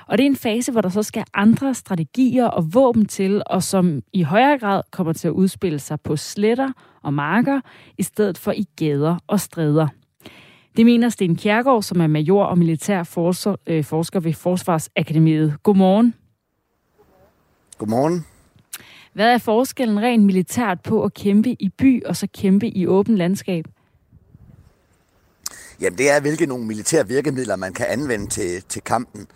Og 0.08 0.18
det 0.18 0.24
er 0.24 0.30
en 0.30 0.36
fase, 0.36 0.72
hvor 0.72 0.82
der 0.82 0.90
så 0.90 1.04
skal 1.04 1.24
andre 1.34 1.74
strategier 1.74 2.46
og 2.46 2.74
våben 2.74 3.06
til, 3.06 3.44
og 3.46 3.64
som 3.64 4.02
i 4.14 4.24
højere 4.24 4.60
grad 4.60 4.82
kommer 4.92 5.14
til 5.14 5.28
at 5.28 5.32
udspille 5.32 5.80
sig 5.80 6.02
på 6.02 6.16
sletter 6.16 6.72
og 7.04 7.14
marker, 7.14 7.62
i 7.98 8.04
stedet 8.04 8.38
for 8.38 8.52
i 8.52 8.68
gader 8.76 9.18
og 9.28 9.40
stræder. 9.40 9.88
Det 10.78 10.86
mener 10.86 11.10
Sten 11.10 11.36
Kjærgaard, 11.36 11.84
som 11.84 12.02
er 12.02 12.08
major 12.08 12.44
og 12.44 12.58
militær 12.58 13.04
forsker, 13.04 13.56
øh, 13.68 13.84
forsker 13.84 14.20
ved 14.20 14.34
Forsvarsakademiet. 14.34 15.56
Godmorgen. 15.64 16.14
Godmorgen. 17.78 18.26
Hvad 19.14 19.34
er 19.34 19.38
forskellen 19.38 20.00
rent 20.00 20.26
militært 20.26 20.82
på 20.82 21.04
at 21.04 21.14
kæmpe 21.14 21.50
i 21.50 21.70
by 21.78 22.04
og 22.04 22.16
så 22.16 22.28
kæmpe 22.34 22.68
i 22.68 22.88
åben 22.88 23.16
landskab? 23.16 23.66
Jamen 25.82 25.98
det 25.98 26.12
er, 26.12 26.22
hvilke 26.22 26.46
nogle 26.46 26.66
militære 26.66 27.08
virkemidler, 27.08 27.56
man 27.56 27.74
kan 27.74 27.86
anvende 27.90 28.28
til, 28.28 28.64
til 28.70 28.82
kampen. 28.82 29.28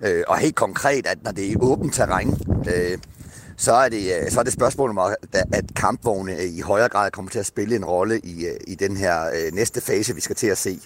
Øh, 0.00 0.24
og 0.28 0.38
helt 0.38 0.54
konkret, 0.54 1.06
at 1.06 1.18
når 1.24 1.30
det 1.30 1.52
er 1.52 1.56
åbent 1.60 1.94
terræn, 1.94 2.36
øh, 2.74 2.98
så 3.56 3.72
er 3.72 3.88
det, 3.88 4.12
øh, 4.22 4.30
så 4.30 4.40
er 4.40 4.44
det 4.44 4.52
spørgsmål 4.52 4.90
om, 4.90 4.98
at, 4.98 5.64
kampvogne 5.76 6.46
i 6.46 6.60
højere 6.60 6.88
grad 6.88 7.10
kommer 7.10 7.30
til 7.30 7.38
at 7.38 7.46
spille 7.46 7.76
en 7.76 7.84
rolle 7.84 8.20
i, 8.20 8.46
øh, 8.46 8.56
i 8.66 8.74
den 8.74 8.96
her 8.96 9.24
øh, 9.24 9.52
næste 9.52 9.80
fase, 9.80 10.14
vi 10.14 10.20
skal 10.20 10.36
til 10.36 10.46
at 10.46 10.58
se. 10.58 10.80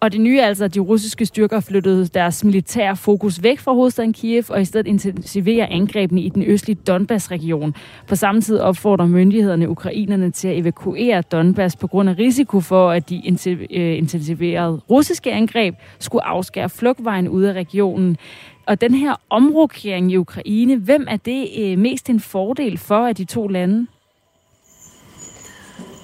Og 0.00 0.12
det 0.12 0.20
nye 0.20 0.38
er 0.38 0.46
altså, 0.46 0.64
at 0.64 0.74
de 0.74 0.80
russiske 0.80 1.26
styrker 1.26 1.60
flyttede 1.60 2.06
deres 2.06 2.44
militære 2.44 2.96
fokus 2.96 3.42
væk 3.42 3.58
fra 3.58 3.72
hovedstaden 3.72 4.12
Kiev 4.12 4.44
og 4.48 4.60
i 4.60 4.64
stedet 4.64 4.86
intensiverer 4.86 5.66
angrebene 5.70 6.20
i 6.20 6.28
den 6.28 6.42
østlige 6.42 6.78
Donbass-region. 6.86 7.74
På 8.06 8.16
samme 8.16 8.40
tid 8.40 8.58
opfordrer 8.58 9.06
myndighederne 9.06 9.68
ukrainerne 9.68 10.30
til 10.30 10.48
at 10.48 10.58
evakuere 10.58 11.22
Donbass 11.22 11.76
på 11.76 11.86
grund 11.86 12.10
af 12.10 12.18
risiko 12.18 12.60
for, 12.60 12.90
at 12.90 13.10
de 13.10 13.16
øh, 13.70 13.98
intensiverede 13.98 14.80
russiske 14.90 15.32
angreb 15.32 15.74
skulle 15.98 16.24
afskære 16.24 16.68
flugtvejen 16.68 17.28
ud 17.28 17.42
af 17.42 17.52
regionen. 17.52 18.16
Og 18.66 18.80
den 18.80 18.94
her 18.94 19.14
omrokering 19.30 20.12
i 20.12 20.16
Ukraine, 20.16 20.76
hvem 20.76 21.06
er 21.10 21.16
det 21.16 21.48
øh, 21.58 21.78
mest 21.78 22.10
en 22.10 22.20
fordel 22.20 22.78
for 22.78 23.06
af 23.06 23.16
de 23.16 23.24
to 23.24 23.48
lande? 23.48 23.86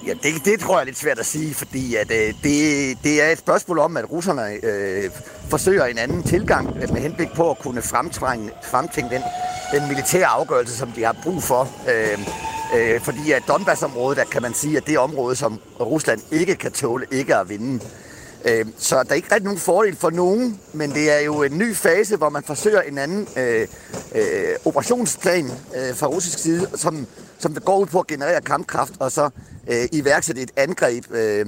Ja, 0.07 0.13
det, 0.13 0.45
det 0.45 0.59
tror 0.59 0.75
jeg 0.75 0.81
er 0.81 0.85
lidt 0.85 0.97
svært 0.97 1.19
at 1.19 1.25
sige, 1.25 1.53
fordi 1.53 1.95
at, 1.95 2.11
øh, 2.11 2.33
det, 2.43 2.97
det 3.03 3.23
er 3.23 3.29
et 3.31 3.37
spørgsmål 3.37 3.79
om, 3.79 3.97
at 3.97 4.11
russerne 4.11 4.65
øh, 4.65 5.11
forsøger 5.49 5.85
en 5.85 5.97
anden 5.97 6.23
tilgang 6.23 6.75
med 6.75 7.01
henblik 7.01 7.29
på 7.35 7.51
at 7.51 7.59
kunne 7.59 7.81
fremtvinge 7.81 9.09
den, 9.09 9.21
den 9.73 9.87
militære 9.87 10.25
afgørelse, 10.25 10.77
som 10.77 10.91
de 10.91 11.03
har 11.03 11.15
brug 11.23 11.43
for. 11.43 11.69
Øh, 11.89 12.19
øh, 12.75 13.01
fordi 13.01 13.31
at 13.31 13.43
Donbass-området, 13.47 14.17
der 14.17 14.23
kan 14.23 14.41
man 14.41 14.53
sige, 14.53 14.77
at 14.77 14.87
det 14.87 14.95
er 14.95 14.99
område, 14.99 15.35
som 15.35 15.59
Rusland 15.79 16.21
ikke 16.31 16.55
kan 16.55 16.71
tåle 16.71 17.05
ikke 17.11 17.35
at 17.35 17.49
vinde. 17.49 17.83
Øh, 18.45 18.65
så 18.77 19.03
der 19.03 19.09
er 19.09 19.13
ikke 19.13 19.31
rigtig 19.31 19.43
nogen 19.43 19.59
fordel 19.59 19.95
for 19.95 20.09
nogen, 20.09 20.59
men 20.73 20.91
det 20.91 21.11
er 21.11 21.19
jo 21.19 21.43
en 21.43 21.57
ny 21.57 21.75
fase, 21.75 22.17
hvor 22.17 22.29
man 22.29 22.43
forsøger 22.43 22.81
en 22.81 22.97
anden 22.97 23.27
øh, 23.37 23.67
øh, 24.15 24.55
operationsplan 24.65 25.45
øh, 25.75 25.95
fra 25.95 26.07
russisk 26.07 26.39
side, 26.39 26.69
som, 26.75 27.07
som 27.39 27.55
går 27.55 27.77
ud 27.77 27.85
på 27.85 27.99
at 27.99 28.07
generere 28.07 28.41
kampkraft 28.41 28.93
og 28.99 29.11
så 29.11 29.29
øh, 29.67 29.87
iværksætte 29.91 30.41
et 30.41 30.51
angreb. 30.57 31.11
Øh, 31.11 31.45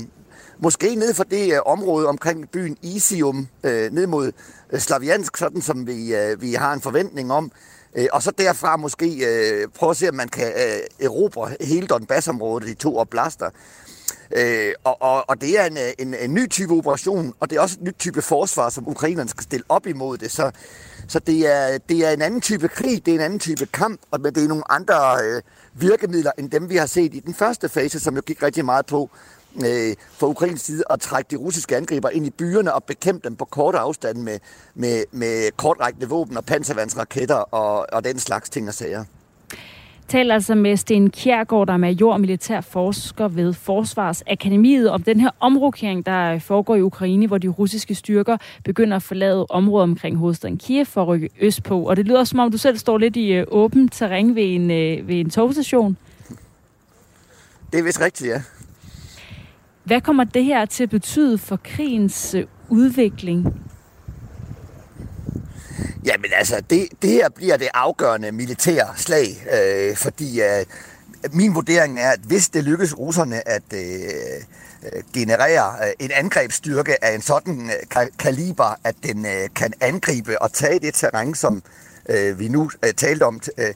måske 0.59 0.95
ned 0.95 1.13
for 1.13 1.23
det 1.23 1.53
øh, 1.53 1.59
område 1.65 2.07
omkring 2.07 2.49
byen 2.49 2.77
Isium, 2.81 3.47
øh, 3.63 3.91
ned 3.91 4.07
mod 4.07 4.31
øh, 4.71 4.79
Slaviansk, 4.79 5.37
sådan 5.37 5.61
som 5.61 5.87
vi, 5.87 6.15
øh, 6.15 6.41
vi 6.41 6.53
har 6.53 6.73
en 6.73 6.81
forventning 6.81 7.31
om. 7.31 7.51
Øh, 7.95 8.07
og 8.11 8.23
så 8.23 8.31
derfra 8.37 8.77
måske 8.77 9.05
øh, 9.25 9.67
prøve 9.75 9.89
at 9.89 9.97
se, 9.97 10.09
om 10.09 10.15
man 10.15 10.29
kan 10.29 10.47
øh, 10.47 11.05
erobre 11.05 11.51
hele 11.61 11.87
Donbass-området, 11.87 12.67
de 12.67 12.73
to 12.73 12.97
oblaster. 12.97 13.49
Øh, 14.35 14.73
og, 14.83 15.01
og, 15.01 15.29
og 15.29 15.41
det 15.41 15.59
er 15.59 15.65
en, 15.65 15.77
øh, 15.77 15.93
en, 15.99 16.13
en 16.13 16.33
ny 16.33 16.49
type 16.49 16.73
operation, 16.73 17.33
og 17.39 17.49
det 17.49 17.57
er 17.57 17.61
også 17.61 17.77
en 17.79 17.85
ny 17.85 17.91
type 17.99 18.21
forsvar, 18.21 18.69
som 18.69 18.87
ukrainerne 18.87 19.29
skal 19.29 19.43
stille 19.43 19.65
op 19.69 19.87
imod 19.87 20.17
det. 20.17 20.31
Så, 20.31 20.51
så 21.07 21.19
det, 21.19 21.53
er, 21.53 21.77
det 21.77 22.07
er 22.07 22.11
en 22.11 22.21
anden 22.21 22.41
type 22.41 22.67
krig, 22.67 23.05
det 23.05 23.11
er 23.11 23.15
en 23.15 23.21
anden 23.21 23.39
type 23.39 23.65
kamp, 23.65 24.01
og 24.11 24.21
men 24.21 24.35
det 24.35 24.43
er 24.43 24.47
nogle 24.47 24.71
andre 24.71 24.95
øh, 25.23 25.41
virkemidler 25.73 26.31
end 26.37 26.51
dem, 26.51 26.69
vi 26.69 26.75
har 26.75 26.85
set 26.85 27.15
i 27.15 27.19
den 27.19 27.33
første 27.33 27.69
fase, 27.69 27.99
som 27.99 28.15
jo 28.15 28.21
gik 28.21 28.43
rigtig 28.43 28.65
meget 28.65 28.85
på 28.85 29.09
øh, 29.55 29.95
fra 30.11 30.27
Ukrains 30.27 30.61
side 30.61 30.83
at 30.89 30.99
trække 30.99 31.31
de 31.31 31.35
russiske 31.35 31.77
angriber 31.77 32.09
ind 32.09 32.25
i 32.25 32.29
byerne 32.29 32.73
og 32.73 32.83
bekæmpe 32.83 33.29
dem 33.29 33.35
på 33.35 33.45
korte 33.45 33.77
afstand 33.77 34.17
med, 34.17 34.39
med, 34.75 35.03
med 35.11 35.51
kortrækkende 35.57 36.09
våben 36.09 36.37
og 36.37 36.45
panservandsraketter 36.45 37.35
og, 37.35 37.87
og 37.91 38.03
den 38.03 38.19
slags 38.19 38.49
ting 38.49 38.67
og 38.67 38.73
sager 38.73 39.03
taler 40.13 40.33
altså 40.33 40.55
med 40.55 40.77
Sten 40.77 41.09
Kjærgaard, 41.09 41.67
der 41.67 41.73
er 41.73 41.77
major 41.77 42.13
og 42.13 42.21
militær 42.21 42.61
forsker 42.61 43.27
ved 43.27 43.53
Forsvarsakademiet, 43.53 44.89
om 44.89 45.03
den 45.03 45.19
her 45.19 45.29
omrokering, 45.39 46.05
der 46.05 46.39
foregår 46.39 46.75
i 46.75 46.81
Ukraine, 46.81 47.27
hvor 47.27 47.37
de 47.37 47.47
russiske 47.47 47.95
styrker 47.95 48.37
begynder 48.63 48.95
at 48.95 49.03
forlade 49.03 49.45
området 49.49 49.83
omkring 49.83 50.17
hovedstaden 50.17 50.57
Kiev 50.57 50.85
for 50.85 51.01
at 51.01 51.07
rykke 51.07 51.29
østpå. 51.39 51.83
Og 51.83 51.95
det 51.95 52.05
lyder 52.05 52.23
som 52.23 52.39
om, 52.39 52.51
du 52.51 52.57
selv 52.57 52.77
står 52.77 52.97
lidt 52.97 53.15
i 53.15 53.33
øh, 53.33 53.45
åben 53.47 53.89
terræn 53.89 54.35
ved 54.35 54.43
en, 54.43 54.71
øh, 54.71 55.07
ved 55.07 55.15
en 55.15 55.29
togstation. 55.29 55.97
Det 57.71 57.79
er 57.79 57.83
vist 57.83 58.01
rigtigt, 58.01 58.29
ja. 58.29 58.41
Hvad 59.83 60.01
kommer 60.01 60.23
det 60.23 60.45
her 60.45 60.65
til 60.65 60.83
at 60.83 60.89
betyde 60.89 61.37
for 61.37 61.59
krigens 61.63 62.35
øh, 62.35 62.45
udvikling? 62.69 63.63
Jamen 66.05 66.31
altså, 66.33 66.61
det, 66.69 66.87
det 67.01 67.09
her 67.09 67.29
bliver 67.29 67.57
det 67.57 67.67
afgørende 67.73 68.31
militære 68.31 68.93
slag, 68.97 69.45
øh, 69.53 69.97
fordi 69.97 70.41
øh, 70.41 70.65
min 71.31 71.55
vurdering 71.55 71.99
er, 71.99 72.11
at 72.11 72.19
hvis 72.19 72.49
det 72.49 72.63
lykkes 72.63 72.97
russerne 72.97 73.47
at 73.47 73.63
øh, 73.73 73.79
øh 73.79 75.03
generere 75.13 75.87
øh, 75.87 75.93
en 75.99 76.11
angrebsstyrke 76.11 77.03
af 77.03 77.15
en 77.15 77.21
sådan 77.21 77.69
øh, 77.69 78.07
kaliber, 78.19 78.79
at 78.83 78.95
den 79.03 79.25
øh, 79.25 79.49
kan 79.55 79.73
angribe 79.81 80.41
og 80.41 80.53
tage 80.53 80.79
det 80.79 80.93
terræn, 80.93 81.35
som 81.35 81.63
øh, 82.09 82.39
vi 82.39 82.47
nu 82.47 82.71
øh, 82.85 82.93
talte 82.93 83.23
om, 83.23 83.41
øh, 83.57 83.73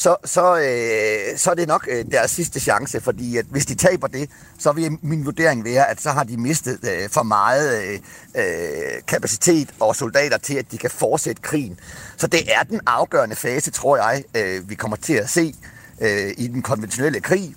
så, 0.00 0.16
så, 0.24 0.56
øh, 0.56 1.38
så 1.38 1.50
er 1.50 1.54
det 1.54 1.68
nok 1.68 1.88
øh, 1.90 2.04
deres 2.10 2.30
sidste 2.30 2.60
chance, 2.60 3.00
fordi 3.00 3.36
at 3.36 3.44
hvis 3.50 3.66
de 3.66 3.74
taber 3.74 4.06
det, 4.06 4.30
så 4.58 4.72
vil 4.72 4.98
min 5.02 5.24
vurdering 5.24 5.64
være, 5.64 5.90
at 5.90 6.00
så 6.00 6.10
har 6.10 6.24
de 6.24 6.36
mistet 6.36 6.78
øh, 6.82 7.10
for 7.10 7.22
meget 7.22 7.82
øh, 7.82 7.98
øh, 8.34 9.02
kapacitet 9.06 9.68
og 9.80 9.96
soldater 9.96 10.38
til, 10.38 10.54
at 10.54 10.72
de 10.72 10.78
kan 10.78 10.90
fortsætte 10.90 11.42
krigen. 11.42 11.78
Så 12.16 12.26
det 12.26 12.40
er 12.54 12.62
den 12.62 12.80
afgørende 12.86 13.36
fase, 13.36 13.70
tror 13.70 13.96
jeg, 13.96 14.24
øh, 14.34 14.70
vi 14.70 14.74
kommer 14.74 14.96
til 14.96 15.14
at 15.14 15.30
se 15.30 15.54
øh, 16.00 16.34
i 16.36 16.46
den 16.46 16.62
konventionelle 16.62 17.20
krig. 17.20 17.54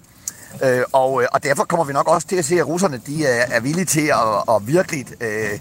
Øh, 0.63 0.83
og, 0.91 1.21
øh, 1.21 1.27
og 1.33 1.43
derfor 1.43 1.63
kommer 1.63 1.83
vi 1.83 1.93
nok 1.93 2.07
også 2.07 2.27
til 2.27 2.35
at 2.35 2.45
se, 2.45 2.55
at 2.55 2.67
russerne 2.67 3.01
de 3.07 3.25
er, 3.25 3.45
er 3.51 3.59
villige 3.59 3.85
til 3.85 4.07
at, 4.07 4.55
at 4.55 4.67
virkelig 4.67 5.05
øh, 5.21 5.51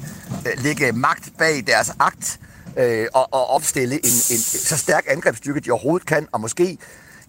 øh 0.47 0.63
lægge 0.65 0.93
magt 0.93 1.33
bag 1.39 1.65
deres 1.67 1.93
akt 1.99 2.39
øh, 2.43 2.52
Øh, 2.77 3.07
og, 3.15 3.29
og 3.33 3.47
opstille 3.47 3.95
en, 3.95 4.17
en 4.31 4.39
så 4.39 4.77
stærk 4.77 5.05
angrebsstyrke, 5.09 5.61
de 5.61 5.71
overhovedet 5.71 6.07
kan, 6.07 6.29
og 6.33 6.41
måske 6.41 6.79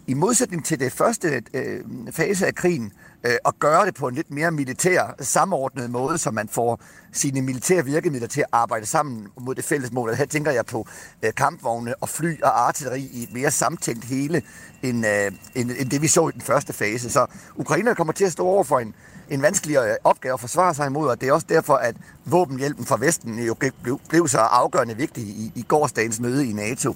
i 0.08 0.14
modsætning 0.14 0.66
til 0.66 0.80
det 0.80 0.92
første 0.92 1.44
øh, 1.54 1.80
fase 2.12 2.48
af 2.48 2.56
krigen, 2.56 2.92
øh, 3.24 3.36
at 3.46 3.60
gøre 3.60 3.86
det 3.86 3.96
på 3.96 4.08
en 4.08 4.16
lidt 4.16 4.32
mere 4.32 4.52
militær, 4.52 5.16
samordnet 5.20 5.90
måde, 5.90 6.18
så 6.18 6.32
man 6.32 6.48
får 6.48 6.82
sine 7.14 7.42
militære 7.42 7.86
virkemidler 7.86 8.28
til 8.28 8.42
at 8.42 8.48
arbejde 8.52 8.86
sammen 8.86 9.28
mod 9.42 9.56
det 9.56 9.64
fælles 9.64 9.92
mål. 9.92 10.16
Her 10.16 10.26
tænker 10.26 10.52
jeg 10.52 10.66
på 10.66 10.88
øh, 11.24 11.34
kampvogne 11.34 11.96
og 11.96 12.10
fly 12.10 12.42
og 12.42 12.68
artilleri 12.68 13.10
i 13.14 13.24
et 13.24 13.34
mere 13.34 13.52
samtænkt 13.52 14.06
hele, 14.06 14.42
end, 14.82 15.06
øh, 15.06 15.32
end, 15.56 15.72
end 15.80 15.90
det 15.90 16.02
vi 16.02 16.08
så 16.08 16.28
i 16.28 16.32
den 16.32 16.42
første 16.42 16.74
fase. 16.74 17.10
Så 17.10 17.26
Ukraine 17.56 17.96
kommer 17.96 18.14
til 18.14 18.26
at 18.26 18.32
stå 18.32 18.46
over 18.46 18.64
for 18.64 18.80
en, 18.80 18.94
en 19.30 19.42
vanskeligere 19.42 19.90
øh, 19.90 19.96
opgave 20.04 20.34
at 20.34 20.40
forsvare 20.40 20.74
sig 20.74 20.88
imod, 20.88 21.08
og 21.08 21.22
det 21.22 21.30
er 21.30 21.34
også 21.34 21.48
derfor, 21.50 21.74
at 21.74 21.96
våbenhjælpen 22.26 22.86
fra 22.86 22.98
Vesten 23.00 23.40
jo 23.40 23.56
blev, 23.84 24.00
blev 24.10 24.28
så 24.28 24.38
afgørende 24.38 24.98
vigtig 24.98 25.24
i, 25.24 25.52
i 25.56 25.62
gårsdagens 25.68 26.20
møde 26.20 26.50
i 26.50 26.54
NATO. 26.54 26.96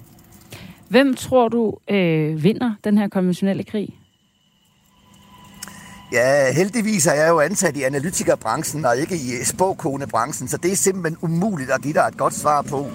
Hvem 0.88 1.14
tror 1.14 1.48
du 1.48 1.74
øh, 1.90 2.42
vinder 2.42 2.74
den 2.84 2.98
her 2.98 3.08
konventionelle 3.08 3.64
krig? 3.64 3.98
Ja, 6.12 6.52
heldigvis 6.52 7.06
er 7.06 7.14
jeg 7.14 7.28
jo 7.28 7.40
ansat 7.40 7.76
i 7.76 7.82
analytikerbranchen 7.82 8.84
og 8.84 8.96
ikke 8.96 9.14
i 9.14 9.44
spåkonebranchen, 9.44 10.48
så 10.48 10.56
det 10.56 10.72
er 10.72 10.76
simpelthen 10.76 11.18
umuligt 11.22 11.70
at 11.70 11.82
give 11.82 11.94
dig 11.94 12.00
et 12.08 12.16
godt 12.16 12.34
svar 12.34 12.62
på. 12.62 12.86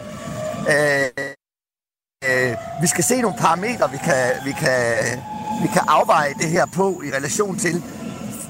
Øh, 0.72 1.34
øh, 2.30 2.56
vi 2.82 2.88
skal 2.88 3.04
se 3.04 3.22
nogle 3.22 3.38
parametre, 3.40 3.92
vi 3.92 3.98
kan, 3.98 4.24
vi, 4.46 4.52
kan, 4.52 4.78
vi 5.62 5.68
kan 5.68 5.82
afveje 5.88 6.34
det 6.34 6.50
her 6.50 6.66
på 6.66 7.02
i 7.06 7.12
relation 7.18 7.58
til, 7.58 7.84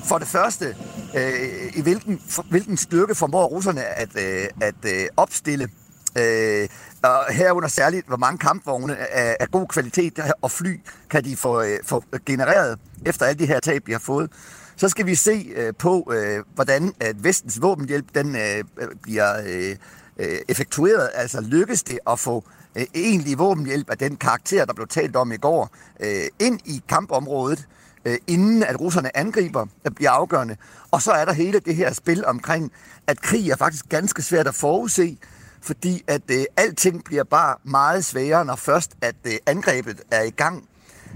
for 0.03 0.17
det 0.17 0.27
første, 0.27 0.75
øh, 1.15 1.75
i 1.75 1.81
hvilken, 1.81 2.21
for, 2.29 2.45
hvilken 2.49 2.77
styrke 2.77 3.15
formår 3.15 3.45
russerne 3.45 3.83
at, 3.85 4.09
øh, 4.15 4.47
at 4.61 4.75
øh, 4.85 5.07
opstille. 5.17 5.69
Øh, 6.17 6.67
og 7.03 7.25
herunder 7.29 7.69
særligt, 7.69 8.07
hvor 8.07 8.17
mange 8.17 8.37
kampvogne 8.37 8.97
af, 8.97 9.37
af 9.39 9.51
god 9.51 9.67
kvalitet 9.67 10.19
og 10.41 10.51
fly 10.51 10.79
kan 11.09 11.23
de 11.23 11.35
få, 11.35 11.61
øh, 11.61 11.79
få 11.85 12.03
genereret 12.25 12.79
efter 13.05 13.25
alle 13.25 13.39
de 13.39 13.45
her 13.45 13.59
tab, 13.59 13.87
vi 13.87 13.91
har 13.91 13.99
fået. 13.99 14.31
Så 14.75 14.89
skal 14.89 15.05
vi 15.05 15.15
se 15.15 15.51
øh, 15.55 15.73
på, 15.79 16.11
øh, 16.13 16.43
hvordan 16.55 16.93
at 16.99 17.23
vestens 17.23 17.61
våbenhjælp 17.61 18.05
den, 18.15 18.35
øh, 18.35 18.63
bliver 19.01 19.41
øh, 19.45 19.75
øh, 20.19 20.37
effektueret. 20.47 21.09
Altså 21.13 21.41
lykkes 21.41 21.83
det 21.83 21.99
at 22.07 22.19
få 22.19 22.43
øh, 22.75 22.85
egentlig 22.95 23.37
våbenhjælp 23.37 23.89
af 23.89 23.97
den 23.97 24.15
karakter, 24.15 24.65
der 24.65 24.73
blev 24.73 24.87
talt 24.87 25.15
om 25.15 25.31
i 25.31 25.37
går, 25.37 25.69
øh, 25.99 26.25
ind 26.39 26.59
i 26.65 26.81
kampområdet, 26.89 27.59
øh, 27.59 27.82
Øh, 28.05 28.17
inden 28.27 28.63
at 28.63 28.79
russerne 28.79 29.17
angriber, 29.17 29.65
bliver 29.95 30.11
afgørende. 30.11 30.55
Og 30.91 31.01
så 31.01 31.11
er 31.11 31.25
der 31.25 31.33
hele 31.33 31.59
det 31.59 31.75
her 31.75 31.93
spil 31.93 32.25
omkring, 32.25 32.71
at 33.07 33.21
krig 33.21 33.49
er 33.49 33.55
faktisk 33.55 33.89
ganske 33.89 34.21
svært 34.21 34.47
at 34.47 34.55
forudse, 34.55 35.17
fordi 35.61 36.03
at 36.07 36.21
øh, 36.31 36.43
alting 36.57 37.03
bliver 37.03 37.23
bare 37.23 37.55
meget 37.63 38.05
sværere, 38.05 38.45
når 38.45 38.55
først 38.55 38.91
at 39.01 39.15
øh, 39.25 39.33
angrebet 39.45 40.01
er 40.11 40.21
i 40.21 40.29
gang. 40.29 40.63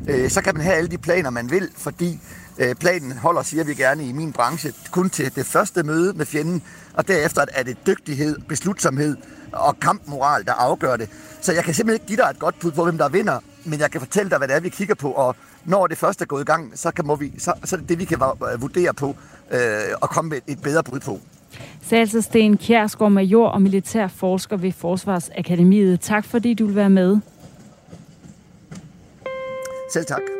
Øh, 0.07 0.29
så 0.29 0.41
kan 0.41 0.55
man 0.55 0.63
have 0.63 0.75
alle 0.75 0.89
de 0.89 0.97
planer, 0.97 1.29
man 1.29 1.51
vil, 1.51 1.69
fordi 1.75 2.19
øh, 2.57 2.75
planen 2.75 3.17
holder, 3.17 3.41
siger 3.41 3.63
vi 3.63 3.73
gerne 3.73 4.05
i 4.05 4.11
min 4.11 4.33
branche, 4.33 4.73
kun 4.91 5.09
til 5.09 5.35
det 5.35 5.45
første 5.45 5.83
møde 5.83 6.13
med 6.13 6.25
fjenden, 6.25 6.63
og 6.93 7.07
derefter 7.07 7.45
er 7.53 7.63
det 7.63 7.77
dygtighed, 7.87 8.39
beslutsomhed 8.49 9.17
og 9.51 9.79
kampmoral, 9.79 10.45
der 10.45 10.53
afgør 10.53 10.95
det. 10.95 11.09
Så 11.41 11.53
jeg 11.53 11.63
kan 11.63 11.73
simpelthen 11.73 11.95
ikke 11.95 12.05
give 12.05 12.17
dig 12.17 12.29
et 12.31 12.39
godt 12.39 12.59
bud 12.59 12.71
på, 12.71 12.83
hvem 12.83 12.97
der 12.97 13.09
vinder, 13.09 13.39
men 13.65 13.79
jeg 13.79 13.91
kan 13.91 14.01
fortælle 14.01 14.29
dig, 14.29 14.37
hvad 14.37 14.47
det 14.47 14.55
er, 14.55 14.59
vi 14.59 14.69
kigger 14.69 14.95
på, 14.95 15.11
og 15.11 15.35
når 15.67 15.87
det 15.87 15.97
første 15.97 16.23
er 16.23 16.25
gået 16.25 16.41
i 16.41 16.45
gang, 16.45 16.71
så, 16.75 16.91
kan, 16.91 17.07
må 17.07 17.15
vi, 17.15 17.31
så, 17.37 17.53
så 17.63 17.75
er 17.75 17.79
det 17.79 17.89
det, 17.89 17.99
vi 17.99 18.05
kan 18.05 18.19
vurdere 18.59 18.93
på 18.93 19.15
øh, 19.51 19.59
og 20.01 20.09
komme 20.09 20.29
med 20.29 20.39
et 20.47 20.61
bedre 20.61 20.83
bud 20.83 20.99
på. 20.99 21.19
Sagde 21.81 22.01
altså 22.01 22.21
Sten 22.21 22.57
Kjærsgaard, 22.57 23.11
major 23.11 23.47
og 23.47 23.61
militær 23.61 24.07
forsker 24.07 24.57
ved 24.57 24.71
Forsvarsakademiet. 24.71 26.01
Tak 26.01 26.25
fordi 26.25 26.53
du 26.53 26.65
vil 26.65 26.75
være 26.75 26.89
med. 26.89 27.17
Selv 29.93 30.05
tak. 30.05 30.36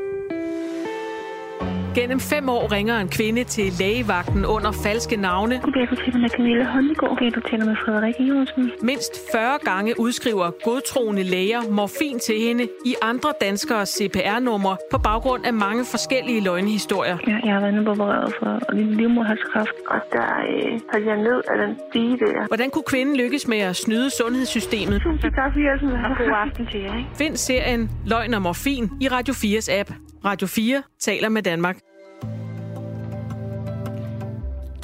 Gennem 2.00 2.20
fem 2.20 2.50
år 2.50 2.72
ringer 2.72 2.98
en 3.00 3.10
kvinde 3.10 3.44
til 3.44 3.74
lægevagten 3.80 4.46
under 4.46 4.72
falske 4.72 5.16
navne. 5.16 5.56
Okay, 5.68 5.86
du 5.92 5.96
taler 5.96 6.20
med 6.20 6.30
Camilla 6.30 6.64
Håndegård. 6.64 7.12
Okay, 7.12 7.30
du 7.36 7.42
taler 7.50 7.66
med 7.66 7.76
Frederik 7.86 8.16
Iversen. 8.20 8.72
Mindst 8.82 9.14
40 9.32 9.60
gange 9.70 10.00
udskriver 10.00 10.52
godtroende 10.64 11.24
læger 11.24 11.62
morfin 11.72 12.20
til 12.20 12.36
hende 12.40 12.64
i 12.86 12.96
andre 13.02 13.30
danskere 13.42 13.86
CPR-numre 13.86 14.78
på 14.92 14.98
baggrund 14.98 15.46
af 15.46 15.54
mange 15.54 15.86
forskellige 15.86 16.42
løgnehistorier. 16.42 17.18
Ja, 17.28 17.38
jeg 17.46 17.54
har 17.54 17.62
været 17.62 17.88
opereret 17.88 18.34
for 18.40 18.74
livmoderhalskræft, 18.74 19.78
og 19.88 20.00
der 20.12 20.30
øh, 20.50 20.80
faldt 20.92 21.06
jeg 21.08 21.18
ned 21.18 21.42
af 21.52 21.58
den 21.64 21.72
stige 21.90 22.18
der. 22.18 22.48
Hvordan 22.48 22.70
kunne 22.70 22.88
kvinden 22.94 23.16
lykkes 23.18 23.48
med 23.48 23.60
at 23.60 23.76
snyde 23.76 24.10
sundhedssystemet? 24.10 25.02
Tusind 25.02 25.32
tak 25.40 25.50
for 25.54 25.60
hjælpen, 25.60 25.92
og 25.92 26.18
god 26.18 26.34
aften 26.46 26.68
til 26.72 26.80
jer. 26.80 26.94
Find 27.18 27.36
serien 27.36 27.92
Løgn 28.06 28.34
og 28.34 28.42
Morfin 28.42 28.90
i 29.02 29.08
Radio 29.08 29.34
4's 29.34 29.72
app. 29.80 29.90
Radio 30.26 30.48
4 30.48 30.84
taler 31.00 31.30
med 31.30 31.42
Danmark. 31.42 31.80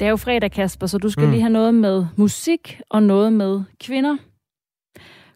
Det 0.00 0.06
er 0.06 0.10
jo 0.10 0.16
fredag, 0.16 0.50
Kasper, 0.50 0.86
så 0.86 0.98
du 0.98 1.10
skal 1.10 1.24
mm. 1.24 1.30
lige 1.30 1.40
have 1.40 1.52
noget 1.52 1.74
med 1.74 2.06
musik 2.16 2.80
og 2.90 3.02
noget 3.02 3.32
med 3.32 3.62
kvinder. 3.80 4.16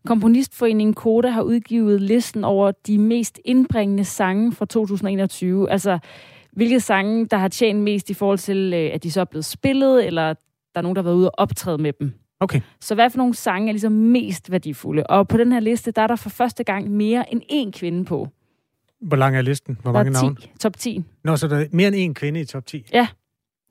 Komponistforeningen 0.07 0.95
Koda 0.95 1.29
har 1.29 1.43
udgivet 1.43 2.01
listen 2.01 2.45
over 2.45 2.73
de 2.87 2.99
mest 2.99 3.41
indbringende 3.45 4.05
sange 4.05 4.53
fra 4.53 4.67
2021. 4.67 5.71
Altså, 5.71 5.99
hvilke 6.53 6.81
sange, 6.81 7.27
der 7.27 7.37
har 7.37 7.49
tjent 7.49 7.81
mest 7.81 8.11
i 8.11 8.15
forhold 8.15 8.39
til, 8.39 8.73
øh, 8.75 8.91
at 8.95 9.03
de 9.03 9.11
så 9.11 9.21
er 9.21 9.25
blevet 9.25 9.45
spillet, 9.45 10.07
eller 10.07 10.27
der 10.75 10.81
er 10.81 10.83
nogen, 10.83 10.97
der 10.97 11.03
har 11.03 11.09
været 11.09 11.17
ude 11.17 11.31
og 11.31 11.35
optræde 11.39 11.79
med 11.79 11.93
dem. 11.93 12.13
Okay. 12.41 12.61
Så 12.81 12.95
hvad 12.95 13.11
for 13.11 13.19
nogle 13.19 13.35
sange 13.35 13.69
er 13.69 13.73
ligesom 13.73 13.93
mest 13.93 14.51
værdifulde? 14.51 15.03
Og 15.07 15.29
på 15.29 15.37
den 15.37 15.53
her 15.53 15.61
liste, 15.61 15.91
der 15.91 16.03
er 16.03 16.07
der 16.07 16.17
for 16.17 16.31
første 16.31 16.65
gang 16.65 16.91
mere 16.91 17.33
end 17.33 17.43
én 17.53 17.79
kvinde 17.79 18.05
på. 18.05 18.29
Hvor 19.01 19.17
lang 19.17 19.37
er 19.37 19.43
listen? 19.43 19.79
Hvor 19.83 19.93
der 19.93 19.99
mange 19.99 20.19
er 20.19 20.21
10, 20.21 20.27
navne? 20.27 20.37
top 20.61 20.77
10. 20.77 21.05
Nå, 21.25 21.37
så 21.37 21.49
der 21.49 21.59
er 21.59 21.67
mere 21.73 21.89
end 21.95 22.11
én 22.11 22.15
kvinde 22.21 22.41
i 22.41 22.45
top 22.45 22.67
10? 22.67 22.87
Ja. 22.93 23.09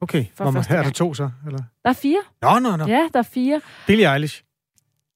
Okay, 0.01 0.25
For 0.35 0.43
Hvor 0.43 0.51
man, 0.51 0.53
første 0.53 0.73
her 0.73 0.79
er 0.79 0.83
der 0.83 0.91
to 0.91 1.13
så? 1.13 1.29
Eller? 1.45 1.59
Der 1.83 1.89
er 1.89 1.93
fire. 1.93 2.19
Nå, 2.41 2.59
nå, 2.59 2.75
nå. 2.75 2.85
Ja, 2.85 3.07
der 3.13 3.19
er 3.19 3.23
fire. 3.23 3.61
Billie 3.87 4.13
Eilish. 4.13 4.43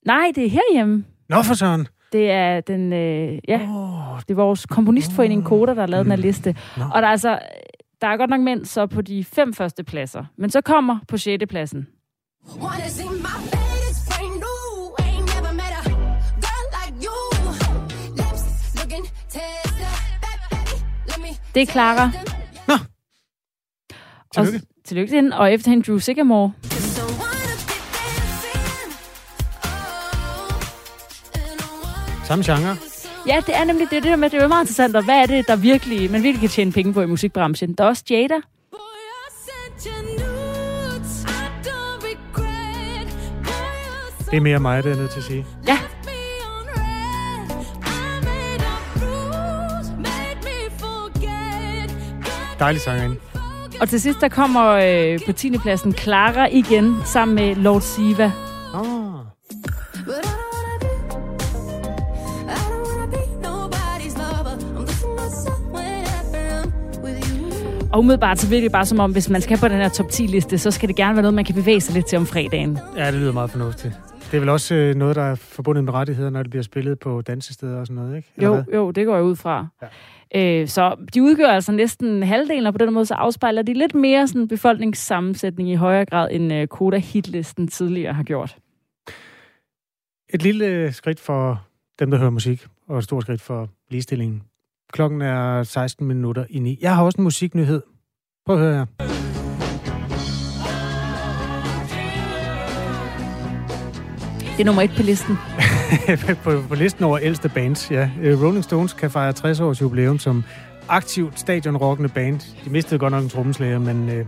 Nej, 0.05 0.31
det 0.35 0.45
er 0.45 0.49
herhjemme. 0.49 1.05
Nå, 1.29 1.41
for 1.41 1.53
søren. 1.53 1.87
Det 2.11 2.31
er 2.31 2.61
den, 2.61 2.93
øh, 2.93 3.39
ja, 3.47 3.61
oh. 3.61 4.19
det 4.19 4.31
er 4.31 4.35
vores 4.35 4.65
komponistforening 4.65 5.45
Koda, 5.45 5.73
der 5.73 5.79
har 5.79 5.87
lavet 5.87 6.05
mm. 6.05 6.09
den 6.09 6.19
her 6.19 6.25
liste. 6.25 6.55
Nå. 6.77 6.83
Og 6.93 7.01
der 7.01 7.07
er 7.07 7.11
altså, 7.11 7.39
der 8.01 8.07
er 8.07 8.17
godt 8.17 8.29
nok 8.29 8.41
mænd 8.41 8.65
så 8.65 8.87
på 8.87 9.01
de 9.01 9.23
fem 9.23 9.53
første 9.53 9.83
pladser. 9.83 10.25
Men 10.37 10.49
så 10.49 10.61
kommer 10.61 10.99
på 11.07 11.17
sjette 11.17 11.45
pladsen. 11.45 11.87
Wanna 12.61 12.87
see 12.87 13.09
my 13.09 13.60
Det 21.55 21.61
er 21.61 21.65
Clara. 21.65 22.11
Nå. 22.67 22.73
Og, 24.37 24.45
Tillykke. 24.45 24.67
tillykke 24.85 25.11
til 25.11 25.15
hende. 25.15 25.37
Og 25.37 25.53
efter 25.53 25.69
hende 25.69 25.83
Drew 25.83 25.97
Sigamore. 25.97 26.53
Samme 32.25 32.43
genre. 32.45 32.77
Ja, 33.27 33.41
det 33.47 33.55
er 33.55 33.63
nemlig 33.63 33.89
det, 33.89 33.97
er 33.97 34.01
det 34.01 34.09
der 34.09 34.15
med, 34.15 34.29
det 34.29 34.41
er 34.41 34.47
meget 34.47 34.63
interessant. 34.63 34.95
Og 34.95 35.03
hvad 35.03 35.15
er 35.15 35.25
det, 35.25 35.47
der 35.47 35.55
virkelig, 35.55 36.11
man 36.11 36.23
virkelig 36.23 36.39
kan 36.39 36.49
tjene 36.49 36.71
penge 36.71 36.93
på 36.93 37.01
i 37.01 37.05
musikbranchen? 37.05 37.73
Der 37.73 37.83
er 37.83 37.87
også 37.87 38.03
Jada. 38.09 38.35
Det 44.31 44.37
er 44.37 44.41
mere 44.41 44.59
mig, 44.59 44.83
det 44.83 44.91
er 44.91 44.95
nødt 44.95 45.11
til 45.11 45.19
at 45.19 45.25
sige. 45.25 45.45
Ja. 45.67 45.79
Dejlig 52.61 52.81
sangerinde. 52.81 53.15
Og 53.79 53.89
til 53.89 54.01
sidst, 54.01 54.21
der 54.21 54.27
kommer 54.27 54.69
øh, 54.69 55.19
på 55.25 55.31
10. 55.31 55.57
pladsen 55.57 55.93
Clara 55.93 56.47
igen, 56.51 56.95
sammen 57.05 57.35
med 57.35 57.55
Lord 57.55 57.81
Siva. 57.81 58.31
Oh. 58.73 58.81
Og 67.91 67.99
umiddelbart 67.99 68.39
så 68.39 68.47
virker 68.47 68.65
det 68.65 68.71
bare 68.71 68.85
som 68.85 68.99
om, 68.99 69.11
hvis 69.11 69.29
man 69.29 69.41
skal 69.41 69.57
på 69.57 69.67
den 69.67 69.77
her 69.77 69.89
top 69.89 70.05
10-liste, 70.05 70.57
så 70.57 70.71
skal 70.71 70.89
det 70.89 70.95
gerne 70.95 71.15
være 71.15 71.21
noget, 71.21 71.33
man 71.33 71.45
kan 71.45 71.55
bevæge 71.55 71.81
sig 71.81 71.93
lidt 71.93 72.05
til 72.05 72.17
om 72.17 72.25
fredagen. 72.25 72.79
Ja, 72.97 73.11
det 73.11 73.13
lyder 73.13 73.31
meget 73.31 73.51
fornuftigt. 73.51 73.93
Det 74.31 74.37
er 74.37 74.39
vel 74.39 74.49
også 74.49 74.75
øh, 74.75 74.95
noget, 74.95 75.15
der 75.15 75.21
er 75.21 75.35
forbundet 75.35 75.83
med 75.83 75.93
rettigheder, 75.93 76.29
når 76.29 76.43
det 76.43 76.49
bliver 76.49 76.63
spillet 76.63 76.99
på 76.99 77.21
dansesteder 77.21 77.79
og 77.79 77.87
sådan 77.87 78.03
noget, 78.03 78.17
ikke? 78.17 78.31
Eller 78.35 78.47
Jo, 78.49 78.53
hvad? 78.55 78.63
jo, 78.73 78.91
det 78.91 79.05
går 79.05 79.15
jeg 79.15 79.23
ud 79.23 79.35
fra. 79.35 79.67
Ja. 80.33 80.61
Øh, 80.61 80.67
så 80.67 80.95
de 81.13 81.23
udgør 81.23 81.47
altså 81.47 81.71
næsten 81.71 82.23
halvdelen, 82.23 82.65
og 82.67 82.73
på 82.73 82.77
den 82.77 82.93
måde 82.93 83.05
så 83.05 83.13
afspejler 83.13 83.61
de 83.61 83.73
lidt 83.73 83.95
mere 83.95 84.27
sådan 84.27 84.47
befolkningssammensætning 84.47 85.69
i 85.69 85.75
højere 85.75 86.05
grad, 86.05 86.27
end 86.31 86.53
øh, 86.53 86.67
Koda 86.67 86.97
hitlisten 86.97 87.67
tidligere 87.67 88.13
har 88.13 88.23
gjort. 88.23 88.57
Et 90.33 90.43
lille 90.43 90.65
øh, 90.65 90.91
skridt 90.93 91.19
for 91.19 91.65
dem, 91.99 92.11
der 92.11 92.17
hører 92.17 92.29
musik, 92.29 92.67
og 92.87 92.97
et 92.97 93.03
stort 93.03 93.23
skridt 93.23 93.41
for 93.41 93.69
ligestillingen. 93.89 94.43
Klokken 94.93 95.21
er 95.21 95.63
16 95.63 96.07
minutter 96.07 96.45
i 96.49 96.59
9. 96.59 96.77
Jeg 96.81 96.95
har 96.95 97.03
også 97.03 97.17
en 97.17 97.23
musiknyhed. 97.23 97.81
Prøv 98.45 98.55
at 98.55 98.61
høre 98.61 98.75
her. 98.75 99.30
Det 104.51 104.59
er 104.59 104.65
nummer 104.65 104.81
et 104.81 104.91
på 104.97 105.03
listen. 105.03 105.37
på, 106.43 106.63
på 106.69 106.75
listen 106.75 107.03
over 107.03 107.19
ældste 107.21 107.49
bands, 107.49 107.91
ja. 107.91 108.09
Øh, 108.21 108.43
Rolling 108.43 108.63
Stones 108.63 108.93
kan 108.93 109.11
fejre 109.11 109.33
60 109.33 109.59
års 109.59 109.81
jubilæum 109.81 110.19
som 110.19 110.43
aktivt 110.89 111.39
stadionrockende 111.39 112.09
band. 112.09 112.39
De 112.65 112.69
mistede 112.69 112.99
godt 112.99 113.11
nok 113.11 113.23
en 113.23 113.29
trommeslager, 113.29 113.79
men 113.79 114.09
øh, 114.09 114.25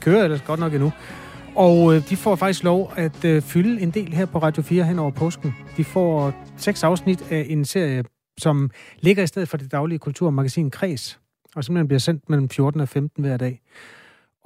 kører 0.00 0.24
ellers 0.24 0.40
godt 0.40 0.60
nok 0.60 0.72
endnu. 0.72 0.92
Og 1.54 1.94
øh, 1.94 2.08
de 2.08 2.16
får 2.16 2.36
faktisk 2.36 2.62
lov 2.64 2.92
at 2.96 3.24
øh, 3.24 3.42
fylde 3.42 3.80
en 3.82 3.90
del 3.90 4.12
her 4.12 4.26
på 4.26 4.38
Radio 4.38 4.62
4 4.62 4.84
hen 4.84 4.98
over 4.98 5.10
påsken. 5.10 5.54
De 5.76 5.84
får 5.84 6.32
seks 6.56 6.84
afsnit 6.84 7.22
af 7.30 7.46
en 7.48 7.64
serie, 7.64 8.04
som 8.38 8.70
ligger 9.00 9.22
i 9.22 9.26
stedet 9.26 9.48
for 9.48 9.56
det 9.56 9.72
daglige 9.72 9.98
kulturmagasin 9.98 10.70
Kreds, 10.70 11.18
og 11.56 11.64
simpelthen 11.64 11.88
bliver 11.88 12.00
sendt 12.00 12.30
mellem 12.30 12.48
14 12.48 12.80
og 12.80 12.88
15 12.88 13.24
hver 13.24 13.36
dag. 13.36 13.60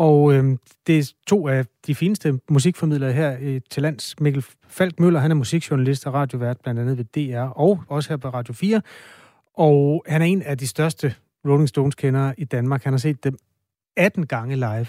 Og 0.01 0.35
øh, 0.35 0.57
det 0.87 0.99
er 0.99 1.13
to 1.27 1.49
af 1.49 1.67
de 1.87 1.95
fineste 1.95 2.41
musikformidlere 2.51 3.13
her 3.13 3.37
øh, 3.41 3.61
til 3.71 3.83
lands. 3.83 4.21
Mikkel 4.21 4.45
Falk 4.69 5.01
Møller, 5.01 5.21
han 5.21 5.31
er 5.31 5.35
musikjournalist 5.35 6.07
og 6.07 6.15
radiovært 6.15 6.61
blandt 6.61 6.81
andet 6.81 6.99
ved 6.99 7.05
DR, 7.05 7.41
og 7.41 7.85
også 7.89 8.09
her 8.09 8.17
på 8.17 8.29
Radio 8.29 8.55
4. 8.55 8.83
Og 9.55 10.05
han 10.09 10.23
er 10.23 10.27
en 10.27 10.43
af 10.43 10.59
de 10.59 10.67
største 10.67 11.15
Rolling 11.45 11.69
Stones-kendere 11.69 12.35
i 12.39 12.45
Danmark. 12.45 12.85
Han 12.85 12.93
har 12.93 12.99
set 12.99 13.25
dem 13.25 13.39
18 13.97 14.27
gange 14.27 14.57
live. 14.57 14.87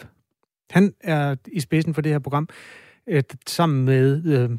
Han 0.70 0.94
er 1.02 1.36
i 1.52 1.60
spidsen 1.60 1.94
for 1.94 2.02
det 2.02 2.12
her 2.12 2.20
program, 2.20 2.50
øh, 3.08 3.24
sammen 3.48 3.86
med, 3.86 4.26
øh, 4.26 4.50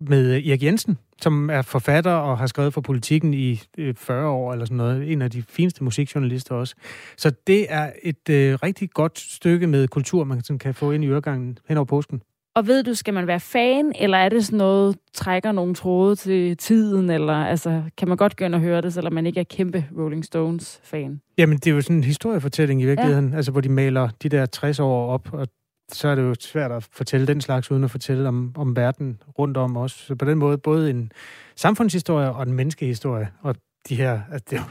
med 0.00 0.46
Erik 0.46 0.62
Jensen, 0.62 0.98
som 1.22 1.50
er 1.50 1.62
forfatter 1.62 2.12
og 2.12 2.38
har 2.38 2.46
skrevet 2.46 2.74
for 2.74 2.80
politikken 2.80 3.34
i 3.34 3.62
øh, 3.78 3.94
40 3.94 4.28
år 4.28 4.52
eller 4.52 4.64
sådan 4.64 4.76
noget. 4.76 5.12
En 5.12 5.22
af 5.22 5.30
de 5.30 5.42
fineste 5.42 5.84
musikjournalister 5.84 6.54
også. 6.54 6.74
Så 7.16 7.32
det 7.46 7.66
er 7.68 7.90
et 8.02 8.28
øh, 8.30 8.58
rigtig 8.62 8.90
godt 8.90 9.18
stykke 9.18 9.66
med 9.66 9.88
kultur, 9.88 10.24
man 10.24 10.42
sådan 10.42 10.58
kan 10.58 10.74
få 10.74 10.90
ind 10.90 11.04
i 11.04 11.06
øregangen 11.06 11.58
hen 11.68 11.76
over 11.76 11.84
påsken. 11.84 12.22
Og 12.56 12.66
ved 12.66 12.82
du, 12.82 12.94
skal 12.94 13.14
man 13.14 13.26
være 13.26 13.40
fan, 13.40 13.92
eller 13.98 14.18
er 14.18 14.28
det 14.28 14.46
sådan 14.46 14.56
noget, 14.56 14.96
trækker 15.14 15.52
nogle 15.52 15.74
tråde 15.74 16.16
til 16.16 16.56
tiden, 16.56 17.10
eller 17.10 17.32
altså, 17.32 17.82
kan 17.98 18.08
man 18.08 18.16
godt 18.16 18.36
gå 18.36 18.44
ind 18.44 18.54
og 18.54 18.60
høre 18.60 18.80
det, 18.80 18.94
selvom 18.94 19.12
man 19.12 19.26
ikke 19.26 19.40
er 19.40 19.44
kæmpe 19.44 19.84
Rolling 19.98 20.24
Stones-fan? 20.24 21.20
Jamen, 21.38 21.58
det 21.58 21.66
er 21.66 21.74
jo 21.74 21.80
sådan 21.80 21.96
en 21.96 22.04
historiefortælling 22.04 22.82
i 22.82 22.84
virkeligheden, 22.84 23.30
ja. 23.30 23.36
altså 23.36 23.52
hvor 23.52 23.60
de 23.60 23.68
maler 23.68 24.08
de 24.22 24.28
der 24.28 24.46
60 24.46 24.80
år 24.80 25.06
op, 25.06 25.28
og 25.32 25.48
så 25.92 26.08
er 26.08 26.14
det 26.14 26.22
jo 26.22 26.34
svært 26.40 26.72
at 26.72 26.88
fortælle 26.92 27.26
den 27.26 27.40
slags, 27.40 27.70
uden 27.70 27.84
at 27.84 27.90
fortælle 27.90 28.28
om, 28.28 28.52
om 28.56 28.76
verden 28.76 29.22
rundt 29.38 29.56
om 29.56 29.76
os. 29.76 29.92
Så 29.92 30.14
på 30.14 30.24
den 30.24 30.38
måde 30.38 30.58
både 30.58 30.90
en 30.90 31.12
samfundshistorie 31.56 32.32
og 32.32 32.42
en 32.42 32.52
menneskehistorie. 32.52 33.28
Og 33.42 33.56
de 33.88 33.96
her, 33.96 34.20
altså 34.32 34.46
det 34.50 34.56
jo, 34.56 34.62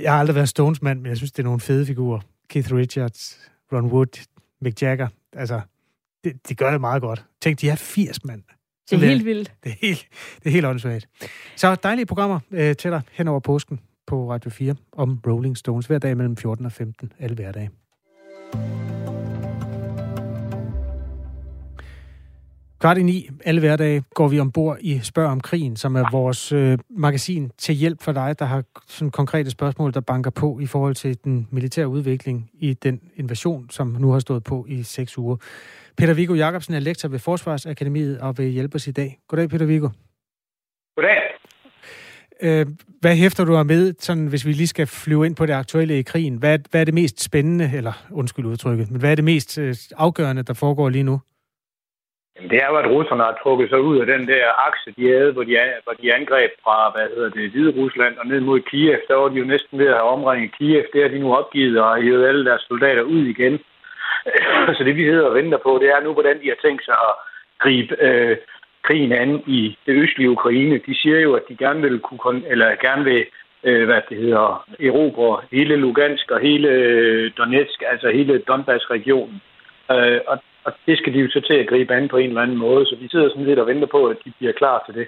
jeg 0.00 0.12
har 0.12 0.20
aldrig 0.20 0.34
været 0.34 0.48
Stones 0.48 0.82
mand, 0.82 1.00
men 1.00 1.08
jeg 1.08 1.16
synes, 1.16 1.32
det 1.32 1.38
er 1.38 1.44
nogle 1.44 1.60
fede 1.60 1.86
figurer. 1.86 2.20
Keith 2.48 2.74
Richards, 2.74 3.38
Ron 3.72 3.86
Wood, 3.86 4.26
Mick 4.60 4.82
Jagger. 4.82 5.08
Altså, 5.32 5.60
de, 6.24 6.32
de 6.48 6.54
gør 6.54 6.70
det 6.70 6.80
meget 6.80 7.02
godt. 7.02 7.24
Tænk, 7.42 7.60
de 7.60 7.68
er 7.68 7.76
80 7.76 8.24
mand. 8.24 8.42
Det 8.90 9.02
er 9.02 9.06
helt 9.06 9.24
vildt. 9.24 9.52
Det 9.64 9.72
er 9.72 9.76
helt, 9.80 10.06
det 10.38 10.46
er 10.46 10.50
helt 10.50 10.66
åndssvagt. 10.66 11.08
Så 11.56 11.74
dejlige 11.74 12.06
programmer 12.06 12.40
øh, 12.50 12.76
til 12.76 12.90
dig 12.90 13.02
hen 13.12 13.28
over 13.28 13.40
påsken 13.40 13.80
på 14.06 14.32
Radio 14.32 14.50
4 14.50 14.74
om 14.92 15.20
Rolling 15.26 15.56
Stones 15.56 15.86
hver 15.86 15.98
dag 15.98 16.16
mellem 16.16 16.36
14 16.36 16.66
og 16.66 16.72
15, 16.72 17.12
alle 17.18 17.34
hverdage. 17.34 17.70
Kvart 22.80 22.98
i 22.98 23.02
ni, 23.02 23.28
alle 23.44 23.60
hverdage, 23.60 24.02
går 24.14 24.28
vi 24.28 24.40
ombord 24.40 24.78
i 24.80 25.00
Spørg 25.02 25.26
om 25.26 25.40
krigen, 25.40 25.76
som 25.76 25.96
er 25.96 26.10
vores 26.12 26.52
øh, 26.52 26.78
magasin 26.90 27.50
til 27.58 27.74
hjælp 27.74 28.02
for 28.02 28.12
dig, 28.12 28.38
der 28.38 28.44
har 28.44 28.64
sådan 28.86 29.10
konkrete 29.10 29.50
spørgsmål, 29.50 29.94
der 29.94 30.00
banker 30.00 30.30
på 30.30 30.58
i 30.60 30.66
forhold 30.66 30.94
til 30.94 31.24
den 31.24 31.48
militære 31.50 31.88
udvikling 31.88 32.50
i 32.54 32.74
den 32.74 33.00
invasion, 33.16 33.70
som 33.70 33.88
nu 33.88 34.10
har 34.10 34.18
stået 34.18 34.44
på 34.44 34.66
i 34.68 34.82
seks 34.82 35.18
uger. 35.18 35.36
Peter 35.96 36.14
Viggo 36.14 36.34
Jacobsen 36.34 36.74
er 36.74 36.80
lektor 36.80 37.08
ved 37.08 37.18
Forsvarsakademiet 37.18 38.20
og 38.20 38.38
vil 38.38 38.46
hjælpe 38.46 38.74
os 38.74 38.86
i 38.86 38.92
dag. 38.92 39.18
Goddag, 39.28 39.48
Peter 39.48 39.66
Viggo. 39.66 39.88
Goddag. 40.96 41.16
Øh, 42.42 42.66
hvad 43.00 43.16
hæfter 43.16 43.44
du 43.44 43.62
med, 43.62 43.94
sådan, 43.98 44.26
hvis 44.26 44.46
vi 44.46 44.52
lige 44.52 44.66
skal 44.66 44.86
flyve 44.86 45.26
ind 45.26 45.36
på 45.36 45.46
det 45.46 45.52
aktuelle 45.52 45.98
i 45.98 46.02
krigen? 46.02 46.36
Hvad, 46.36 46.58
hvad 46.70 46.80
er 46.80 46.84
det 46.84 46.94
mest 46.94 47.22
spændende, 47.22 47.70
eller 47.74 48.06
undskyld 48.10 48.46
udtrykket, 48.46 48.90
men 48.90 49.00
hvad 49.00 49.10
er 49.10 49.14
det 49.14 49.24
mest 49.24 49.58
øh, 49.58 49.76
afgørende, 49.96 50.42
der 50.42 50.54
foregår 50.54 50.88
lige 50.88 51.02
nu? 51.02 51.20
Jamen, 52.36 52.50
det 52.50 52.58
er 52.62 52.68
jo, 52.70 52.76
at 52.76 52.90
russerne 52.90 53.22
har 53.22 53.38
trukket 53.42 53.68
sig 53.68 53.80
ud 53.80 53.98
af 53.98 54.06
den 54.06 54.28
der 54.28 54.44
akse, 54.68 54.94
de 54.96 55.08
havde, 55.12 55.32
hvor 55.32 55.44
de, 55.44 55.56
hvor 55.84 55.92
de 55.92 56.14
angreb 56.14 56.50
fra, 56.64 56.90
hvad 56.94 57.06
hedder 57.14 57.30
det, 57.30 57.50
Hvide 57.50 57.72
Rusland 57.80 58.16
og 58.18 58.26
ned 58.26 58.40
mod 58.40 58.60
Kiev. 58.60 58.98
Der 59.08 59.14
var 59.14 59.28
de 59.28 59.38
jo 59.38 59.44
næsten 59.44 59.78
ved 59.78 59.86
at 59.86 59.98
have 60.00 60.12
omringet 60.16 60.56
Kiev. 60.58 60.82
Det 60.92 61.02
har 61.02 61.08
de 61.08 61.18
nu 61.18 61.34
opgivet 61.34 61.80
og 61.80 62.02
hævet 62.02 62.28
alle 62.28 62.44
deres 62.44 62.62
soldater 62.68 63.02
ud 63.02 63.24
igen. 63.24 63.58
Så 64.76 64.84
det 64.84 64.96
vi 64.96 65.04
hedder 65.04 65.26
og 65.26 65.34
venter 65.34 65.58
på, 65.58 65.78
det 65.82 65.88
er 65.88 66.00
nu, 66.00 66.12
hvordan 66.12 66.40
de 66.42 66.48
har 66.48 66.58
tænkt 66.64 66.84
sig 66.84 66.94
at 67.08 67.14
gribe 67.58 67.96
øh, 68.00 68.36
krigen 68.82 69.12
an 69.12 69.42
i 69.46 69.78
det 69.86 69.94
østlige 70.02 70.30
Ukraine. 70.30 70.80
De 70.86 70.94
siger 71.02 71.20
jo, 71.20 71.34
at 71.34 71.42
de 71.48 71.56
gerne 71.56 71.82
vil 71.82 71.98
kunne, 72.00 72.42
eller 72.48 72.68
gerne 72.86 73.04
vil 73.04 73.26
øh, 73.64 73.84
hvad 73.84 74.00
det 74.08 74.16
hedder, 74.16 74.64
erobre 74.80 75.40
hele 75.52 75.76
Lugansk 75.76 76.30
og 76.30 76.40
hele 76.40 76.68
øh, 76.68 77.30
Donetsk, 77.38 77.82
altså 77.86 78.10
hele 78.10 78.38
Donbass-regionen. 78.38 79.42
Øh, 79.90 80.20
og 80.26 80.38
og 80.66 80.72
det 80.86 80.98
skal 80.98 81.12
de 81.14 81.18
jo 81.18 81.28
så 81.30 81.40
til 81.40 81.54
at 81.54 81.68
gribe 81.68 81.94
an 81.94 82.08
på 82.08 82.16
en 82.16 82.28
eller 82.28 82.42
anden 82.42 82.56
måde, 82.56 82.86
så 82.86 82.96
vi 83.00 83.08
sidder 83.08 83.28
sådan 83.28 83.44
lidt 83.44 83.58
og 83.58 83.66
venter 83.66 83.88
på, 83.96 84.06
at 84.06 84.16
de 84.24 84.32
bliver 84.38 84.52
klar 84.52 84.82
til 84.86 84.94
det. 84.94 85.06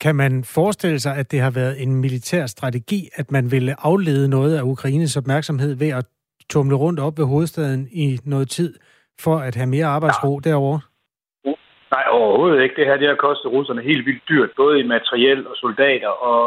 Kan 0.00 0.14
man 0.16 0.44
forestille 0.44 1.00
sig, 1.00 1.16
at 1.16 1.32
det 1.32 1.40
har 1.40 1.50
været 1.50 1.82
en 1.82 1.96
militær 1.96 2.46
strategi, 2.46 3.00
at 3.14 3.30
man 3.30 3.50
ville 3.50 3.74
aflede 3.78 4.28
noget 4.28 4.58
af 4.58 4.62
Ukraines 4.62 5.16
opmærksomhed 5.16 5.74
ved 5.78 5.88
at 5.88 6.06
tumle 6.50 6.76
rundt 6.76 7.00
op 7.00 7.18
ved 7.18 7.26
hovedstaden 7.26 7.88
i 7.92 8.18
noget 8.24 8.48
tid, 8.48 8.74
for 9.20 9.36
at 9.36 9.54
have 9.54 9.70
mere 9.76 9.86
arbejdsro 9.86 10.40
ja. 10.44 10.50
derovre? 10.50 10.80
Nej, 11.94 12.04
overhovedet 12.10 12.62
ikke. 12.62 12.76
Det 12.76 12.86
her 12.86 12.96
det 12.96 13.08
har 13.08 13.14
kostet 13.28 13.52
russerne 13.52 13.82
helt 13.82 14.06
vildt 14.06 14.28
dyrt, 14.28 14.50
både 14.56 14.80
i 14.80 14.86
materiel 14.96 15.46
og 15.46 15.56
soldater, 15.56 16.08
og, 16.08 16.42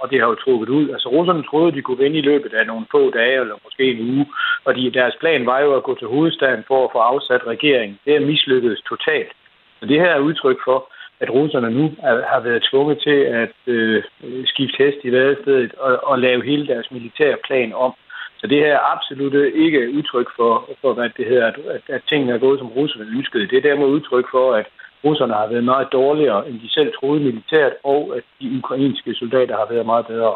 og 0.00 0.10
det 0.10 0.20
har 0.20 0.28
jo 0.28 0.34
trukket 0.34 0.68
ud. 0.68 0.90
Altså 0.90 1.08
russerne 1.08 1.42
troede, 1.42 1.72
de 1.72 1.82
kunne 1.82 1.98
vinde 1.98 2.18
i 2.18 2.28
løbet 2.30 2.52
af 2.54 2.66
nogle 2.66 2.86
få 2.90 3.10
dage, 3.10 3.40
eller 3.40 3.64
måske 3.64 3.84
en 3.90 4.10
uge, 4.10 4.26
og 4.64 4.74
de, 4.76 4.90
deres 4.90 5.16
plan 5.20 5.46
var 5.46 5.60
jo 5.60 5.74
at 5.76 5.82
gå 5.82 5.94
til 5.98 6.08
hovedstaden 6.08 6.64
for 6.68 6.84
at 6.84 6.92
få 6.92 6.98
afsat 6.98 7.46
regeringen. 7.46 7.98
Det 8.04 8.16
er 8.16 8.26
mislykkedes 8.26 8.80
totalt. 8.88 9.32
Så 9.80 9.86
det 9.86 10.00
her 10.00 10.10
er 10.10 10.26
udtryk 10.28 10.58
for, 10.64 10.78
at 11.20 11.30
russerne 11.30 11.70
nu 11.70 11.84
er, 12.02 12.26
har 12.32 12.40
været 12.40 12.66
tvunget 12.70 12.98
til 13.06 13.18
at 13.42 13.56
øh, 13.66 14.02
skifte 14.44 14.84
hest 14.84 14.98
i 15.04 15.12
vadestedet 15.12 15.74
og, 15.74 16.04
og 16.04 16.18
lave 16.18 16.44
hele 16.44 16.66
deres 16.66 16.90
militære 16.90 17.36
plan 17.46 17.72
om. 17.72 17.92
Så 18.40 18.46
det 18.46 18.58
her 18.58 18.72
er 18.74 18.92
absolut 18.94 19.34
ikke 19.34 19.90
udtryk 19.96 20.28
for, 20.36 20.70
for 20.80 20.92
hvad 20.94 21.10
det 21.16 21.26
hedder, 21.26 21.46
at, 21.46 21.58
at, 21.76 21.82
at 21.88 22.02
tingene 22.08 22.32
er 22.32 22.38
gået, 22.38 22.58
som 22.58 22.68
russerne 22.68 23.10
ønskede. 23.16 23.48
Det 23.48 23.58
er 23.58 23.68
dermed 23.68 23.86
udtryk 23.86 24.26
for, 24.30 24.52
at 24.54 24.66
russerne 25.04 25.34
har 25.34 25.46
været 25.48 25.64
meget 25.64 25.88
dårligere, 25.92 26.48
end 26.48 26.60
de 26.60 26.68
selv 26.70 26.92
troede 27.00 27.24
militært, 27.24 27.72
og 27.84 28.00
at 28.16 28.22
de 28.40 28.58
ukrainske 28.58 29.14
soldater 29.14 29.56
har 29.56 29.66
været 29.70 29.86
meget 29.86 30.06
bedre. 30.06 30.34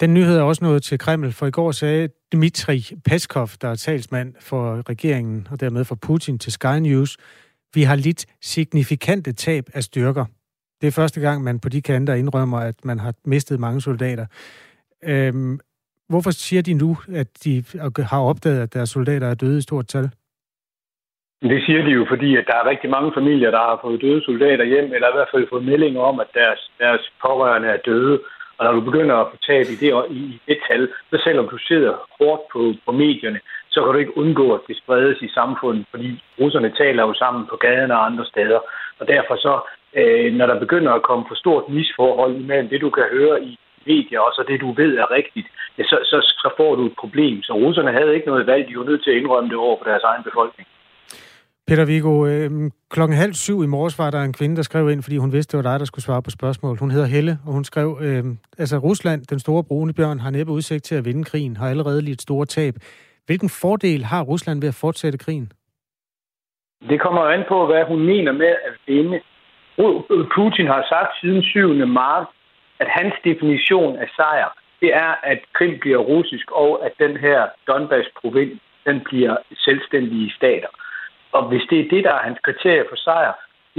Den 0.00 0.14
nyhed 0.14 0.38
er 0.38 0.42
også 0.42 0.64
nået 0.64 0.82
til 0.82 0.98
Kreml, 0.98 1.32
for 1.32 1.46
i 1.46 1.50
går 1.50 1.70
sagde 1.70 2.08
Dmitri 2.32 2.78
Peskov, 3.04 3.48
der 3.62 3.68
er 3.68 3.74
talsmand 3.74 4.34
for 4.40 4.88
regeringen 4.88 5.48
og 5.50 5.60
dermed 5.60 5.84
for 5.84 5.94
Putin 5.94 6.38
til 6.38 6.52
Sky 6.52 6.78
News, 6.80 7.16
vi 7.74 7.82
har 7.82 7.96
lidt 7.96 8.26
signifikante 8.42 9.32
tab 9.32 9.64
af 9.74 9.82
styrker. 9.82 10.24
Det 10.80 10.86
er 10.86 10.90
første 10.92 11.20
gang, 11.20 11.44
man 11.44 11.60
på 11.60 11.68
de 11.68 11.82
kanter 11.82 12.14
indrømmer, 12.14 12.58
at 12.58 12.84
man 12.84 12.98
har 12.98 13.14
mistet 13.24 13.60
mange 13.60 13.80
soldater. 13.80 14.26
Øhm, 15.04 15.60
hvorfor 16.08 16.30
siger 16.30 16.62
de 16.62 16.74
nu, 16.74 16.96
at 17.12 17.44
de 17.44 17.64
har 17.98 18.20
opdaget, 18.20 18.62
at 18.62 18.74
deres 18.74 18.90
soldater 18.90 19.26
er 19.26 19.34
døde 19.34 19.58
i 19.58 19.60
stort 19.60 19.86
tal? 19.86 20.10
Det 21.42 21.62
siger 21.66 21.82
de 21.82 21.90
jo, 21.90 22.06
fordi 22.08 22.36
at 22.36 22.46
der 22.46 22.56
er 22.56 22.68
rigtig 22.68 22.90
mange 22.90 23.12
familier, 23.14 23.50
der 23.50 23.58
har 23.58 23.78
fået 23.82 24.00
døde 24.00 24.24
soldater 24.24 24.64
hjem, 24.64 24.92
eller 24.94 25.08
i 25.08 25.16
hvert 25.16 25.32
fald 25.32 25.48
fået 25.48 25.64
meldinger 25.64 26.00
om, 26.00 26.20
at 26.20 26.26
deres, 26.34 26.70
deres 26.78 27.12
pårørende 27.22 27.68
er 27.68 27.76
døde. 27.76 28.20
Og 28.58 28.64
når 28.64 28.72
du 28.72 28.80
begynder 28.80 29.16
at 29.16 29.26
få 29.30 29.36
tab 29.46 29.66
i 29.74 29.76
det, 29.82 29.90
i 30.10 30.40
det 30.48 30.58
tal, 30.68 30.88
så 31.10 31.20
selvom 31.24 31.48
du 31.48 31.58
sidder 31.58 31.92
hårdt 32.18 32.42
på, 32.52 32.74
på 32.86 32.92
medierne, 32.92 33.40
så 33.70 33.82
kan 33.82 33.92
du 33.92 33.98
ikke 33.98 34.18
undgå, 34.18 34.54
at 34.54 34.60
det 34.68 34.76
spredes 34.76 35.22
i 35.22 35.28
samfundet, 35.28 35.86
fordi 35.90 36.22
russerne 36.40 36.72
taler 36.78 37.02
jo 37.02 37.14
sammen 37.14 37.46
på 37.46 37.56
gaden 37.56 37.90
og 37.90 38.06
andre 38.06 38.24
steder. 38.24 38.60
Og 38.98 39.08
derfor 39.08 39.36
så, 39.36 39.54
øh, 39.98 40.34
når 40.34 40.46
der 40.46 40.58
begynder 40.60 40.92
at 40.92 41.02
komme 41.02 41.24
for 41.28 41.34
stort 41.34 41.68
misforhold 41.68 42.36
imellem 42.36 42.68
det, 42.68 42.80
du 42.80 42.90
kan 42.90 43.04
høre 43.10 43.42
i 43.42 43.58
medier, 43.86 44.20
og 44.20 44.32
så 44.32 44.44
det, 44.48 44.60
du 44.60 44.72
ved 44.72 44.96
er 44.98 45.10
rigtigt, 45.10 45.48
ja, 45.78 45.82
så, 45.84 45.98
så, 46.10 46.18
så 46.42 46.48
får 46.56 46.74
du 46.74 46.86
et 46.86 46.96
problem. 46.98 47.42
Så 47.42 47.52
russerne 47.52 47.92
havde 47.92 48.14
ikke 48.14 48.26
noget 48.26 48.46
valg, 48.46 48.68
de 48.68 48.78
var 48.78 48.84
nødt 48.84 49.04
til 49.04 49.10
at 49.10 49.16
indrømme 49.16 49.50
det 49.50 49.58
over 49.58 49.76
for 49.78 49.84
deres 49.90 50.02
egen 50.02 50.22
befolkning. 50.22 50.68
Peter 51.68 51.84
Viggo, 51.84 52.26
øh, 52.26 52.50
klokken 52.90 53.16
halv 53.16 53.32
syv 53.32 53.62
i 53.62 53.66
morges 53.66 53.98
var 53.98 54.10
der 54.10 54.22
en 54.22 54.32
kvinde, 54.32 54.56
der 54.56 54.62
skrev 54.62 54.90
ind, 54.90 55.02
fordi 55.02 55.16
hun 55.16 55.32
vidste, 55.32 55.56
det 55.56 55.64
var 55.64 55.70
dig, 55.70 55.80
der 55.80 55.86
skulle 55.86 56.04
svare 56.04 56.22
på 56.22 56.30
spørgsmål. 56.30 56.78
Hun 56.78 56.90
hedder 56.90 57.06
Helle, 57.06 57.38
og 57.46 57.52
hun 57.52 57.64
skrev, 57.64 57.98
øh, 58.06 58.24
altså 58.58 58.76
Rusland, 58.78 59.20
den 59.22 59.38
store 59.38 59.64
brune 59.64 59.92
bjørn, 59.92 60.20
har 60.20 60.30
næppe 60.30 60.52
udsigt 60.52 60.84
til 60.84 60.94
at 60.94 61.04
vinde 61.04 61.24
krigen, 61.24 61.56
har 61.56 61.68
allerede 61.68 62.02
lidt 62.02 62.22
store 62.22 62.46
tab. 62.46 62.74
Hvilken 63.26 63.50
fordel 63.62 64.04
har 64.04 64.22
Rusland 64.22 64.60
ved 64.60 64.68
at 64.68 64.80
fortsætte 64.80 65.18
krigen? 65.18 65.52
Det 66.90 67.00
kommer 67.00 67.22
an 67.22 67.44
på, 67.48 67.66
hvad 67.66 67.84
hun 67.84 68.00
mener 68.12 68.32
med 68.32 68.54
at 68.68 68.74
vinde. 68.86 69.20
Putin 70.36 70.66
har 70.66 70.82
sagt 70.92 71.10
siden 71.20 71.42
7. 71.42 71.86
marts, 71.86 72.30
at 72.80 72.88
hans 72.88 73.14
definition 73.24 73.96
af 73.96 74.08
sejr, 74.16 74.48
det 74.80 74.94
er, 74.94 75.12
at 75.22 75.40
Krim 75.52 75.78
bliver 75.80 75.98
russisk, 75.98 76.50
og 76.50 76.86
at 76.86 76.92
den 76.98 77.16
her 77.16 77.48
Donbass-provins, 77.66 78.60
den 78.86 79.00
bliver 79.08 79.36
selvstændige 79.56 80.30
stater. 80.30 80.68
Og 81.36 81.42
hvis 81.48 81.64
det 81.70 81.78
er 81.80 81.88
det, 81.94 82.04
der 82.04 82.14
er 82.14 82.26
hans 82.28 82.38
kriterie 82.46 82.84
for 82.88 82.96
sejr, 82.96 83.32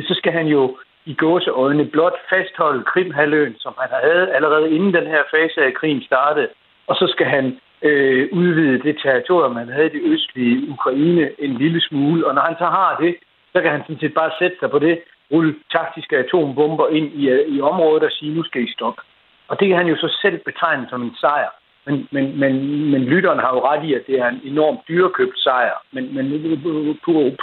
så 0.08 0.14
skal 0.20 0.32
han 0.32 0.48
jo 0.48 0.78
i 1.06 1.14
gåseøjne 1.14 1.86
blot 1.86 2.18
fastholde 2.30 2.84
Krimhaløen, 2.84 3.56
som 3.60 3.74
han 3.80 3.90
havde 4.04 4.34
allerede 4.36 4.72
inden 4.76 4.94
den 4.94 5.08
her 5.08 5.24
fase 5.32 5.66
af 5.66 5.74
krigen 5.74 6.04
startede. 6.04 6.48
Og 6.88 6.96
så 6.96 7.08
skal 7.08 7.28
han 7.28 7.60
øh, 7.82 8.30
udvide 8.32 8.84
det 8.84 9.00
territorium, 9.04 9.56
han 9.56 9.70
havde 9.70 9.86
i 9.86 9.96
det 9.98 10.02
østlige 10.14 10.70
Ukraine 10.70 11.32
en 11.40 11.54
lille 11.58 11.82
smule. 11.82 12.28
Og 12.28 12.36
når 12.36 12.42
han 12.42 12.56
så 12.58 12.66
har 12.66 12.98
det, 13.02 13.16
så 13.54 13.62
kan 13.62 13.72
han 13.72 13.82
sådan 13.82 14.00
set 14.00 14.14
bare 14.14 14.32
sætte 14.40 14.58
sig 14.60 14.70
på 14.72 14.80
det, 14.80 15.02
rulle 15.32 15.56
taktiske 15.72 16.18
atombomber 16.18 16.88
ind 16.88 17.08
i, 17.22 17.30
øh, 17.30 17.56
i 17.56 17.62
området 17.62 18.04
og 18.04 18.12
sige, 18.12 18.36
nu 18.36 18.44
skal 18.44 18.64
I 18.64 18.74
stoppe. 18.74 19.02
Og 19.48 19.60
det 19.60 19.68
kan 19.68 19.78
han 19.78 19.88
jo 19.88 19.96
så 19.96 20.18
selv 20.22 20.38
betegne 20.46 20.88
som 20.90 21.02
en 21.02 21.16
sejr. 21.20 21.50
Men, 21.88 21.96
men, 22.16 22.26
men, 22.42 22.54
men 22.92 23.02
lytteren 23.14 23.40
har 23.46 23.52
jo 23.56 23.62
ret 23.70 23.84
i, 23.90 23.94
at 23.94 24.04
det 24.08 24.16
er 24.24 24.28
en 24.30 24.42
enormt 24.52 24.82
dyrekøbt 24.88 25.38
sejr. 25.46 25.78
Men, 25.96 26.04
men 26.16 26.26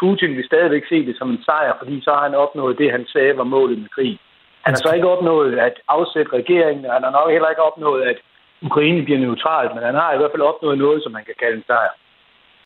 Putin 0.01 0.36
vil 0.36 0.51
stadigvæk 0.51 0.84
se 0.88 1.07
det 1.09 1.14
som 1.18 1.30
en 1.30 1.43
sejr, 1.49 1.72
fordi 1.80 1.95
så 2.07 2.11
har 2.16 2.22
han 2.28 2.34
opnået 2.34 2.78
det, 2.78 2.93
han 2.97 3.05
sagde 3.12 3.36
var 3.36 3.45
målet 3.45 3.78
med 3.78 3.88
krig. 3.97 4.18
Han 4.64 4.72
har 4.74 4.82
så 4.86 4.93
ikke 4.95 5.09
opnået 5.14 5.59
at 5.59 5.74
afsætte 5.88 6.32
regeringen, 6.32 6.84
og 6.86 6.93
han 6.93 7.03
har 7.03 7.11
nok 7.18 7.30
heller 7.30 7.49
ikke 7.49 7.62
opnået 7.70 8.03
at 8.03 8.18
Ukraine 8.62 9.03
bliver 9.05 9.20
neutralt, 9.20 9.74
men 9.74 9.82
han 9.84 9.95
har 9.95 10.11
i 10.12 10.18
hvert 10.18 10.32
fald 10.34 10.51
opnået 10.53 10.78
noget, 10.78 11.03
som 11.03 11.12
man 11.12 11.24
kan 11.24 11.34
kalde 11.43 11.57
en 11.57 11.64
sejr. 11.66 11.93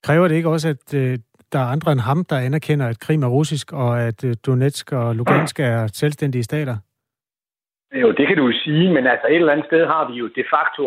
Kræver 0.03 0.29
det 0.29 0.35
ikke 0.35 0.49
også, 0.49 0.68
at 0.68 0.95
øh, 0.95 1.18
der 1.53 1.59
er 1.59 1.68
andre 1.74 1.93
end 1.93 2.01
ham, 2.01 2.24
der 2.31 2.39
anerkender, 2.39 2.87
at 2.89 3.01
Krim 3.01 3.22
er 3.22 3.29
russisk, 3.29 3.72
og 3.72 4.01
at 4.01 4.24
øh, 4.24 4.35
Donetsk 4.47 4.93
og 4.93 5.16
Lugansk 5.16 5.61
er 5.61 5.87
selvstændige 5.87 6.43
stater? 6.43 6.77
Øh, 7.93 8.01
jo, 8.03 8.11
det 8.18 8.26
kan 8.26 8.37
du 8.37 8.47
jo 8.47 8.59
sige, 8.64 8.93
men 8.93 9.07
altså 9.07 9.26
et 9.26 9.37
eller 9.37 9.53
andet 9.53 9.66
sted 9.66 9.87
har 9.87 10.11
vi 10.11 10.14
jo 10.22 10.26
de 10.26 10.45
facto 10.55 10.82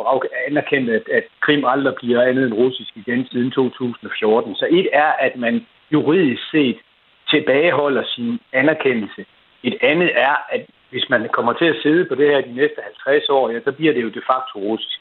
anerkendt, 0.47 0.89
at, 0.89 1.06
at 1.18 1.26
Krim 1.43 1.66
aldrig 1.66 1.95
bliver 1.95 2.22
andet 2.30 2.45
end 2.45 2.54
russisk 2.54 2.91
igen 2.95 3.26
siden 3.32 3.52
2014. 3.52 4.56
Så 4.56 4.68
et 4.72 4.88
er, 4.93 5.12
at 5.26 5.34
man 5.38 5.66
juridisk 5.91 6.41
set 6.52 6.78
tilbageholder 7.30 8.04
sin 8.16 8.39
anerkendelse. 8.54 9.26
Et 9.64 9.76
andet 9.82 10.12
er, 10.16 10.36
at 10.56 10.66
hvis 10.89 11.06
man 11.10 11.30
kommer 11.34 11.54
til 11.54 11.66
at 11.66 11.80
sidde 11.84 12.06
på 12.06 12.16
det 12.16 12.28
her 12.32 12.41
de 12.41 12.54
næste 12.62 12.80
50 13.06 13.30
år, 13.30 13.50
ja, 13.50 13.60
så 13.64 13.72
bliver 13.72 13.93
det 13.93 14.02
jo 14.04 14.10
de 14.10 14.22
facto 14.30 14.56
russisk. 14.60 15.00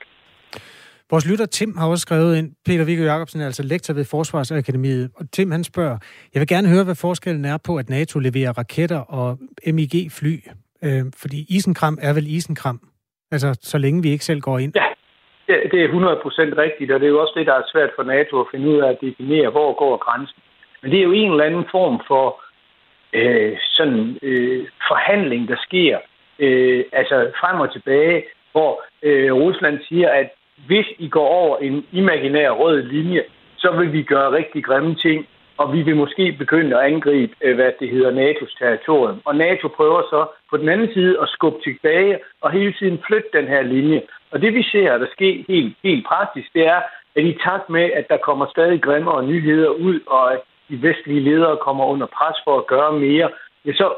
Vores 1.10 1.30
lytter 1.30 1.46
Tim 1.46 1.76
har 1.76 1.88
også 1.88 2.02
skrevet 2.02 2.38
ind, 2.38 2.52
Peter 2.66 2.84
Viggo 2.84 3.02
Jacobsen 3.02 3.40
er 3.40 3.46
altså 3.46 3.62
lektor 3.62 3.94
ved 3.94 4.04
Forsvarsakademiet, 4.04 5.10
og 5.16 5.30
Tim 5.32 5.50
han 5.50 5.64
spørger, 5.64 5.98
jeg 6.34 6.40
vil 6.40 6.48
gerne 6.48 6.68
høre, 6.68 6.84
hvad 6.84 6.94
forskellen 6.94 7.44
er 7.44 7.58
på, 7.66 7.76
at 7.76 7.88
NATO 7.88 8.18
leverer 8.18 8.52
raketter 8.58 8.98
og 8.98 9.38
MIG-fly, 9.66 10.36
øh, 10.84 11.04
fordi 11.22 11.46
isenkram 11.56 11.98
er 12.02 12.12
vel 12.14 12.26
isenkram, 12.36 12.80
altså 13.30 13.58
så 13.62 13.78
længe 13.78 14.02
vi 14.02 14.10
ikke 14.10 14.24
selv 14.24 14.40
går 14.40 14.58
ind. 14.58 14.72
Ja, 14.76 14.86
det, 15.48 15.72
det 15.72 15.84
er 15.84 15.88
100% 15.88 15.92
rigtigt, 16.64 16.90
og 16.92 17.00
det 17.00 17.06
er 17.06 17.10
jo 17.10 17.20
også 17.20 17.34
det, 17.36 17.46
der 17.46 17.54
er 17.54 17.70
svært 17.72 17.90
for 17.96 18.02
NATO 18.02 18.40
at 18.40 18.46
finde 18.50 18.68
ud 18.68 18.78
af 18.78 18.88
at 18.88 19.00
definere, 19.00 19.50
hvor 19.50 19.78
går 19.78 19.96
grænsen. 19.96 20.40
Men 20.82 20.90
det 20.90 20.98
er 20.98 21.04
jo 21.04 21.12
en 21.12 21.30
eller 21.30 21.44
anden 21.44 21.66
form 21.70 22.00
for 22.08 22.42
øh, 23.12 23.56
sådan 23.76 24.18
øh, 24.22 24.66
forhandling, 24.88 25.48
der 25.48 25.56
sker 25.66 25.98
øh, 26.38 26.84
altså 26.92 27.30
frem 27.40 27.60
og 27.60 27.72
tilbage, 27.72 28.24
hvor 28.52 28.82
øh, 29.02 29.32
Rusland 29.32 29.78
siger, 29.88 30.08
at 30.10 30.28
hvis 30.66 30.86
I 30.98 31.08
går 31.08 31.28
over 31.28 31.56
en 31.58 31.86
imaginær 31.92 32.50
rød 32.50 32.82
linje, 32.82 33.22
så 33.56 33.72
vil 33.78 33.92
vi 33.92 34.02
gøre 34.02 34.32
rigtig 34.32 34.64
grimme 34.64 34.94
ting, 34.94 35.26
og 35.58 35.72
vi 35.72 35.82
vil 35.82 35.96
måske 35.96 36.32
begynde 36.38 36.76
at 36.76 36.92
angribe, 36.92 37.34
øh, 37.40 37.54
hvad 37.54 37.72
det 37.80 37.88
hedder, 37.90 38.10
NATO's 38.10 38.58
territorium. 38.58 39.20
Og 39.24 39.36
NATO 39.36 39.68
prøver 39.68 40.02
så 40.02 40.26
på 40.50 40.56
den 40.56 40.68
anden 40.68 40.92
side 40.94 41.20
at 41.22 41.28
skubbe 41.28 41.58
tilbage 41.64 42.18
og 42.40 42.50
hele 42.50 42.72
tiden 42.78 42.98
flytte 43.06 43.28
den 43.32 43.46
her 43.48 43.62
linje. 43.62 44.02
Og 44.30 44.42
det 44.42 44.54
vi 44.54 44.62
ser, 44.62 44.98
der 44.98 45.06
sker 45.12 45.44
helt, 45.48 45.76
helt 45.82 46.06
praktisk, 46.06 46.48
det 46.54 46.66
er, 46.66 46.80
at 47.16 47.24
i 47.24 47.38
takt 47.44 47.70
med, 47.70 47.90
at 47.98 48.06
der 48.08 48.16
kommer 48.16 48.46
stadig 48.50 48.82
grimmere 48.82 49.26
nyheder 49.26 49.68
ud, 49.68 50.00
og 50.06 50.32
at 50.32 50.40
de 50.68 50.82
vestlige 50.82 51.20
ledere 51.20 51.56
kommer 51.56 51.84
under 51.84 52.06
pres 52.06 52.36
for 52.44 52.58
at 52.58 52.66
gøre 52.66 52.92
mere, 52.92 53.30
ja, 53.64 53.72
så 53.72 53.94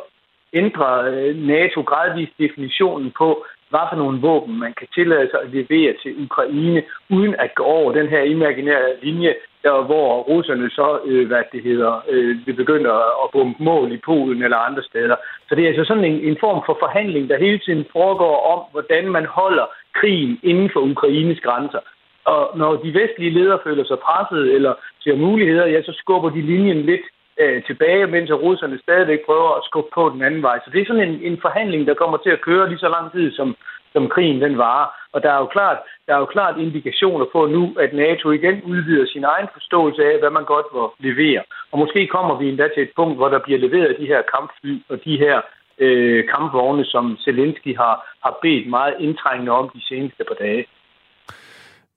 ændrer 0.53 0.95
øh, 1.13 1.37
NATO 1.37 1.81
gradvist 1.81 2.33
definitionen 2.39 3.13
på, 3.19 3.45
hvad 3.71 3.87
for 3.91 3.97
nogle 3.97 4.21
våben 4.21 4.59
man 4.59 4.75
kan 4.79 4.89
tillade 4.95 5.29
sig 5.31 5.41
at 5.43 5.51
levere 5.59 5.93
til 6.03 6.13
Ukraine, 6.25 6.83
uden 7.11 7.35
at 7.39 7.55
gå 7.55 7.63
over 7.63 7.93
den 7.93 8.09
her 8.09 8.23
imaginære 8.23 8.89
linje, 9.03 9.35
der 9.63 9.83
hvor 9.83 10.23
russerne 10.31 10.71
så, 10.71 11.01
øh, 11.05 11.27
hvad 11.27 11.43
det 11.53 11.63
hedder, 11.63 11.93
øh, 12.09 12.47
vil 12.47 12.55
begynde 12.55 12.91
at 13.23 13.31
bombe 13.33 13.65
mål 13.65 13.93
i 13.93 14.01
Polen 14.05 14.43
eller 14.43 14.57
andre 14.57 14.83
steder. 14.83 15.17
Så 15.49 15.55
det 15.55 15.65
er 15.65 15.69
altså 15.69 15.85
sådan 15.85 16.05
en, 16.05 16.21
en 16.29 16.37
form 16.41 16.63
for 16.67 16.77
forhandling, 16.81 17.29
der 17.29 17.39
hele 17.39 17.59
tiden 17.59 17.85
foregår 17.93 18.37
om, 18.53 18.61
hvordan 18.73 19.09
man 19.09 19.27
holder 19.27 19.67
krigen 19.93 20.41
inden 20.43 20.71
for 20.73 20.81
Ukraines 20.81 21.41
grænser. 21.41 21.81
Og 22.25 22.59
når 22.59 22.77
de 22.77 22.95
vestlige 22.95 23.31
ledere 23.39 23.59
føler 23.65 23.85
sig 23.85 23.99
presset 23.99 24.55
eller 24.55 24.75
ser 25.01 25.17
muligheder, 25.17 25.67
ja, 25.67 25.83
så 25.83 25.93
skubber 25.93 26.31
de 26.31 26.43
linjen 26.43 26.83
lidt 26.83 27.07
øh, 27.39 27.65
tilbage, 27.69 28.07
mens 28.07 28.31
russerne 28.33 28.79
stadigvæk 28.83 29.21
prøver 29.27 29.51
at 29.57 29.65
skubbe 29.69 29.91
på 29.95 30.11
den 30.15 30.23
anden 30.23 30.43
vej. 30.43 30.59
Så 30.65 30.71
det 30.73 30.81
er 30.81 30.87
sådan 30.87 31.09
en, 31.09 31.21
en 31.33 31.39
forhandling, 31.41 31.87
der 31.87 31.95
kommer 31.95 32.19
til 32.19 32.31
at 32.31 32.41
køre 32.41 32.69
lige 32.69 32.85
så 32.85 32.89
lang 32.89 33.13
tid, 33.13 33.33
som, 33.33 33.57
som 33.93 34.09
krigen 34.09 34.41
den 34.43 34.59
varer. 34.59 34.89
Og 35.13 35.23
der 35.23 35.31
er, 35.33 35.39
jo 35.39 35.47
klart, 35.47 35.79
der 36.07 36.15
er 36.15 36.19
jo 36.19 36.25
klart 36.37 36.59
indikationer 36.59 37.27
på 37.33 37.47
nu, 37.47 37.63
at 37.85 37.93
NATO 37.93 38.31
igen 38.31 38.63
udvider 38.63 39.07
sin 39.07 39.25
egen 39.25 39.49
forståelse 39.53 40.03
af, 40.11 40.19
hvad 40.19 40.31
man 40.31 40.45
godt 40.45 40.67
må 40.75 40.95
levere. 40.99 41.43
Og 41.73 41.79
måske 41.79 42.07
kommer 42.07 42.39
vi 42.39 42.49
endda 42.49 42.69
til 42.75 42.83
et 42.83 42.93
punkt, 42.97 43.17
hvor 43.17 43.29
der 43.29 43.39
bliver 43.39 43.59
leveret 43.59 43.97
de 44.01 44.07
her 44.07 44.23
kampfly 44.35 44.75
og 44.89 45.05
de 45.05 45.19
her 45.19 45.41
øh, 45.79 46.29
kampvogne, 46.35 46.85
som 46.85 47.17
Zelensky 47.25 47.77
har, 47.77 47.95
har 48.25 48.39
bedt 48.43 48.71
meget 48.71 48.95
indtrængende 49.01 49.53
om 49.53 49.71
de 49.75 49.81
seneste 49.89 50.25
par 50.29 50.35
dage. 50.35 50.67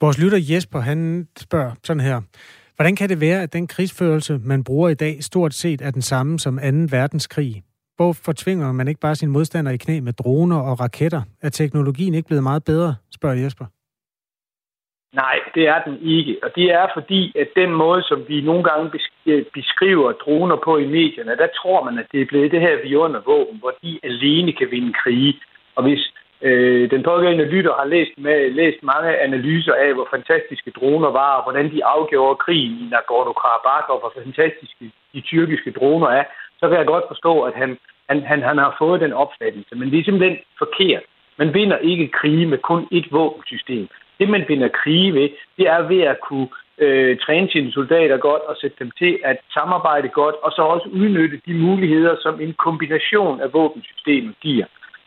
Vores 0.02 0.24
lytter 0.24 0.38
Jesper, 0.50 0.80
han 0.80 1.28
spørger 1.38 1.72
sådan 1.84 2.04
her. 2.10 2.22
Hvordan 2.76 2.96
kan 2.96 3.10
det 3.10 3.22
være, 3.22 3.42
at 3.42 3.54
den 3.54 3.68
krigsførelse, 3.68 4.40
man 4.44 4.64
bruger 4.64 4.90
i 4.90 4.94
dag, 4.94 5.24
stort 5.24 5.54
set 5.54 5.82
er 5.82 5.92
den 5.92 6.02
samme 6.02 6.40
som 6.40 6.58
2. 6.58 6.64
verdenskrig? 6.98 7.64
Hvorfor 7.96 8.32
tvinger 8.32 8.72
man 8.72 8.88
ikke 8.88 9.02
bare 9.02 9.16
sine 9.16 9.32
modstandere 9.32 9.74
i 9.74 9.78
knæ 9.78 10.00
med 10.00 10.14
droner 10.14 10.60
og 10.60 10.80
raketter? 10.80 11.22
Er 11.42 11.50
teknologien 11.50 12.14
ikke 12.14 12.28
blevet 12.28 12.44
meget 12.44 12.64
bedre, 12.66 12.96
spørger 13.12 13.36
Jesper. 13.44 13.66
Nej, 15.14 15.40
det 15.56 15.68
er 15.68 15.80
den 15.88 15.98
ikke. 16.02 16.40
Og 16.44 16.50
det 16.56 16.72
er 16.72 16.88
fordi, 16.94 17.22
at 17.42 17.48
den 17.56 17.72
måde, 17.72 18.04
som 18.04 18.26
vi 18.28 18.42
nogle 18.42 18.64
gange 18.64 19.00
øh, 19.26 19.46
beskriver 19.54 20.12
droner 20.12 20.58
på 20.66 20.78
i 20.78 20.88
medierne, 20.88 21.38
der 21.38 21.48
tror 21.60 21.84
man, 21.84 21.98
at 21.98 22.08
det 22.12 22.22
er 22.22 22.26
blevet 22.26 22.52
det 22.52 22.62
her 22.62 23.22
våben, 23.26 23.60
hvor 23.60 23.74
de 23.84 24.00
alene 24.04 24.54
kan 24.54 24.68
vinde 24.72 24.94
krige. 25.04 25.34
Og 25.76 25.84
hvis 25.84 26.14
Øh, 26.48 26.92
den 26.92 27.04
pågældende 27.04 27.52
lytter 27.54 27.74
har 27.74 27.86
læst, 27.86 28.12
med, 28.18 28.50
læst 28.50 28.84
mange 28.84 29.18
analyser 29.18 29.74
af, 29.74 29.94
hvor 29.94 30.08
fantastiske 30.12 30.72
droner 30.72 31.10
var, 31.10 31.32
og 31.38 31.44
hvordan 31.44 31.72
de 31.72 31.86
afgjorde 31.86 32.36
krigen 32.36 32.74
i 32.84 32.86
Nagorno-Karabakh, 32.94 33.90
og 33.94 34.00
hvor 34.00 34.14
fantastiske 34.24 34.86
de 35.14 35.22
tyrkiske 35.22 35.72
droner 35.72 36.08
er, 36.08 36.24
så 36.60 36.70
kan 36.70 36.78
jeg 36.78 36.86
godt 36.86 37.04
forstå, 37.08 37.42
at 37.42 37.54
han, 37.56 37.78
han, 38.10 38.22
han, 38.22 38.42
han 38.42 38.58
har 38.58 38.76
fået 38.80 39.02
den 39.02 39.14
opfattelse. 39.14 39.76
Men 39.76 39.92
det 39.92 40.00
er 40.00 40.04
simpelthen 40.04 40.38
forkert. 40.58 41.04
Man 41.38 41.54
vinder 41.54 41.78
ikke 41.78 42.08
krige 42.08 42.46
med 42.46 42.58
kun 42.58 42.88
et 42.92 43.08
våbensystem. 43.12 43.88
Det, 44.20 44.30
man 44.30 44.46
vinder 44.48 44.68
krige 44.68 45.14
ved, 45.14 45.30
det 45.58 45.68
er 45.68 45.82
ved 45.82 46.02
at 46.02 46.20
kunne 46.20 46.48
øh, 46.78 47.18
træne 47.18 47.50
sine 47.52 47.72
soldater 47.72 48.18
godt 48.18 48.42
og 48.42 48.56
sætte 48.62 48.78
dem 48.80 48.92
til 48.92 49.20
at 49.24 49.38
samarbejde 49.54 50.08
godt, 50.08 50.36
og 50.36 50.52
så 50.52 50.62
også 50.62 50.90
udnytte 50.94 51.42
de 51.46 51.54
muligheder, 51.54 52.16
som 52.22 52.42
en 52.42 52.54
kombination 52.54 53.42
af 53.42 53.54
våbensystemer 53.54 54.34
giver. 54.42 54.66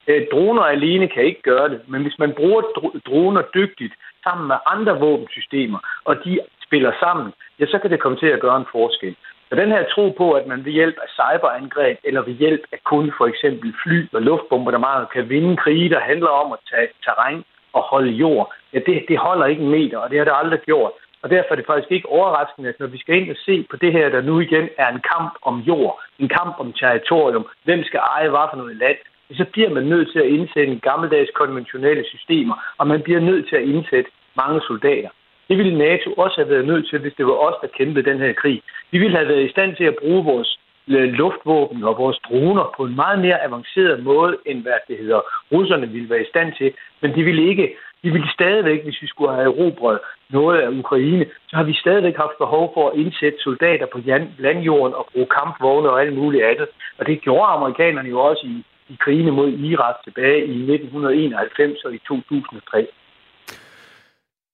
Øh, 0.08 0.26
droner 0.32 0.62
alene 0.62 1.08
kan 1.08 1.24
ikke 1.24 1.42
gøre 1.42 1.68
det, 1.68 1.80
men 1.88 2.02
hvis 2.02 2.18
man 2.18 2.32
bruger 2.32 2.62
droner 3.06 3.42
dygtigt 3.54 3.94
sammen 4.24 4.48
med 4.48 4.56
andre 4.66 5.00
våbensystemer, 5.00 5.78
og 6.04 6.24
de 6.24 6.40
spiller 6.66 6.92
sammen, 7.00 7.32
ja, 7.60 7.66
så 7.66 7.78
kan 7.78 7.90
det 7.90 8.00
komme 8.00 8.18
til 8.18 8.26
at 8.26 8.40
gøre 8.40 8.56
en 8.56 8.72
forskel. 8.72 9.16
Så 9.48 9.54
den 9.54 9.70
her 9.70 9.84
tro 9.94 10.10
på, 10.10 10.32
at 10.32 10.46
man 10.46 10.64
ved 10.64 10.72
hjælp 10.72 10.96
af 11.04 11.08
cyberangreb 11.18 11.98
eller 12.04 12.22
ved 12.22 12.32
hjælp 12.32 12.62
af 12.72 12.78
kun 12.84 13.12
for 13.18 13.26
eksempel 13.26 13.74
fly 13.82 14.08
og 14.12 14.22
luftbombardementer 14.22 15.06
kan 15.14 15.28
vinde 15.28 15.56
krige, 15.56 15.88
der 15.88 16.00
handler 16.00 16.28
om 16.28 16.52
at 16.52 16.58
tage 16.70 16.88
terræn 17.04 17.44
og 17.72 17.82
holde 17.82 18.12
jord, 18.12 18.54
ja, 18.72 18.78
det, 18.86 19.04
det 19.08 19.18
holder 19.18 19.46
ikke 19.46 19.62
en 19.62 19.70
meter, 19.70 19.98
og 19.98 20.10
det 20.10 20.18
har 20.18 20.24
det 20.24 20.34
aldrig 20.42 20.60
gjort. 20.60 20.92
Og 21.22 21.30
derfor 21.30 21.50
er 21.52 21.56
det 21.56 21.66
faktisk 21.66 21.92
ikke 21.92 22.08
overraskende, 22.08 22.68
at 22.68 22.80
når 22.80 22.86
vi 22.86 22.98
skal 22.98 23.16
ind 23.16 23.30
og 23.30 23.36
se 23.46 23.66
på 23.70 23.76
det 23.76 23.92
her, 23.92 24.08
der 24.08 24.20
nu 24.20 24.40
igen 24.40 24.68
er 24.78 24.88
en 24.88 25.02
kamp 25.12 25.32
om 25.42 25.56
jord, 25.58 26.02
en 26.18 26.28
kamp 26.28 26.54
om 26.58 26.72
territorium, 26.72 27.46
hvem 27.64 27.84
skal 27.84 28.00
eje 28.00 28.28
hvad 28.28 28.46
for 28.50 28.56
noget 28.56 28.76
land, 28.76 28.96
så 29.34 29.44
bliver 29.52 29.70
man 29.70 29.84
nødt 29.84 30.12
til 30.12 30.18
at 30.18 30.26
indsætte 30.26 30.76
gammeldags 30.76 31.30
konventionelle 31.34 32.04
systemer, 32.08 32.54
og 32.78 32.86
man 32.86 33.02
bliver 33.02 33.20
nødt 33.20 33.48
til 33.48 33.56
at 33.56 33.68
indsætte 33.68 34.10
mange 34.36 34.60
soldater. 34.66 35.08
Det 35.48 35.58
ville 35.58 35.78
NATO 35.78 36.12
også 36.12 36.36
have 36.40 36.50
været 36.50 36.66
nødt 36.66 36.88
til, 36.88 36.98
hvis 36.98 37.14
det 37.18 37.26
var 37.26 37.32
os, 37.32 37.54
der 37.62 37.68
kæmpede 37.78 38.10
den 38.10 38.18
her 38.18 38.32
krig. 38.32 38.62
Vi 38.90 38.98
ville 38.98 39.16
have 39.16 39.28
været 39.28 39.44
i 39.44 39.50
stand 39.50 39.76
til 39.76 39.84
at 39.84 39.96
bruge 40.00 40.24
vores 40.24 40.58
øh, 40.88 41.08
luftvåben 41.12 41.84
og 41.84 41.98
vores 41.98 42.18
droner 42.28 42.74
på 42.76 42.84
en 42.84 42.96
meget 42.96 43.18
mere 43.18 43.42
avanceret 43.42 44.04
måde, 44.04 44.36
end 44.46 44.62
hvad 44.62 44.78
det 44.88 44.98
hedder, 44.98 45.20
russerne 45.52 45.88
ville 45.88 46.10
være 46.10 46.22
i 46.22 46.32
stand 46.32 46.52
til. 46.58 46.72
Men 47.00 47.14
de 47.14 47.22
ville 47.22 47.48
ikke, 47.48 47.76
de 48.02 48.10
ville 48.10 48.32
stadigvæk, 48.32 48.84
hvis 48.84 49.02
vi 49.02 49.06
skulle 49.06 49.34
have 49.34 49.44
erobret 49.44 49.98
noget 50.30 50.60
af 50.60 50.68
Ukraine, 50.68 51.26
så 51.48 51.56
har 51.56 51.64
vi 51.64 51.74
stadigvæk 51.74 52.16
haft 52.16 52.38
behov 52.38 52.70
for 52.74 52.90
at 52.90 52.96
indsætte 52.98 53.38
soldater 53.38 53.86
på 53.86 53.98
landjorden 54.38 54.94
og 54.94 55.08
bruge 55.12 55.26
kampvogne 55.26 55.90
og 55.90 56.00
alt 56.00 56.16
muligt 56.16 56.44
andet. 56.44 56.68
Og 56.98 57.06
det 57.06 57.20
gjorde 57.20 57.52
amerikanerne 57.52 58.08
jo 58.08 58.20
også 58.20 58.46
i 58.46 58.64
i 58.88 58.96
krigene 59.00 59.30
mod 59.30 59.48
Irak 59.52 59.94
tilbage 60.04 60.46
i 60.46 60.56
1991 60.72 61.84
og 61.84 61.94
i 61.94 61.98
2003. 61.98 62.88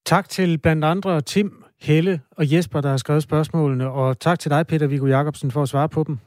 Tak 0.04 0.28
til 0.28 0.58
blandt 0.58 0.84
andre 0.84 1.20
Tim, 1.20 1.64
Helle 1.82 2.20
og 2.38 2.44
Jesper, 2.52 2.80
der 2.80 2.88
har 2.88 2.96
skrevet 2.96 3.22
spørgsmålene, 3.22 3.90
og 3.90 4.18
tak 4.18 4.38
til 4.38 4.50
dig, 4.50 4.66
Peter 4.66 4.86
Viggo 4.86 5.06
Jacobsen, 5.06 5.50
for 5.50 5.62
at 5.62 5.68
svare 5.68 5.88
på 5.88 6.04
dem. 6.06 6.18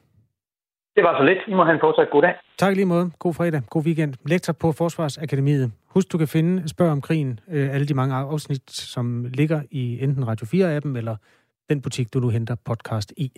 Det 0.95 1.03
var 1.03 1.17
så 1.19 1.23
lidt. 1.23 1.37
I 1.47 1.53
må 1.53 1.63
have 1.63 1.73
en 1.73 1.79
fortsat 1.79 2.09
god 2.11 2.21
dag. 2.21 2.33
Tak 2.57 2.75
lige 2.75 2.85
måde. 2.85 3.11
God 3.19 3.33
fredag. 3.33 3.61
God 3.69 3.83
weekend. 3.85 4.13
Lektor 4.25 4.53
på 4.53 4.71
Forsvarsakademiet. 4.71 5.71
Husk, 5.93 6.11
du 6.11 6.17
kan 6.17 6.27
finde 6.27 6.69
Spørg 6.69 6.91
om 6.91 7.01
krigen, 7.01 7.39
øh, 7.51 7.73
alle 7.73 7.87
de 7.87 7.93
mange 7.93 8.15
afsnit, 8.15 8.71
som 8.71 9.25
ligger 9.33 9.61
i 9.71 10.03
enten 10.03 10.27
Radio 10.27 10.45
4-appen 10.45 10.97
eller 10.97 11.15
den 11.69 11.81
butik, 11.81 12.13
du 12.13 12.19
nu 12.19 12.29
henter 12.29 12.55
podcast 12.65 13.13
i. 13.17 13.31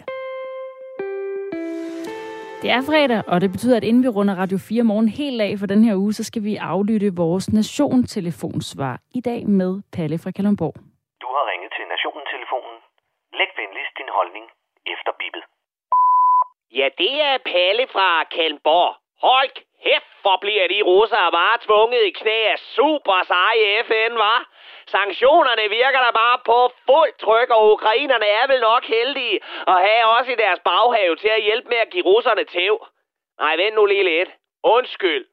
Det 2.62 2.70
er 2.78 2.82
fredag, 2.90 3.22
og 3.32 3.38
det 3.44 3.50
betyder, 3.56 3.78
at 3.78 3.88
inden 3.90 4.04
vi 4.04 4.10
runder 4.18 4.36
Radio 4.44 4.58
4 4.58 4.84
morgen 4.92 5.10
helt 5.22 5.42
af 5.48 5.54
for 5.60 5.68
den 5.74 5.82
her 5.88 5.96
uge, 6.04 6.14
så 6.14 6.24
skal 6.30 6.44
vi 6.48 6.54
aflytte 6.74 7.10
vores 7.24 7.46
Nation-telefonsvar 7.60 8.94
i 9.20 9.22
dag 9.30 9.42
med 9.60 9.72
Palle 9.96 10.18
fra 10.24 10.32
Kalundborg. 10.38 10.76
Du 11.24 11.28
har 11.36 11.44
ringet 11.52 11.72
til 11.78 11.86
Nationen-telefonen. 11.94 12.76
Læg 13.40 13.50
venligst 13.62 13.94
din 14.02 14.12
holdning 14.18 14.46
efter 14.94 15.12
bippet. 15.22 15.44
Ja, 16.80 16.88
det 17.02 17.14
er 17.30 17.36
Palle 17.52 17.86
fra 17.94 18.08
Kalundborg. 18.36 18.92
Hold 19.28 19.56
kæft 20.28 20.38
Hvorfor 20.38 20.40
bliver 20.40 20.68
de 20.68 20.82
russere 20.82 21.32
bare 21.32 21.58
tvunget 21.66 22.04
i 22.06 22.12
knæ 22.12 22.40
af 22.54 22.60
super 22.76 23.20
seje 23.28 23.84
FN, 23.88 24.14
var? 24.16 24.40
Sanktionerne 24.88 25.70
virker 25.70 26.02
der 26.06 26.12
bare 26.12 26.40
på 26.46 26.72
fuld 26.86 27.14
tryk, 27.24 27.50
og 27.50 27.72
ukrainerne 27.72 28.26
er 28.26 28.48
vel 28.48 28.62
nok 28.62 28.84
heldige 28.86 29.40
at 29.68 29.78
have 29.88 30.06
også 30.18 30.32
i 30.32 30.36
deres 30.36 30.60
baghave 30.60 31.16
til 31.16 31.28
at 31.38 31.44
hjælpe 31.44 31.70
med 31.70 31.78
at 31.78 31.90
give 31.90 32.06
russerne 32.06 32.44
tæv. 32.44 32.76
Nej, 33.40 33.56
vent 33.56 33.76
nu 33.76 33.86
lige 33.86 34.04
lidt. 34.04 34.30
Undskyld. 34.64 35.26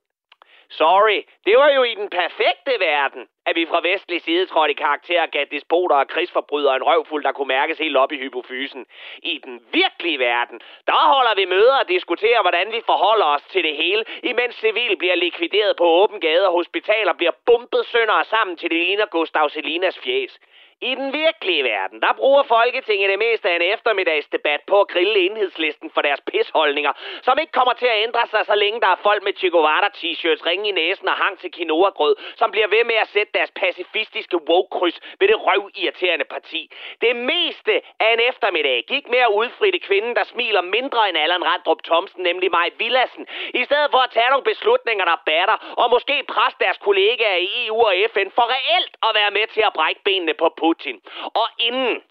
Sorry, 0.70 1.22
det 1.46 1.56
var 1.56 1.70
jo 1.70 1.82
i 1.82 1.94
den 1.94 2.10
perfekte 2.10 2.72
verden, 2.80 3.28
at 3.46 3.56
vi 3.56 3.66
fra 3.66 3.80
vestlig 3.80 4.22
side 4.22 4.46
trådte 4.46 4.70
i 4.70 4.74
karakter 4.74 5.22
og 5.22 5.28
gav 5.28 5.46
despoter 5.50 5.96
og 5.96 6.08
krigsforbrydere 6.08 6.76
en 6.76 6.82
røvfuld, 6.82 7.24
der 7.24 7.32
kunne 7.32 7.48
mærkes 7.48 7.78
helt 7.78 7.96
op 7.96 8.12
i 8.12 8.18
hypofysen. 8.18 8.86
I 9.22 9.40
den 9.44 9.60
virkelige 9.72 10.18
verden, 10.18 10.60
der 10.86 11.14
holder 11.14 11.34
vi 11.34 11.44
møder 11.44 11.76
og 11.76 11.88
diskuterer, 11.88 12.40
hvordan 12.42 12.72
vi 12.72 12.80
forholder 12.86 13.26
os 13.26 13.42
til 13.42 13.64
det 13.64 13.76
hele, 13.76 14.04
imens 14.22 14.54
civil 14.54 14.96
bliver 14.96 15.14
likvideret 15.14 15.76
på 15.76 15.84
åben 15.84 16.20
gade 16.20 16.46
og 16.46 16.52
hospitaler 16.52 17.12
bliver 17.12 17.32
bumpet 17.46 17.86
sønder 17.86 18.14
og 18.14 18.26
sammen 18.26 18.56
til 18.56 18.70
det 18.70 18.78
ligner 18.78 19.06
Gustav 19.06 19.48
Selinas 19.48 19.98
fjes. 19.98 20.38
I 20.80 20.94
den 20.94 21.12
virkelige 21.12 21.64
verden, 21.64 22.00
der 22.00 22.12
bruger 22.12 22.42
Folketinget 22.42 23.10
det 23.10 23.18
meste 23.18 23.50
af 23.50 23.56
en 23.56 23.62
eftermiddagsdebat 23.74 24.60
på 24.66 24.80
at 24.80 24.88
grille 24.88 25.18
enhedslisten 25.26 25.90
for 25.94 26.02
deres 26.02 26.20
pisholdninger, 26.30 26.92
som 27.22 27.38
ikke 27.38 27.52
kommer 27.52 27.72
til 27.72 27.86
at 27.86 28.02
ændre 28.06 28.26
sig, 28.26 28.46
så 28.46 28.54
længe 28.54 28.80
der 28.80 28.86
er 28.86 29.00
folk 29.02 29.22
med 29.22 29.32
chikovata 29.36 29.88
t-shirts, 29.98 30.46
ringe 30.46 30.68
i 30.68 30.72
næsen 30.72 31.08
og 31.08 31.14
hang 31.14 31.38
til 31.38 31.50
quinoa-grød, 31.56 32.14
som 32.36 32.50
bliver 32.50 32.68
ved 32.68 32.84
med 32.84 32.94
at 32.94 33.08
sætte 33.08 33.32
deres 33.34 33.52
pacifistiske 33.62 34.36
woke-kryds 34.48 35.00
ved 35.20 35.28
det 35.28 35.38
røvirriterende 35.46 36.24
parti. 36.24 36.70
Det 37.00 37.16
meste 37.16 37.74
af 38.00 38.12
en 38.12 38.20
eftermiddag 38.30 38.84
gik 38.88 39.08
med 39.08 39.18
at 39.18 39.34
udfritte 39.40 39.78
kvinden, 39.78 40.16
der 40.16 40.24
smiler 40.24 40.60
mindre 40.60 41.08
end 41.08 41.18
Allan 41.18 41.44
Randrup 41.44 41.82
Thomsen, 41.82 42.22
nemlig 42.22 42.50
Maj 42.50 42.70
Villassen, 42.78 43.26
i 43.54 43.64
stedet 43.64 43.88
for 43.90 43.98
at 43.98 44.10
tage 44.10 44.30
nogle 44.30 44.44
beslutninger, 44.44 45.04
der 45.04 45.22
batter, 45.26 45.74
og 45.76 45.90
måske 45.90 46.16
presse 46.28 46.58
deres 46.64 46.78
kollegaer 46.78 47.36
i 47.36 47.66
EU 47.66 47.78
og 47.88 47.94
FN 48.12 48.30
for 48.36 48.46
reelt 48.56 48.94
at 49.06 49.10
være 49.14 49.30
med 49.30 49.46
til 49.46 49.62
at 49.68 49.72
brække 49.72 50.00
benene 50.04 50.34
på 50.34 50.48
Putin. 50.64 50.98
Og 51.40 51.46
inden, 51.58 52.02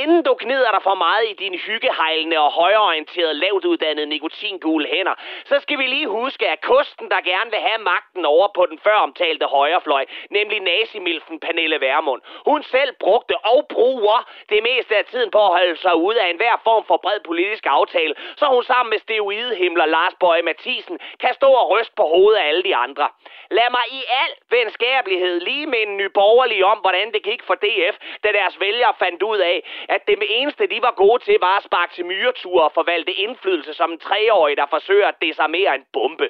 inden 0.00 0.20
du 0.26 0.32
gnider 0.42 0.70
dig 0.76 0.82
for 0.88 0.94
meget 0.94 1.24
i 1.32 1.34
dine 1.42 1.58
hyggehejlende 1.66 2.38
og 2.46 2.50
højorienterede, 2.62 3.34
lavt 3.34 3.64
uddannede 3.64 4.06
nikotingule 4.06 4.86
hænder, 4.94 5.14
så 5.44 5.56
skal 5.60 5.78
vi 5.78 5.86
lige 5.86 6.08
huske, 6.20 6.48
at 6.48 6.60
kosten, 6.60 7.06
der 7.12 7.20
gerne 7.32 7.50
vil 7.50 7.62
have 7.68 7.80
magten 7.92 8.24
over 8.24 8.48
på 8.56 8.62
den 8.70 8.78
før 8.86 8.98
omtalte 9.06 9.46
højrefløj, 9.46 10.04
nemlig 10.30 10.60
nazimilfen 10.60 11.40
Pernille 11.40 11.80
Vermund, 11.80 12.22
hun 12.50 12.62
selv 12.62 12.92
brugte 13.00 13.34
og 13.52 13.66
bruger 13.74 14.18
det 14.48 14.60
meste 14.62 14.96
af 14.96 15.04
tiden 15.04 15.30
på 15.30 15.40
at 15.46 15.52
holde 15.58 15.76
sig 15.76 15.94
ude 15.96 16.22
af 16.22 16.30
enhver 16.30 16.56
form 16.64 16.84
for 16.84 16.96
bred 16.96 17.20
politisk 17.24 17.66
aftale, 17.66 18.14
så 18.36 18.44
hun 18.54 18.64
sammen 18.64 18.90
med 18.90 18.98
steroidehimler 18.98 19.86
Lars 19.86 20.14
Bøje 20.20 20.42
Mathisen 20.42 20.98
kan 21.20 21.34
stå 21.34 21.50
og 21.60 21.70
ryste 21.70 21.94
på 21.96 22.02
hovedet 22.14 22.38
af 22.40 22.48
alle 22.48 22.62
de 22.62 22.76
andre. 22.76 23.08
Lad 23.50 23.70
mig 23.70 23.86
i 23.98 24.02
al 24.22 24.32
venskabelighed 24.50 25.40
lige 25.40 25.66
minde 25.66 25.90
en 25.90 25.96
nyborgerlig 25.96 26.64
om, 26.64 26.78
hvordan 26.78 27.12
det 27.12 27.22
gik 27.22 27.42
for 27.42 27.54
DF, 27.54 27.96
da 28.24 28.32
deres 28.32 28.60
vælgere 28.60 28.94
fandt 28.98 29.22
ud 29.22 29.38
af, 29.38 29.62
at 29.88 30.08
det 30.08 30.18
eneste, 30.28 30.66
de 30.66 30.82
var 30.82 30.90
gode 30.90 31.22
til, 31.22 31.36
var 31.40 31.56
at 31.56 31.64
sparke 31.64 31.94
til 31.94 32.06
myreture 32.06 32.64
og 32.64 32.72
forvalte 32.72 33.12
indflydelse 33.12 33.74
som 33.74 33.92
en 33.92 33.98
treårig, 33.98 34.56
der 34.56 34.66
forsøger 34.66 35.08
at 35.08 35.22
desarmere 35.22 35.74
en 35.74 35.84
bombe. 35.92 36.28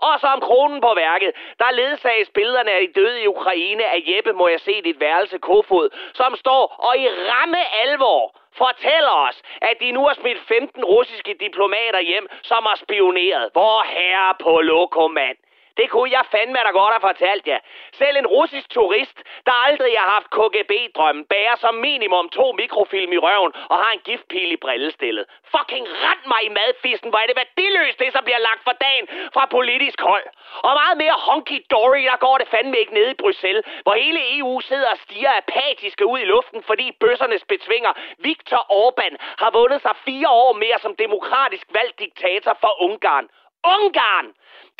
Og 0.00 0.20
som 0.20 0.40
kronen 0.40 0.80
på 0.80 0.94
værket, 0.94 1.32
der 1.58 1.70
ledsages 1.70 2.30
billederne 2.34 2.70
af 2.70 2.80
de 2.80 3.00
døde 3.00 3.22
i 3.22 3.26
Ukraine 3.26 3.84
af 3.84 4.02
Jeppe, 4.06 4.32
må 4.32 4.48
jeg 4.48 4.60
se 4.60 4.82
dit 4.82 5.00
værelse 5.00 5.38
Kofod, 5.38 5.88
som 6.14 6.36
står 6.36 6.64
og 6.78 6.98
i 6.98 7.08
ramme 7.08 7.62
alvor 7.82 8.34
fortæller 8.56 9.14
os, 9.28 9.42
at 9.62 9.76
de 9.80 9.92
nu 9.92 10.06
har 10.06 10.14
smidt 10.14 10.40
15 10.48 10.84
russiske 10.84 11.34
diplomater 11.40 12.00
hjem, 12.00 12.26
som 12.42 12.62
har 12.66 12.76
spioneret. 12.76 13.50
Hvor 13.52 13.82
herre 13.82 14.34
på 14.40 14.60
lokomand. 14.60 15.36
Det 15.76 15.90
kunne 15.90 16.10
jeg 16.10 16.24
fandme 16.34 16.58
da 16.66 16.70
godt 16.80 16.92
have 16.96 17.06
fortalt 17.10 17.46
jer. 17.46 17.58
Selv 18.00 18.16
en 18.16 18.26
russisk 18.26 18.70
turist, 18.70 19.18
der 19.46 19.54
aldrig 19.66 19.92
har 19.98 20.08
haft 20.16 20.28
KGB-drømmen, 20.36 21.24
bærer 21.32 21.56
som 21.56 21.74
minimum 21.74 22.28
to 22.28 22.52
mikrofilm 22.52 23.12
i 23.12 23.18
røven 23.18 23.52
og 23.70 23.76
har 23.82 23.92
en 23.92 24.02
giftpil 24.08 24.52
i 24.52 24.56
brillestillet. 24.56 25.24
Fucking 25.54 25.86
ret 26.06 26.22
mig 26.32 26.40
i 26.44 26.48
madfisten, 26.48 27.10
hvor 27.10 27.18
er 27.18 27.26
det 27.26 27.36
værdiløst, 27.42 27.98
det 27.98 28.12
som 28.12 28.24
bliver 28.24 28.38
lagt 28.38 28.62
for 28.64 28.76
dagen 28.86 29.06
fra 29.34 29.44
politisk 29.46 30.00
hold. 30.00 30.26
Og 30.66 30.72
meget 30.80 30.96
mere 31.02 31.16
honky-dory, 31.28 32.02
der 32.10 32.16
går 32.26 32.38
det 32.38 32.48
fandme 32.48 32.78
ikke 32.78 32.94
nede 32.94 33.10
i 33.10 33.20
Bruxelles, 33.22 33.64
hvor 33.82 33.94
hele 33.94 34.38
EU 34.38 34.60
sidder 34.60 34.90
og 34.90 34.98
stiger 34.98 35.32
apatiske 35.42 36.06
ud 36.06 36.18
i 36.18 36.24
luften, 36.24 36.62
fordi 36.62 36.86
bøssernes 37.00 37.44
betvinger 37.44 37.92
Viktor 38.18 38.62
Orbán 38.82 39.14
har 39.42 39.50
vundet 39.50 39.82
sig 39.82 39.94
fire 40.04 40.28
år 40.28 40.52
mere 40.52 40.78
som 40.78 40.96
demokratisk 40.96 41.66
valgt 41.70 41.98
diktator 41.98 42.56
for 42.60 42.82
Ungarn. 42.82 43.28
Ungarn! 43.76 44.26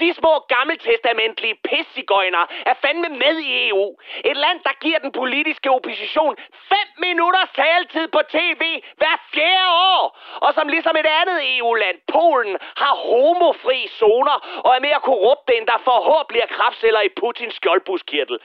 De 0.00 0.14
små 0.14 0.34
gammeltestamentlige 0.54 1.56
pissigøjner 1.68 2.44
er 2.66 2.74
fandme 2.84 3.08
med 3.08 3.34
i 3.38 3.68
EU. 3.68 3.96
Et 4.24 4.36
land, 4.36 4.60
der 4.68 4.74
giver 4.84 4.98
den 4.98 5.12
politiske 5.12 5.70
opposition 5.70 6.36
5 6.68 6.78
minutters 7.06 7.50
taletid 7.54 8.08
på 8.08 8.20
tv 8.36 8.62
hver 9.00 9.16
fjerde 9.34 9.70
år. 9.94 10.18
Og 10.44 10.54
som 10.54 10.68
ligesom 10.68 10.96
et 10.96 11.06
andet 11.20 11.58
EU-land, 11.58 11.98
Polen, 12.12 12.56
har 12.76 12.94
homofri 12.94 13.88
zoner 13.88 14.38
og 14.64 14.70
er 14.76 14.80
mere 14.80 15.00
korrupte, 15.10 15.56
end 15.56 15.66
der 15.66 15.78
forhåbentlig 15.84 16.42
er 16.42 16.54
kraftceller 16.56 17.00
i 17.00 17.14
Putins 17.20 17.54
skjoldbuskirtel. 17.54 18.38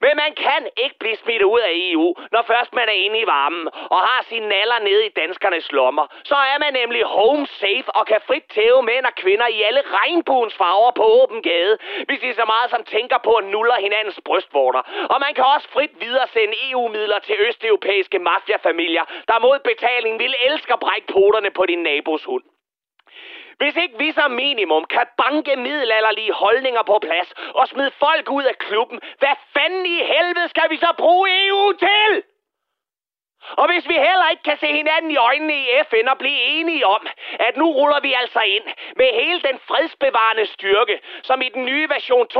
Men 0.00 0.12
man 0.16 0.32
kan 0.34 0.62
ikke 0.76 0.98
blive 0.98 1.16
smidt 1.16 1.42
ud 1.42 1.60
af 1.60 1.72
EU, 1.74 2.14
når 2.32 2.42
først 2.42 2.72
man 2.72 2.88
er 2.88 2.98
inde 3.06 3.18
i 3.18 3.26
varmen 3.26 3.68
og 3.94 4.00
har 4.08 4.24
sine 4.28 4.48
naller 4.48 4.78
nede 4.78 5.06
i 5.06 5.14
danskernes 5.20 5.72
lommer. 5.72 6.06
Så 6.24 6.34
er 6.34 6.58
man 6.58 6.72
nemlig 6.72 7.02
home 7.04 7.46
safe 7.46 7.88
og 7.98 8.06
kan 8.06 8.20
frit 8.26 8.46
tæve 8.54 8.82
mænd 8.82 9.04
og 9.06 9.14
kvinder 9.14 9.46
i 9.46 9.62
alle 9.62 9.82
regnbuens 9.98 10.54
farver 10.54 10.73
på 10.96 11.04
åben 11.20 11.42
gade, 11.42 11.78
hvis 12.06 12.20
de 12.20 12.34
så 12.34 12.44
meget 12.44 12.70
som 12.70 12.84
tænker 12.84 13.18
på 13.18 13.32
at 13.40 13.44
nuller 13.44 13.78
hinandens 13.86 14.20
brystvorter. 14.24 14.82
Og 15.12 15.20
man 15.20 15.34
kan 15.34 15.44
også 15.44 15.68
frit 15.68 15.94
videre 16.00 16.26
sende 16.28 16.54
EU-midler 16.70 17.18
til 17.18 17.36
østeuropæiske 17.48 18.18
mafiafamilier, 18.18 19.04
der 19.28 19.38
mod 19.38 19.58
betaling 19.70 20.18
vil 20.18 20.34
elske 20.48 20.72
at 20.72 20.80
brække 20.80 21.06
poterne 21.06 21.50
på 21.50 21.66
din 21.66 21.82
nabos 21.82 22.24
hund. 22.24 22.44
Hvis 23.58 23.76
ikke 23.76 23.98
vi 23.98 24.12
som 24.12 24.30
minimum 24.30 24.84
kan 24.84 25.06
banke 25.18 25.56
middelalderlige 25.56 26.32
holdninger 26.32 26.82
på 26.82 26.98
plads 27.06 27.32
og 27.54 27.68
smide 27.68 27.90
folk 27.90 28.30
ud 28.30 28.44
af 28.44 28.58
klubben, 28.58 29.00
hvad 29.18 29.36
fanden 29.54 29.86
i 29.86 29.98
helvede 30.12 30.48
skal 30.48 30.70
vi 30.70 30.76
så 30.76 30.90
bruge 30.98 31.28
EU 31.46 31.72
til? 31.72 32.22
Og 33.50 33.66
hvis 33.72 33.88
vi 33.88 33.94
heller 33.94 34.28
ikke 34.30 34.42
kan 34.42 34.58
se 34.58 34.66
hinanden 34.66 35.10
i 35.10 35.16
øjnene 35.16 35.54
i 35.62 35.66
FN 35.90 36.08
og 36.08 36.18
blive 36.18 36.40
enige 36.56 36.86
om, 36.86 37.06
at 37.46 37.56
nu 37.56 37.66
ruller 37.72 38.00
vi 38.00 38.12
altså 38.12 38.40
ind 38.40 38.66
med 38.96 39.08
hele 39.20 39.40
den 39.48 39.58
fredsbevarende 39.68 40.46
styrke, 40.46 41.00
som 41.22 41.42
i 41.42 41.48
den 41.48 41.64
nye 41.64 41.88
version 41.88 42.26
2.0 42.34 42.38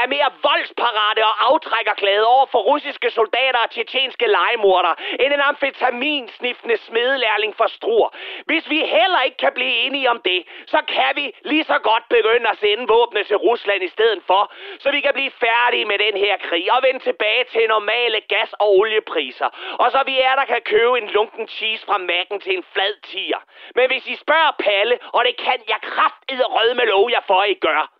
er 0.00 0.06
mere 0.14 0.30
voldsparate 0.42 1.22
og 1.30 1.34
aftrækkerglade 1.50 2.26
over 2.26 2.46
for 2.52 2.58
russiske 2.58 3.10
soldater 3.10 3.58
og 3.64 3.70
tjetjenske 3.70 4.26
legemorder, 4.26 4.94
end 5.20 5.32
en 5.32 5.40
amfetaminsniftende 5.40 6.76
smedelærling 6.76 7.56
for 7.56 7.66
struer. 7.66 8.10
Hvis 8.46 8.70
vi 8.70 8.78
heller 8.78 9.20
ikke 9.26 9.36
kan 9.36 9.52
blive 9.54 9.74
enige 9.84 10.10
om 10.10 10.20
det, 10.24 10.40
så 10.66 10.80
kan 10.88 11.10
vi 11.14 11.32
lige 11.44 11.64
så 11.64 11.78
godt 11.78 12.04
begynde 12.08 12.48
at 12.50 12.58
sende 12.58 12.84
våbne 12.88 13.24
til 13.24 13.36
Rusland 13.36 13.82
i 13.82 13.88
stedet 13.88 14.22
for, 14.26 14.52
så 14.78 14.90
vi 14.90 15.00
kan 15.00 15.14
blive 15.14 15.30
færdige 15.30 15.84
med 15.84 15.98
den 15.98 16.16
her 16.24 16.36
krig 16.36 16.72
og 16.72 16.82
vende 16.86 17.00
tilbage 17.08 17.44
til 17.52 17.68
normale 17.68 18.20
gas- 18.20 18.58
og 18.62 18.68
oliepriser. 18.78 19.48
Og 19.82 19.90
så 19.90 19.97
vi 20.06 20.20
er, 20.20 20.34
der 20.36 20.44
kan 20.44 20.62
købe 20.64 20.98
en 20.98 21.08
lunken 21.08 21.48
cheese 21.48 21.86
fra 21.86 21.98
Mac'en 21.98 22.38
til 22.38 22.56
en 22.56 22.64
flad 22.72 22.94
tier. 23.02 23.40
Men 23.74 23.86
hvis 23.90 24.06
I 24.06 24.16
spørger 24.16 24.52
Palle, 24.58 24.98
og 25.12 25.24
det 25.24 25.36
kan 25.36 25.58
jeg 25.68 25.78
kraftedde 25.82 26.44
rød 26.44 26.74
med 26.74 26.86
lov 26.86 27.10
jeg 27.10 27.22
for, 27.26 27.44
I 27.44 27.54
gør, 27.54 27.92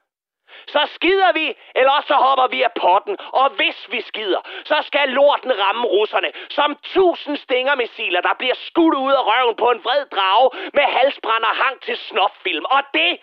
så 0.66 0.88
skider 0.94 1.32
vi, 1.32 1.55
eller 1.74 1.90
også 1.90 2.07
så 2.07 2.14
hopper 2.14 2.46
vi 2.46 2.62
af 2.62 2.72
potten. 2.80 3.16
Og 3.32 3.51
hvis 3.51 3.78
vi 3.90 4.01
skider, 4.01 4.40
så 4.64 4.76
skal 4.86 5.09
lorten 5.09 5.53
ramme 5.62 5.86
russerne 5.86 6.30
som 6.51 6.76
tusind 6.82 7.36
stingermissiler, 7.36 8.20
der 8.20 8.34
bliver 8.38 8.55
skudt 8.55 8.94
ud 8.94 9.12
af 9.12 9.24
røven 9.30 9.57
på 9.57 9.70
en 9.70 9.84
vred 9.84 10.05
drage 10.16 10.51
med 10.74 10.82
halsbrænder 10.82 11.53
hang 11.62 11.80
til 11.80 11.96
snoffilm. 11.96 12.64
Og 12.64 12.82
det, 12.94 13.18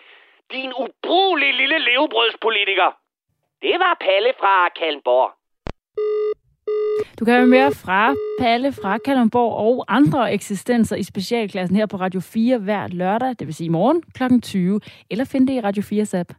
din 0.52 0.72
ubrugelige 0.72 1.52
lille 1.52 1.78
levebrødspolitiker, 1.78 2.90
det 3.62 3.78
var 3.78 3.96
Palle 4.00 4.32
fra 4.40 4.68
Kalmborg. 4.68 5.32
Du 7.18 7.24
kan 7.24 7.34
høre 7.34 7.46
mere 7.46 7.72
fra 7.72 8.14
Palle 8.40 8.72
fra 8.72 8.98
Kalundborg 8.98 9.52
og 9.52 9.84
andre 9.88 10.32
eksistenser 10.34 10.96
i 10.96 11.02
specialklassen 11.02 11.76
her 11.76 11.86
på 11.86 11.96
Radio 11.96 12.20
4 12.20 12.58
hver 12.58 12.88
lørdag, 12.88 13.28
det 13.38 13.46
vil 13.46 13.54
sige 13.54 13.66
i 13.66 13.68
morgen 13.68 14.02
kl. 14.14 14.40
20, 14.42 14.80
eller 15.10 15.24
finde 15.24 15.46
det 15.46 15.52
i 15.52 15.60
Radio 15.60 15.82
4's 15.82 16.16
app. 16.16 16.32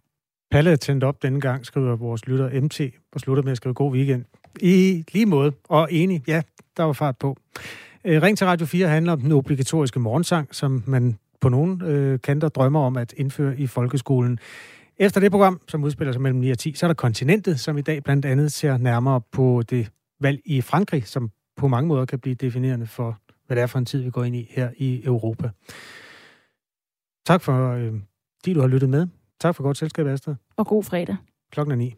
Palle 0.52 0.72
er 0.72 0.76
tændt 0.76 1.04
op 1.04 1.24
denne 1.24 1.42
gang, 1.42 1.66
skriver 1.66 1.96
vores 1.96 2.28
lytter 2.28 2.62
MT, 2.62 2.82
og 3.14 3.20
slutter 3.20 3.44
med 3.44 3.52
at 3.52 3.58
skrive 3.58 3.74
god 3.74 3.92
weekend. 3.94 4.26
I 4.62 5.04
lige 5.14 5.26
måde, 5.26 5.52
og 5.70 5.88
enig, 5.92 6.24
ja, 6.28 6.42
der 6.78 6.84
var 6.84 6.94
fart 6.94 7.18
på. 7.18 7.38
Øh, 8.06 8.22
Ring 8.22 8.38
til 8.38 8.48
Radio 8.48 8.66
4 8.66 8.88
handler 8.88 9.14
om 9.14 9.22
den 9.22 9.32
obligatoriske 9.32 10.00
morgensang, 10.00 10.56
som 10.56 10.84
man 10.86 11.18
på 11.42 11.50
nogle 11.50 11.86
øh, 11.86 12.20
kanter 12.24 12.50
drømmer 12.50 12.80
om 12.80 12.98
at 12.98 13.14
indføre 13.18 13.60
i 13.60 13.68
folkeskolen. 13.68 14.40
Efter 14.98 15.22
det 15.22 15.32
program, 15.32 15.62
som 15.68 15.84
udspiller 15.84 16.12
sig 16.12 16.22
mellem 16.22 16.40
9 16.40 16.52
og 16.52 16.58
10, 16.58 16.74
så 16.74 16.86
er 16.86 16.88
der 16.88 16.96
Kontinentet, 16.96 17.60
som 17.60 17.78
i 17.78 17.82
dag 17.82 18.04
blandt 18.04 18.26
andet 18.26 18.52
ser 18.52 18.78
nærmere 18.78 19.22
på 19.32 19.64
det 19.70 19.90
valg 20.20 20.42
i 20.46 20.62
Frankrig, 20.62 21.08
som 21.08 21.32
på 21.56 21.68
mange 21.68 21.88
måder 21.88 22.06
kan 22.06 22.20
blive 22.20 22.36
definerende 22.36 22.88
for, 22.88 23.20
hvad 23.48 23.56
det 23.56 23.62
er 23.62 23.68
for 23.68 23.80
en 23.80 23.86
tid, 23.86 24.02
vi 24.02 24.10
går 24.10 24.24
ind 24.24 24.36
i 24.36 24.48
her 24.50 24.72
i 24.78 25.04
Europa. 25.06 25.50
Tak 27.26 27.42
for, 27.42 27.72
øh, 27.72 27.94
fordi 28.40 28.54
du 28.54 28.60
har 28.60 28.68
lyttet 28.68 28.90
med. 28.90 29.08
Tak 29.40 29.56
for 29.56 29.64
godt 29.64 29.78
selskab, 29.78 30.08
Astrid. 30.08 30.36
Og 30.56 30.68
god 30.68 30.84
fredag. 30.84 31.16
Klokken 31.52 31.72
er 31.72 31.76
ni. 31.76 31.96